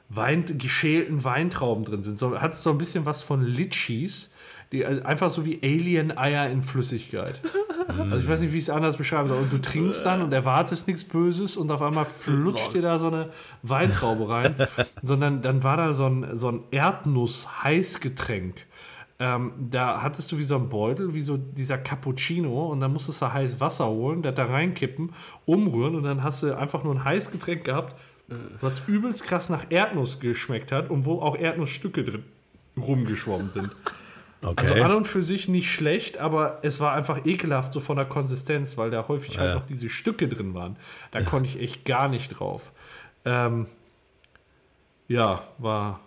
[0.10, 2.18] Wein, geschälten Weintrauben drin sind.
[2.18, 4.34] So, hat so ein bisschen was von Litchis.
[4.72, 7.40] Die, also einfach so wie Alien-Eier in Flüssigkeit.
[7.88, 9.38] Also ich weiß nicht, wie ich es anders beschreiben soll.
[9.38, 13.08] Und du trinkst dann und erwartest nichts Böses und auf einmal flutscht dir da so
[13.08, 13.30] eine
[13.62, 14.56] Weintraube rein.
[15.04, 18.56] Sondern dann war da so ein, so ein Erdnuss-Heißgetränk.
[19.18, 23.22] Ähm, da hattest du wie so ein Beutel, wie so dieser Cappuccino und dann musstest
[23.22, 25.14] du heiß Wasser holen, das da reinkippen,
[25.46, 27.96] umrühren und dann hast du einfach nur ein Heißgetränk gehabt,
[28.60, 32.24] was übelst krass nach Erdnuss geschmeckt hat und wo auch Erdnussstücke drin
[32.78, 33.70] rumgeschwommen sind.
[34.41, 34.82] Also Okay.
[34.82, 38.78] an und für sich nicht schlecht, aber es war einfach ekelhaft so von der Konsistenz,
[38.78, 39.56] weil da häufig halt Ja.
[39.56, 40.76] noch diese Stücke drin waren.
[41.12, 42.72] Da konnte ich echt gar nicht drauf.
[43.26, 43.66] Ähm,
[45.07, 45.99] ja, war.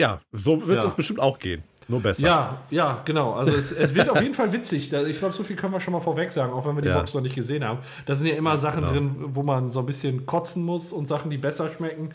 [0.00, 0.86] ja, so wird Ja.
[0.88, 1.62] es bestimmt auch gehen.
[1.88, 2.26] Nur besser.
[2.26, 3.32] Ja, ja, genau.
[3.34, 4.92] Also es, es wird auf jeden Fall witzig.
[4.92, 6.98] Ich glaube, so viel können wir schon mal vorweg sagen, auch wenn wir die Ja.
[6.98, 7.80] Box noch nicht gesehen haben.
[8.06, 8.92] Da sind ja immer Sachen genau.
[8.92, 12.10] drin, wo man so ein bisschen kotzen muss und Sachen, die besser schmecken.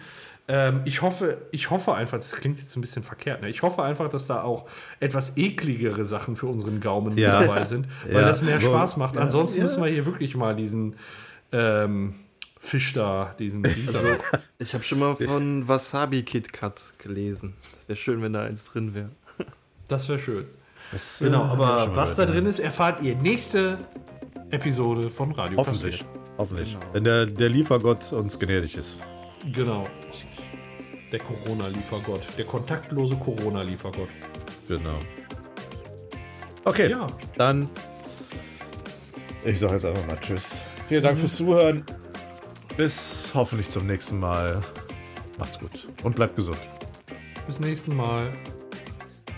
[0.50, 3.50] Ähm, ich, hoffe, ich hoffe einfach, das klingt jetzt ein bisschen verkehrt, ne?
[3.50, 4.66] ich hoffe einfach, dass da auch
[5.02, 7.42] etwas ekligere Sachen für unseren Gaumen Ja.
[7.42, 9.16] dabei sind, weil Ja, das mehr so- Spaß macht.
[9.16, 9.64] ja, Ansonsten ja.
[9.66, 10.96] müssen wir hier wirklich mal diesen
[11.52, 12.16] ähm,
[12.60, 14.00] Fisch da, diesen dieser.
[14.00, 14.10] Also,
[14.60, 17.54] ich habe schon mal von Wasabi Kit Kat gelesen.
[17.74, 19.10] Das wäre schön, wenn da eins drin wäre.
[19.90, 20.46] das wäre schön.
[20.94, 23.78] Das, Genau, äh, ich aber was da drin ist, erfahrt ihr nächste
[24.52, 26.00] Episode von Radio Hoffentlich.
[26.06, 26.38] Kastriert.
[26.38, 26.78] Hoffentlich.
[26.80, 26.94] Genau.
[26.94, 29.00] Wenn der, der Liefergott uns gnädig ist.
[29.54, 29.86] Genau.
[31.12, 32.22] Der Corona-Liefergott.
[32.38, 34.10] Der kontaktlose Corona-Liefergott.
[34.68, 35.00] Genau.
[36.66, 37.08] Okay, Ja.
[37.36, 37.70] dann.
[39.46, 40.58] Ich sage jetzt einfach mal Tschüss.
[40.90, 41.86] Vielen Dank fürs Zuhören.
[42.76, 44.60] Bis hoffentlich zum nächsten Mal.
[45.38, 45.72] Macht's gut
[46.04, 46.58] und bleibt gesund.
[47.46, 48.30] Bis nächsten Mal.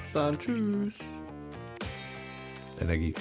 [0.05, 0.95] Bis dann, tschüss.
[2.81, 3.13] Energie.